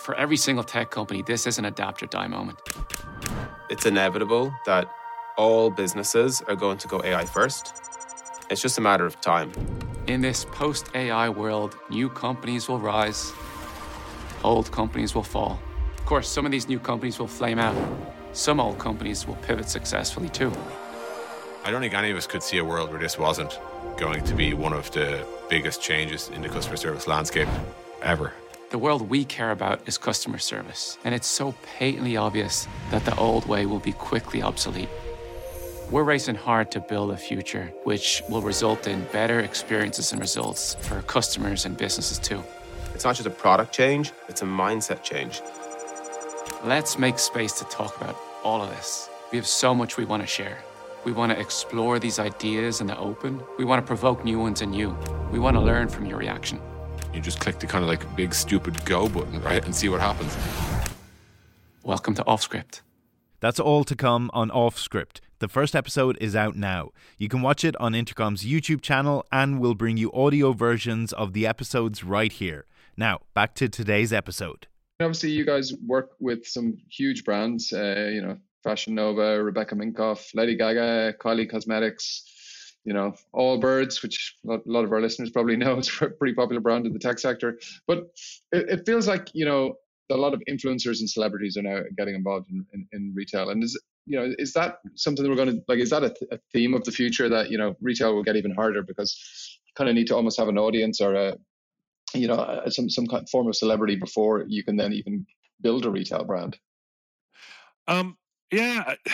for 0.00 0.14
every 0.14 0.36
single 0.36 0.64
tech 0.64 0.90
company, 0.90 1.22
this 1.22 1.46
is 1.46 1.58
an 1.58 1.66
adapt 1.66 2.02
or 2.02 2.06
die 2.06 2.26
moment. 2.26 2.58
It's 3.68 3.86
inevitable 3.86 4.52
that 4.66 4.90
all 5.36 5.70
businesses 5.70 6.42
are 6.48 6.56
going 6.56 6.78
to 6.78 6.88
go 6.88 7.02
AI 7.04 7.24
first. 7.24 7.74
It's 8.50 8.62
just 8.62 8.78
a 8.78 8.80
matter 8.80 9.06
of 9.06 9.20
time. 9.20 9.52
In 10.06 10.20
this 10.22 10.44
post 10.44 10.90
AI 10.94 11.28
world, 11.28 11.76
new 11.90 12.08
companies 12.08 12.68
will 12.68 12.80
rise, 12.80 13.32
old 14.42 14.72
companies 14.72 15.14
will 15.14 15.22
fall. 15.22 15.60
Of 15.96 16.06
course, 16.06 16.28
some 16.28 16.46
of 16.46 16.50
these 16.50 16.66
new 16.66 16.80
companies 16.80 17.18
will 17.18 17.28
flame 17.28 17.58
out, 17.58 17.76
some 18.32 18.58
old 18.58 18.78
companies 18.78 19.26
will 19.26 19.36
pivot 19.36 19.68
successfully 19.68 20.28
too. 20.30 20.52
I 21.62 21.70
don't 21.70 21.82
think 21.82 21.94
any 21.94 22.10
of 22.10 22.16
us 22.16 22.26
could 22.26 22.42
see 22.42 22.58
a 22.58 22.64
world 22.64 22.90
where 22.90 22.98
this 22.98 23.18
wasn't 23.18 23.58
going 23.98 24.24
to 24.24 24.34
be 24.34 24.54
one 24.54 24.72
of 24.72 24.90
the 24.92 25.24
biggest 25.50 25.82
changes 25.82 26.30
in 26.30 26.40
the 26.40 26.48
customer 26.48 26.76
service 26.76 27.06
landscape 27.06 27.48
ever. 28.02 28.32
The 28.70 28.78
world 28.78 29.10
we 29.10 29.24
care 29.24 29.50
about 29.50 29.80
is 29.88 29.98
customer 29.98 30.38
service, 30.38 30.96
and 31.02 31.12
it's 31.12 31.26
so 31.26 31.56
patently 31.76 32.16
obvious 32.16 32.68
that 32.92 33.04
the 33.04 33.16
old 33.16 33.44
way 33.46 33.66
will 33.66 33.80
be 33.80 33.90
quickly 33.90 34.42
obsolete. 34.42 34.88
We're 35.90 36.04
racing 36.04 36.36
hard 36.36 36.70
to 36.70 36.80
build 36.80 37.10
a 37.10 37.16
future 37.16 37.72
which 37.82 38.22
will 38.28 38.42
result 38.42 38.86
in 38.86 39.02
better 39.12 39.40
experiences 39.40 40.12
and 40.12 40.20
results 40.20 40.76
for 40.82 41.02
customers 41.02 41.64
and 41.64 41.76
businesses 41.76 42.20
too. 42.20 42.44
It's 42.94 43.02
not 43.02 43.16
just 43.16 43.26
a 43.26 43.30
product 43.30 43.74
change, 43.74 44.12
it's 44.28 44.42
a 44.42 44.46
mindset 44.46 45.02
change. 45.02 45.42
Let's 46.64 46.96
make 46.96 47.18
space 47.18 47.54
to 47.54 47.64
talk 47.64 47.96
about 48.00 48.16
all 48.44 48.62
of 48.62 48.70
this. 48.70 49.10
We 49.32 49.38
have 49.38 49.48
so 49.48 49.74
much 49.74 49.96
we 49.96 50.04
want 50.04 50.22
to 50.22 50.28
share. 50.28 50.58
We 51.04 51.10
want 51.10 51.32
to 51.32 51.40
explore 51.40 51.98
these 51.98 52.20
ideas 52.20 52.80
in 52.80 52.86
the 52.86 52.96
open. 52.98 53.42
We 53.58 53.64
want 53.64 53.82
to 53.82 53.86
provoke 53.86 54.24
new 54.24 54.38
ones 54.38 54.62
in 54.62 54.72
you. 54.72 54.96
We 55.32 55.40
want 55.40 55.56
to 55.56 55.60
learn 55.60 55.88
from 55.88 56.06
your 56.06 56.18
reaction. 56.18 56.60
You 57.12 57.20
just 57.20 57.40
click 57.40 57.58
the 57.58 57.66
kind 57.66 57.82
of 57.82 57.88
like 57.88 58.16
big 58.16 58.32
stupid 58.32 58.84
go 58.84 59.08
button, 59.08 59.42
right, 59.42 59.64
and 59.64 59.74
see 59.74 59.88
what 59.88 60.00
happens. 60.00 60.36
Welcome 61.82 62.14
to 62.14 62.24
OffScript. 62.24 62.82
That's 63.40 63.58
all 63.58 63.84
to 63.84 63.96
come 63.96 64.30
on 64.32 64.50
OffScript. 64.50 65.20
The 65.40 65.48
first 65.48 65.74
episode 65.74 66.16
is 66.20 66.36
out 66.36 66.54
now. 66.54 66.90
You 67.18 67.28
can 67.28 67.42
watch 67.42 67.64
it 67.64 67.74
on 67.80 67.94
Intercom's 67.94 68.44
YouTube 68.44 68.80
channel, 68.80 69.26
and 69.32 69.58
we'll 69.58 69.74
bring 69.74 69.96
you 69.96 70.12
audio 70.12 70.52
versions 70.52 71.12
of 71.12 71.32
the 71.32 71.46
episodes 71.46 72.04
right 72.04 72.30
here. 72.30 72.66
Now, 72.96 73.22
back 73.34 73.54
to 73.56 73.68
today's 73.68 74.12
episode. 74.12 74.68
Obviously, 75.00 75.30
you 75.30 75.44
guys 75.44 75.72
work 75.86 76.10
with 76.20 76.46
some 76.46 76.76
huge 76.90 77.24
brands, 77.24 77.72
uh, 77.72 78.10
you 78.12 78.20
know, 78.20 78.36
Fashion 78.62 78.94
Nova, 78.94 79.42
Rebecca 79.42 79.74
Minkoff, 79.74 80.32
Lady 80.34 80.54
Gaga, 80.54 81.14
Kylie 81.18 81.50
Cosmetics, 81.50 82.22
you 82.84 82.92
know, 82.92 83.14
Allbirds, 83.34 84.02
which 84.02 84.36
a 84.48 84.58
lot 84.64 84.84
of 84.84 84.92
our 84.92 85.00
listeners 85.00 85.30
probably 85.30 85.56
know. 85.62 85.78
It's 85.78 86.00
a 86.00 86.08
pretty 86.08 86.34
popular 86.34 86.60
brand 86.60 86.86
in 86.86 86.92
the 86.92 86.98
tech 86.98 87.18
sector. 87.18 87.58
But 87.86 88.10
it, 88.52 88.68
it 88.68 88.86
feels 88.86 89.06
like, 89.06 89.28
you 89.34 89.44
know, 89.44 89.74
a 90.10 90.16
lot 90.16 90.34
of 90.34 90.42
influencers 90.48 91.00
and 91.00 91.08
celebrities 91.08 91.56
are 91.56 91.62
now 91.62 91.82
getting 91.96 92.14
involved 92.14 92.50
in, 92.50 92.66
in, 92.72 92.86
in 92.92 93.12
retail. 93.14 93.50
And 93.50 93.62
is, 93.62 93.80
you 94.06 94.18
know, 94.18 94.34
is 94.38 94.52
that 94.54 94.78
something 94.96 95.22
that 95.22 95.30
we're 95.30 95.36
going 95.36 95.56
to, 95.56 95.62
like, 95.68 95.78
is 95.78 95.90
that 95.90 96.02
a, 96.02 96.14
a 96.32 96.38
theme 96.52 96.74
of 96.74 96.84
the 96.84 96.90
future 96.90 97.28
that, 97.28 97.50
you 97.50 97.58
know, 97.58 97.76
retail 97.80 98.14
will 98.14 98.24
get 98.24 98.36
even 98.36 98.54
harder 98.54 98.82
because 98.82 99.58
you 99.66 99.72
kind 99.76 99.88
of 99.88 99.94
need 99.94 100.08
to 100.08 100.16
almost 100.16 100.38
have 100.38 100.48
an 100.48 100.58
audience 100.58 101.00
or 101.00 101.14
a, 101.14 101.36
you 102.12 102.26
know, 102.26 102.62
some, 102.68 102.90
some 102.90 103.06
kind 103.06 103.22
of 103.22 103.30
form 103.30 103.46
of 103.46 103.54
celebrity 103.54 103.94
before 103.94 104.44
you 104.48 104.64
can 104.64 104.76
then 104.76 104.92
even 104.92 105.24
build 105.60 105.86
a 105.86 105.90
retail 105.90 106.24
brand? 106.24 106.58
Um, 107.86 108.16
yeah. 108.50 108.94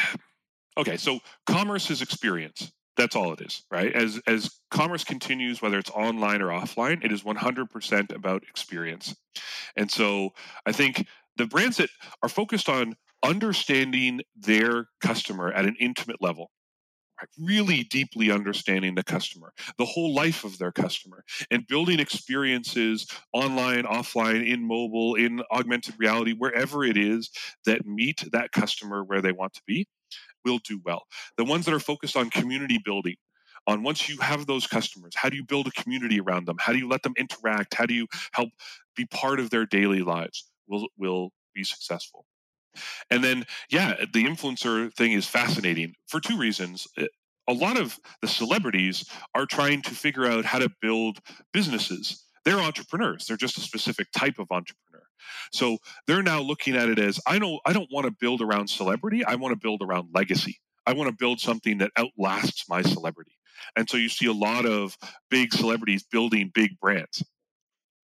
Okay. 0.79 0.99
So 0.99 1.21
commerce 1.47 1.91
is 1.91 2.03
experience. 2.03 2.71
That's 2.97 3.15
all 3.15 3.33
it 3.33 3.41
is, 3.43 3.63
right? 3.71 3.93
As 3.93 4.21
as 4.27 4.59
commerce 4.71 5.05
continues, 5.05 5.61
whether 5.61 5.79
it's 5.79 5.91
online 5.91 6.41
or 6.41 6.49
offline, 6.49 7.05
it 7.05 7.13
is 7.13 7.23
100% 7.23 8.15
about 8.15 8.43
experience. 8.49 9.15
And 9.77 9.91
so 9.91 10.31
I 10.65 10.73
think 10.73 11.07
the 11.37 11.47
brands 11.47 11.77
that 11.77 11.91
are 12.23 12.29
focused 12.29 12.69
on 12.69 12.97
understanding 13.23 14.21
their 14.35 14.89
customer 15.01 15.53
at 15.53 15.67
an 15.67 15.77
intimate 15.79 16.23
level 16.23 16.51
right? 17.21 17.29
really 17.39 17.85
deeply 17.85 18.31
understanding 18.31 18.95
the 18.95 19.05
customer, 19.05 19.53
the 19.79 19.85
whole 19.85 20.15
life 20.15 20.45
of 20.45 20.59
their 20.59 20.73
customer, 20.73 21.25
and 21.51 21.67
building 21.67 22.01
experiences 22.01 23.07
online, 23.33 23.85
offline, 23.85 24.47
in 24.47 24.67
mobile, 24.67 25.15
in 25.15 25.43
augmented 25.51 25.95
reality, 25.99 26.33
wherever 26.33 26.85
it 26.85 26.97
is 26.97 27.31
that 27.65 27.87
meet 27.87 28.25
that 28.33 28.53
customer 28.53 29.03
where 29.05 29.23
they 29.23 29.33
want 29.33 29.53
to 29.55 29.63
be, 29.67 29.87
will 30.47 30.59
do 30.59 30.81
well. 30.85 31.03
The 31.37 31.45
ones 31.45 31.67
that 31.67 31.75
are 31.75 31.81
focused 31.81 32.17
on 32.17 32.31
community 32.31 32.79
building, 32.83 33.17
on 33.67 33.83
once 33.83 34.09
you 34.09 34.17
have 34.21 34.47
those 34.47 34.67
customers, 34.67 35.13
how 35.17 35.29
do 35.29 35.37
you 35.37 35.45
build 35.45 35.67
a 35.67 35.83
community 35.83 36.21
around 36.21 36.47
them? 36.47 36.57
How 36.61 36.73
do 36.73 36.79
you 36.79 36.89
let 36.89 37.03
them 37.03 37.15
interact? 37.19 37.75
How 37.75 37.85
do 37.85 37.95
you 37.95 38.07
help 38.33 38.51
be 38.95 39.07
part 39.07 39.41
of 39.41 39.51
their 39.51 39.67
daily 39.67 40.03
lives? 40.03 40.49
Will 40.69 40.87
will 40.97 41.33
be 41.55 41.65
successful. 41.65 42.25
And 43.11 43.25
then, 43.25 43.45
yeah, 43.71 43.95
the 44.13 44.25
influencer 44.25 44.93
thing 44.95 45.13
is 45.13 45.27
fascinating 45.27 45.95
for 46.07 46.21
two 46.21 46.39
reasons. 46.39 46.87
Eh, 46.99 47.07
a 47.49 47.53
lot 47.53 47.79
of 47.79 47.99
the 48.23 48.29
celebrities 48.29 49.09
are 49.35 49.47
trying 49.47 49.81
to 49.83 49.91
figure 49.91 50.27
out 50.27 50.45
how 50.45 50.59
to 50.59 50.71
build 50.81 51.19
businesses. 51.53 52.25
They're 52.45 52.59
entrepreneurs. 52.59 53.27
They're 53.27 53.37
just 53.37 53.59
a 53.59 53.61
specific 53.61 54.09
type 54.13 54.39
of 54.39 54.49
entrepreneur. 54.51 54.96
So 55.53 55.79
they're 56.07 56.23
now 56.23 56.41
looking 56.41 56.77
at 56.77 56.89
it 56.89 56.99
as 56.99 57.21
I 57.27 57.39
know 57.39 57.61
I 57.65 57.73
don't 57.73 57.91
want 57.93 58.07
to 58.07 58.13
build 58.13 58.41
around 58.41 58.69
celebrity. 58.69 59.25
I 59.25 59.37
want 59.37 59.53
to 59.53 59.59
build 59.59 59.83
around 59.83 60.09
legacy. 60.15 60.61
I 60.87 60.93
want 60.93 61.09
to 61.09 61.17
build 61.17 61.41
something 61.41 61.79
that 61.79 61.91
outlasts 61.97 62.69
my 62.69 62.83
celebrity. 62.83 63.33
And 63.75 63.89
so 63.89 63.97
you 63.97 64.09
see 64.09 64.27
a 64.27 64.33
lot 64.33 64.67
of 64.67 64.97
big 65.31 65.53
celebrities 65.53 66.05
building 66.05 66.51
big 66.55 66.79
brands 66.79 67.25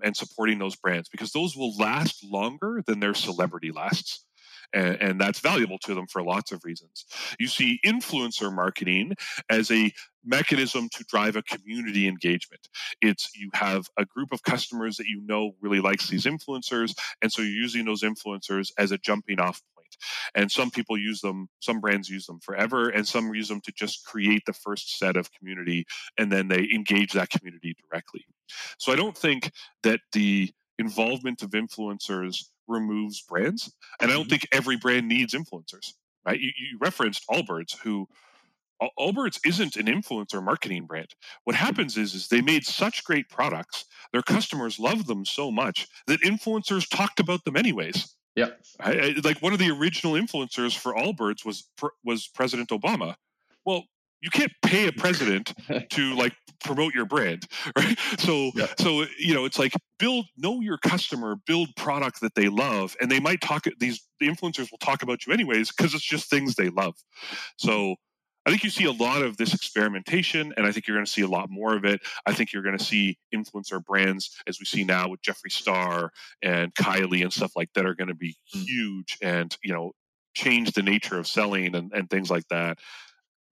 and 0.03 0.17
supporting 0.17 0.59
those 0.59 0.77
brands 0.77 1.09
because 1.09 1.31
those 1.33 1.57
will 1.57 1.77
last 1.77 2.25
longer 2.25 2.83
than 2.87 3.01
their 3.01 3.15
celebrity 3.15 3.71
lasts 3.71 4.25
and, 4.73 4.97
and 5.01 5.21
that's 5.21 5.41
valuable 5.41 5.79
to 5.79 5.95
them 5.95 6.07
for 6.07 6.23
lots 6.23 6.53
of 6.53 6.65
reasons. 6.65 7.05
You 7.39 7.47
see 7.47 7.81
influencer 7.85 8.53
marketing 8.53 9.15
as 9.49 9.71
a 9.71 9.93
mechanism 10.25 10.89
to 10.91 11.05
drive 11.05 11.37
a 11.37 11.43
community 11.43 12.09
engagement. 12.09 12.69
It's 13.01 13.31
you 13.35 13.51
have 13.55 13.87
a 13.97 14.05
group 14.05 14.33
of 14.33 14.43
customers 14.43 14.97
that 14.97 15.07
you 15.07 15.23
know 15.25 15.53
really 15.61 15.81
likes 15.81 16.09
these 16.09 16.25
influencers, 16.25 16.95
and 17.21 17.33
so 17.33 17.43
you're 17.43 17.51
using 17.51 17.85
those 17.85 18.03
influencers 18.03 18.71
as 18.79 18.93
a 18.93 18.99
jumping 18.99 19.41
off 19.41 19.61
point. 19.77 19.97
And 20.35 20.51
some 20.51 20.71
people 20.71 20.99
use 20.99 21.21
them, 21.21 21.49
some 21.61 21.81
brands 21.81 22.09
use 22.09 22.27
them 22.27 22.41
forever, 22.41 22.89
and 22.89 23.07
some 23.07 23.35
use 23.35 23.49
them 23.49 23.61
to 23.63 23.73
just 23.73 24.07
create 24.07 24.43
the 24.47 24.53
first 24.53 24.99
set 24.99 25.17
of 25.17 25.33
community, 25.33 25.85
and 26.19 26.31
then 26.31 26.49
they 26.49 26.69
engage 26.75 27.13
that 27.13 27.31
community 27.31 27.75
directly. 27.89 28.25
So 28.79 28.93
I 28.93 28.97
don't 28.97 29.17
think 29.17 29.53
that 29.83 30.01
the 30.13 30.51
involvement 30.79 31.43
of 31.43 31.51
influencers 31.51 32.45
removes 32.69 33.23
brands. 33.23 33.73
And 34.01 34.11
I 34.11 34.15
don't 34.15 34.23
mm-hmm. 34.23 34.31
think 34.31 34.49
every 34.53 34.77
brand 34.77 35.09
needs 35.09 35.35
influencers, 35.35 35.93
right? 36.25 36.41
You, 36.41 36.51
you 36.59 36.79
referenced 36.81 37.25
Allbirds, 37.29 37.79
who 37.79 38.09
Allbirds 38.99 39.41
isn't 39.47 39.77
an 39.77 39.87
influencer 39.87 40.43
marketing 40.43 40.87
brand. 40.87 41.09
What 41.45 41.57
hmm. 41.57 41.65
happens 41.65 41.97
is, 41.97 42.15
is 42.15 42.29
they 42.29 42.41
made 42.41 42.65
such 42.65 43.05
great 43.05 43.29
products, 43.29 43.85
their 44.13 44.23
hmm. 44.27 44.35
customers 44.35 44.79
loved 44.79 45.07
them 45.07 45.25
so 45.25 45.51
much 45.51 45.89
that 46.07 46.21
influencers 46.23 46.89
talked 46.89 47.21
about 47.21 47.45
them 47.45 47.57
anyways. 47.57 48.15
Yeah, 48.35 48.49
I, 48.81 48.93
I, 48.93 49.15
like 49.23 49.43
one 49.43 49.53
of 49.53 49.59
the 49.59 49.71
original 49.71 50.15
influencers 50.15 50.77
for 50.77 50.95
Allbirds 50.95 51.45
was 51.45 51.69
was 52.03 52.29
President 52.29 52.71
Obama. 52.71 53.15
Well, 53.67 53.85
you 54.23 54.31
can't 54.31 54.53
pay 54.63 54.87
a 54.87 54.93
president 54.93 55.53
to 55.91 56.15
like 56.17 56.33
promote 56.65 56.95
your 56.95 57.05
brand 57.05 57.47
right 57.77 57.99
so 58.19 58.53
yeah. 58.55 58.67
so 58.79 59.05
you 59.19 59.35
know 59.35 59.45
it's 59.45 59.59
like 59.59 59.73
build 59.99 60.27
know 60.37 60.61
your 60.61 60.79
customer 60.79 61.35
build 61.45 61.69
product 61.77 62.21
that 62.21 62.35
they 62.37 62.49
love 62.49 62.97
and 63.01 63.11
they 63.11 63.19
might 63.19 63.41
talk 63.41 63.67
these 63.81 64.07
the 64.21 64.29
influencers 64.29 64.71
will 64.71 64.79
talk 64.79 65.03
about 65.03 65.27
you 65.27 65.33
anyways 65.33 65.73
because 65.73 65.93
it's 65.93 66.05
just 66.05 66.31
things 66.31 66.55
they 66.55 66.69
love 66.71 66.95
so 67.57 67.97
I 68.45 68.51
think 68.51 68.65
you 68.65 68.71
see 68.71 68.85
a 68.85 68.93
lot 68.93 69.23
of 69.23 69.37
this 69.37 69.55
experimentation, 69.55 70.53
and 70.57 70.67
I 70.67 70.73
think 70.73 70.87
you're 70.87 70.97
going 70.97 71.07
to 71.07 71.11
see 71.11 71.23
a 71.23 71.29
lot 71.29 71.49
more 71.49 71.77
of 71.77 71.85
it. 71.85 72.01
I 72.27 72.33
think 72.33 72.53
you're 72.53 72.63
going 72.63 72.77
to 72.77 72.85
see 72.85 73.19
influencer 73.33 73.85
brands, 73.85 74.37
as 74.47 74.59
we 74.59 74.67
see 74.67 74.83
now 74.85 75.09
with 75.09 75.23
Jeffree 75.23 75.53
Star 75.53 76.11
and 76.43 76.75
Kylie 76.75 77.23
and 77.23 77.33
stuff 77.33 77.53
like 77.55 77.73
that, 77.75 77.87
are 77.87 77.95
going 77.95 78.09
to 78.09 78.15
be 78.15 78.37
mm. 78.55 78.65
huge 78.65 79.17
and 79.23 79.57
you 79.63 79.73
know 79.73 79.93
change 80.35 80.73
the 80.73 80.83
nature 80.83 81.19
of 81.19 81.27
selling 81.27 81.75
and, 81.75 81.93
and 81.95 82.11
things 82.11 82.31
like 82.31 82.49
that. 82.49 82.79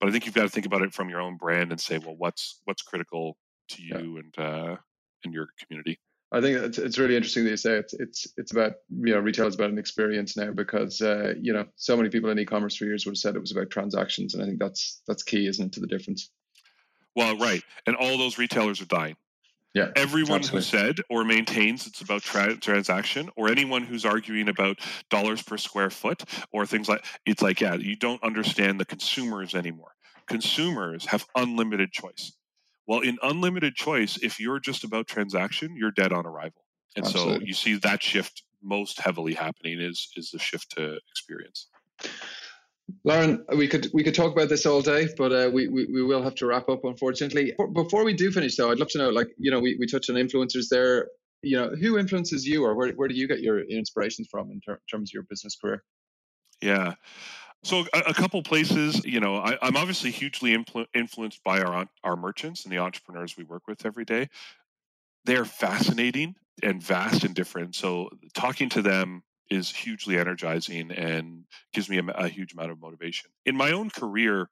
But 0.01 0.09
I 0.09 0.13
think 0.13 0.27
you've 0.27 0.35
got 0.35 0.43
to 0.43 0.49
think 0.49 0.67
about 0.67 0.83
it 0.83 0.93
from 0.93 1.09
your 1.09 1.21
own 1.21 1.37
brand 1.37 1.71
and 1.71 1.81
say, 1.81 1.99
well, 1.99 2.17
what's 2.17 2.61
what's 2.65 2.83
critical 2.83 3.39
to 3.71 3.83
you 3.83 4.15
yeah. 4.15 4.21
and 4.21 4.39
uh, 4.39 4.77
and 5.25 5.33
your 5.33 5.49
community. 5.63 5.99
I 6.35 6.41
think 6.41 6.59
it's, 6.59 6.79
it's 6.79 6.99
really 6.99 7.15
interesting 7.15 7.45
that 7.45 7.51
you 7.51 7.57
say 7.57 7.77
it's 7.77 7.95
it's 7.95 8.27
it's 8.37 8.51
about 8.51 8.73
you 8.91 9.15
know 9.15 9.21
retail 9.21 9.47
is 9.47 9.55
about 9.55 9.71
an 9.71 9.79
experience 9.79 10.37
now 10.37 10.51
because 10.51 11.01
uh, 11.01 11.35
you 11.41 11.53
know 11.53 11.65
so 11.77 11.97
many 11.97 12.09
people 12.09 12.29
in 12.31 12.39
e-commerce 12.39 12.75
for 12.75 12.87
years 12.87 13.07
would 13.07 13.13
have 13.13 13.19
said 13.19 13.37
it 13.37 13.41
was 13.41 13.53
about 13.53 13.71
transactions 13.71 14.35
and 14.35 14.43
I 14.43 14.47
think 14.47 14.59
that's 14.59 15.01
that's 15.07 15.23
key, 15.23 15.47
isn't 15.47 15.67
it, 15.67 15.73
to 15.75 15.81
the 15.81 15.87
difference? 15.87 16.31
Well, 17.15 17.37
right, 17.39 17.63
and 17.87 17.95
all 17.95 18.19
those 18.19 18.37
retailers 18.37 18.81
are 18.81 18.87
dying. 18.87 19.17
Yeah, 19.75 19.91
everyone 19.95 20.39
absolutely. 20.39 20.59
who 20.59 20.63
said 20.63 20.97
or 21.09 21.25
maintains 21.25 21.87
it's 21.87 22.01
about 22.01 22.23
tra- 22.23 22.57
transaction, 22.57 23.31
or 23.37 23.49
anyone 23.49 23.85
who's 23.85 24.05
arguing 24.05 24.49
about 24.49 24.79
dollars 25.11 25.41
per 25.41 25.57
square 25.57 25.91
foot 25.91 26.25
or 26.53 26.67
things 26.67 26.89
like 26.89 27.05
it's 27.27 27.43
like, 27.43 27.61
yeah, 27.61 27.75
you 27.75 27.95
don't 27.95 28.23
understand 28.25 28.81
the 28.81 28.85
consumers 28.85 29.55
anymore. 29.55 29.95
Consumers 30.27 31.07
have 31.07 31.27
unlimited 31.37 31.93
choice. 31.93 32.33
Well, 32.87 33.01
in 33.01 33.19
unlimited 33.23 33.75
choice, 33.75 34.19
if 34.23 34.39
you're 34.39 34.61
just 34.61 34.85
about 34.85 35.07
transaction, 35.07 35.75
you're 35.77 35.91
dead 35.91 36.13
on 36.13 36.27
arrival. 36.27 36.65
And 36.97 37.05
absolutely. 37.05 37.41
so 37.41 37.47
you 37.47 37.55
see 37.55 37.75
that 37.77 38.03
shift 38.03 38.43
most 38.63 39.01
heavily 39.01 39.35
happening 39.35 39.81
is 39.81 40.09
is 40.17 40.31
the 40.31 40.39
shift 40.39 40.71
to 40.77 40.99
experience. 41.11 41.69
Loren, 43.05 43.45
we 43.57 43.67
could 43.69 43.89
we 43.95 44.03
could 44.03 44.15
talk 44.15 44.33
about 44.33 44.49
this 44.49 44.67
all 44.67 44.83
day, 44.83 45.09
but 45.17 45.33
uh, 45.33 45.51
we, 45.53 45.69
we 45.69 45.87
we 45.87 46.03
will 46.03 46.23
have 46.23 46.35
to 46.37 46.47
wrap 46.47 46.69
up, 46.69 46.85
unfortunately. 46.85 47.53
Before 47.73 48.05
we 48.05 48.15
do 48.15 48.31
finish, 48.31 48.57
though, 48.57 48.71
I'd 48.71 48.79
love 48.79 48.89
to 48.91 48.99
know, 48.99 49.11
like 49.11 49.29
you 49.39 49.51
know, 49.51 49.61
we, 49.61 49.77
we 49.79 49.87
touched 49.87 50.11
on 50.11 50.17
influencers 50.17 50.69
there. 50.71 51.09
You 51.43 51.59
know, 51.59 51.71
who 51.79 51.99
influences 51.99 52.47
you, 52.47 52.65
or 52.65 52.75
where 52.75 52.93
where 52.93 53.09
do 53.09 53.15
you 53.15 53.27
get 53.29 53.41
your 53.41 53.61
inspirations 53.61 54.29
from 54.31 54.51
in 54.51 54.61
ter- 54.61 54.81
terms 54.91 55.11
of 55.11 55.15
your 55.15 55.25
business 55.25 55.57
career? 55.57 55.83
Yeah. 56.61 56.95
So 57.65 57.87
a, 57.95 57.99
a 58.09 58.15
couple 58.15 58.43
places, 58.43 59.03
you 59.07 59.21
know, 59.21 59.37
I, 59.37 59.57
am 59.67 59.77
obviously 59.77 60.11
hugely 60.11 60.55
influ- 60.55 60.87
influenced 60.95 61.43
by 61.43 61.63
our 61.63 61.87
our 62.05 62.15
merchants 62.15 62.65
and 62.65 62.73
the 62.73 62.79
entrepreneurs 62.79 63.37
we 63.37 63.45
work 63.45 63.67
with 63.67 63.87
every 63.87 64.05
day. 64.05 64.29
They're 65.25 65.47
fascinating 65.47 66.37
and 66.63 66.83
vast 66.83 67.25
and 67.25 67.35
different. 67.35 67.75
So 67.75 68.11
talking 68.35 68.69
to 68.71 68.83
them 68.83 69.23
is 69.51 69.71
hugely 69.71 70.19
energizing 70.19 70.91
and 70.91 71.45
gives 71.73 71.89
me 71.89 71.99
a, 71.99 72.05
a 72.13 72.29
huge 72.29 72.53
amount 72.53 72.71
of 72.71 72.81
motivation. 72.81 73.31
In 73.47 73.57
my 73.57 73.73
own 73.73 73.89
career, 73.89 74.51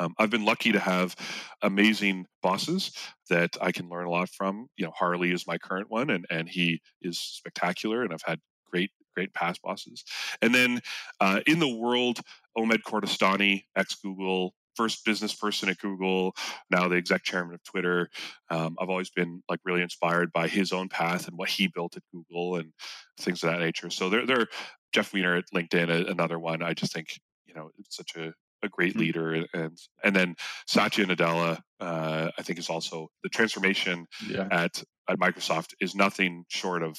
um, 0.00 0.12
I've 0.18 0.30
been 0.30 0.44
lucky 0.44 0.72
to 0.72 0.80
have 0.80 1.14
amazing 1.62 2.26
bosses 2.42 2.90
that 3.30 3.56
I 3.60 3.70
can 3.70 3.88
learn 3.88 4.06
a 4.06 4.10
lot 4.10 4.28
from. 4.28 4.66
You 4.76 4.86
know, 4.86 4.92
Harley 4.96 5.30
is 5.30 5.46
my 5.46 5.58
current 5.58 5.88
one, 5.88 6.10
and 6.10 6.26
and 6.30 6.48
he 6.48 6.80
is 7.00 7.20
spectacular, 7.20 8.02
and 8.02 8.12
I've 8.12 8.22
had 8.26 8.40
great 8.68 8.90
great 9.14 9.34
past 9.34 9.62
bosses. 9.62 10.04
And 10.42 10.54
then 10.54 10.80
uh, 11.20 11.40
in 11.46 11.58
the 11.58 11.74
world, 11.74 12.20
Omid 12.56 12.82
Kordestani, 12.82 13.64
ex 13.76 13.94
Google, 13.94 14.54
first 14.76 15.04
business 15.04 15.34
person 15.34 15.68
at 15.68 15.78
Google, 15.78 16.34
now 16.70 16.88
the 16.88 16.96
exec 16.96 17.22
chairman 17.22 17.54
of 17.54 17.62
Twitter. 17.62 18.10
Um, 18.50 18.76
I've 18.80 18.90
always 18.90 19.10
been 19.10 19.42
like 19.48 19.60
really 19.64 19.82
inspired 19.82 20.32
by 20.32 20.48
his 20.48 20.72
own 20.72 20.88
path 20.88 21.28
and 21.28 21.36
what 21.36 21.48
he 21.48 21.68
built 21.68 21.96
at 21.96 22.02
Google 22.12 22.56
and 22.56 22.72
things 23.20 23.42
of 23.42 23.50
that 23.50 23.60
nature. 23.60 23.90
So 23.90 24.10
they're, 24.10 24.26
they're 24.26 24.48
Jeff 24.92 25.12
Weiner 25.12 25.36
at 25.36 25.44
LinkedIn, 25.54 26.10
another 26.10 26.38
one. 26.38 26.62
I 26.62 26.74
just 26.74 26.92
think 26.92 27.18
you 27.46 27.54
know 27.54 27.70
it's 27.78 27.96
such 27.96 28.16
a 28.16 28.32
a 28.62 28.68
great 28.68 28.92
mm-hmm. 28.92 29.00
leader 29.00 29.44
and 29.52 29.78
and 30.02 30.16
then 30.16 30.34
Satya 30.66 31.06
Nadella 31.06 31.58
uh, 31.80 32.30
I 32.38 32.42
think 32.42 32.58
is 32.58 32.70
also 32.70 33.10
the 33.22 33.28
transformation 33.28 34.06
yeah. 34.26 34.48
at 34.50 34.82
at 35.08 35.18
Microsoft 35.18 35.74
is 35.80 35.94
nothing 35.94 36.44
short 36.48 36.82
of 36.82 36.98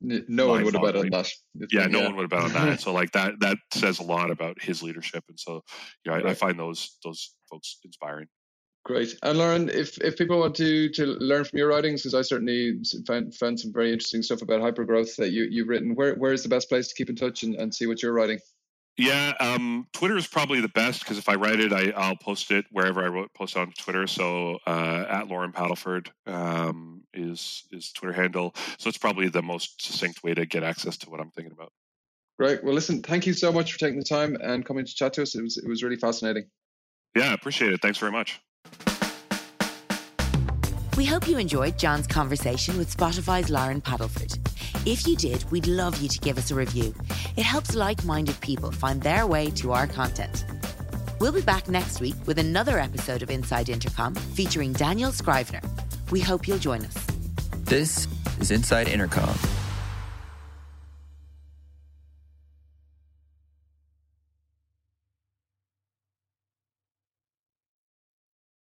no 0.00 0.48
one 0.48 0.64
would 0.64 0.74
have 0.74 0.82
bet 0.82 0.96
on 0.96 1.10
that. 1.10 1.30
Yeah, 1.70 1.86
no 1.86 2.00
yeah. 2.00 2.04
one 2.06 2.16
would 2.16 2.22
have 2.22 2.30
bet 2.30 2.58
on 2.58 2.66
that. 2.66 2.80
so 2.80 2.92
like 2.92 3.12
that 3.12 3.34
that 3.40 3.58
says 3.72 3.98
a 3.98 4.02
lot 4.02 4.30
about 4.30 4.60
his 4.60 4.82
leadership, 4.82 5.24
and 5.28 5.38
so 5.38 5.62
you 6.04 6.10
know, 6.10 6.12
I, 6.12 6.16
right. 6.16 6.26
I 6.26 6.34
find 6.34 6.58
those 6.58 6.96
those 7.04 7.34
folks 7.50 7.78
inspiring. 7.84 8.26
Great. 8.84 9.14
And 9.22 9.38
Loren, 9.38 9.68
if, 9.68 9.98
if 9.98 10.16
people 10.16 10.38
want 10.38 10.54
to 10.56 10.88
to 10.88 11.04
learn 11.04 11.44
from 11.44 11.58
your 11.58 11.68
writings, 11.68 12.02
because 12.02 12.14
I 12.14 12.22
certainly 12.22 12.78
found, 13.06 13.34
found 13.34 13.60
some 13.60 13.72
very 13.72 13.92
interesting 13.92 14.22
stuff 14.22 14.40
about 14.40 14.62
hypergrowth 14.62 15.16
that 15.16 15.32
you, 15.32 15.46
you've 15.50 15.68
written, 15.68 15.94
where, 15.94 16.14
where 16.14 16.32
is 16.32 16.42
the 16.42 16.48
best 16.48 16.70
place 16.70 16.88
to 16.88 16.94
keep 16.94 17.10
in 17.10 17.16
touch 17.16 17.42
and, 17.42 17.54
and 17.56 17.74
see 17.74 17.86
what 17.86 18.02
you're 18.02 18.14
writing? 18.14 18.38
Yeah, 19.00 19.32
um, 19.40 19.86
Twitter 19.94 20.18
is 20.18 20.26
probably 20.26 20.60
the 20.60 20.68
best 20.68 21.00
because 21.00 21.16
if 21.16 21.26
I 21.30 21.34
write 21.34 21.58
it, 21.58 21.72
I, 21.72 22.08
will 22.10 22.16
post 22.16 22.50
it 22.50 22.66
wherever 22.70 23.02
I 23.02 23.08
wrote, 23.08 23.32
post 23.32 23.56
on 23.56 23.72
Twitter. 23.72 24.06
So 24.06 24.58
uh, 24.66 25.06
at 25.08 25.26
Loren 25.26 25.52
Padelford 25.52 26.08
um, 26.26 27.02
is 27.14 27.64
is 27.72 27.92
Twitter 27.92 28.12
handle. 28.12 28.54
So 28.78 28.90
it's 28.90 28.98
probably 28.98 29.30
the 29.30 29.40
most 29.40 29.82
succinct 29.82 30.22
way 30.22 30.34
to 30.34 30.44
get 30.44 30.62
access 30.62 30.98
to 30.98 31.10
what 31.10 31.18
I'm 31.18 31.30
thinking 31.30 31.52
about. 31.52 31.72
Great. 32.38 32.62
Well, 32.62 32.74
listen, 32.74 33.02
thank 33.02 33.26
you 33.26 33.32
so 33.32 33.50
much 33.50 33.72
for 33.72 33.78
taking 33.78 33.98
the 33.98 34.04
time 34.04 34.36
and 34.42 34.66
coming 34.66 34.84
to 34.84 34.94
chat 34.94 35.14
to 35.14 35.22
us. 35.22 35.34
It 35.34 35.42
was 35.42 35.56
it 35.56 35.66
was 35.66 35.82
really 35.82 35.96
fascinating. 35.96 36.44
Yeah, 37.16 37.32
appreciate 37.32 37.72
it. 37.72 37.80
Thanks 37.80 37.96
very 37.96 38.12
much. 38.12 38.38
We 40.98 41.06
hope 41.06 41.26
you 41.26 41.38
enjoyed 41.38 41.78
John's 41.78 42.06
conversation 42.06 42.76
with 42.76 42.94
Shopify's 42.94 43.48
Loren 43.48 43.80
Padelford. 43.80 44.38
If 44.86 45.06
you 45.06 45.16
did, 45.16 45.50
we'd 45.50 45.66
love 45.66 46.00
you 46.00 46.08
to 46.08 46.18
give 46.20 46.38
us 46.38 46.50
a 46.50 46.54
review. 46.54 46.94
It 47.36 47.44
helps 47.44 47.74
like 47.74 48.04
minded 48.04 48.40
people 48.40 48.70
find 48.70 49.02
their 49.02 49.26
way 49.26 49.50
to 49.52 49.72
our 49.72 49.86
content. 49.86 50.44
We'll 51.20 51.32
be 51.32 51.42
back 51.42 51.68
next 51.68 52.00
week 52.00 52.14
with 52.26 52.38
another 52.38 52.78
episode 52.78 53.22
of 53.22 53.30
Inside 53.30 53.68
Intercom 53.68 54.14
featuring 54.14 54.72
Daniel 54.72 55.12
Scrivener. 55.12 55.60
We 56.10 56.20
hope 56.20 56.48
you'll 56.48 56.58
join 56.58 56.84
us. 56.84 57.06
This 57.64 58.08
is 58.40 58.50
Inside 58.50 58.88
Intercom 58.88 59.34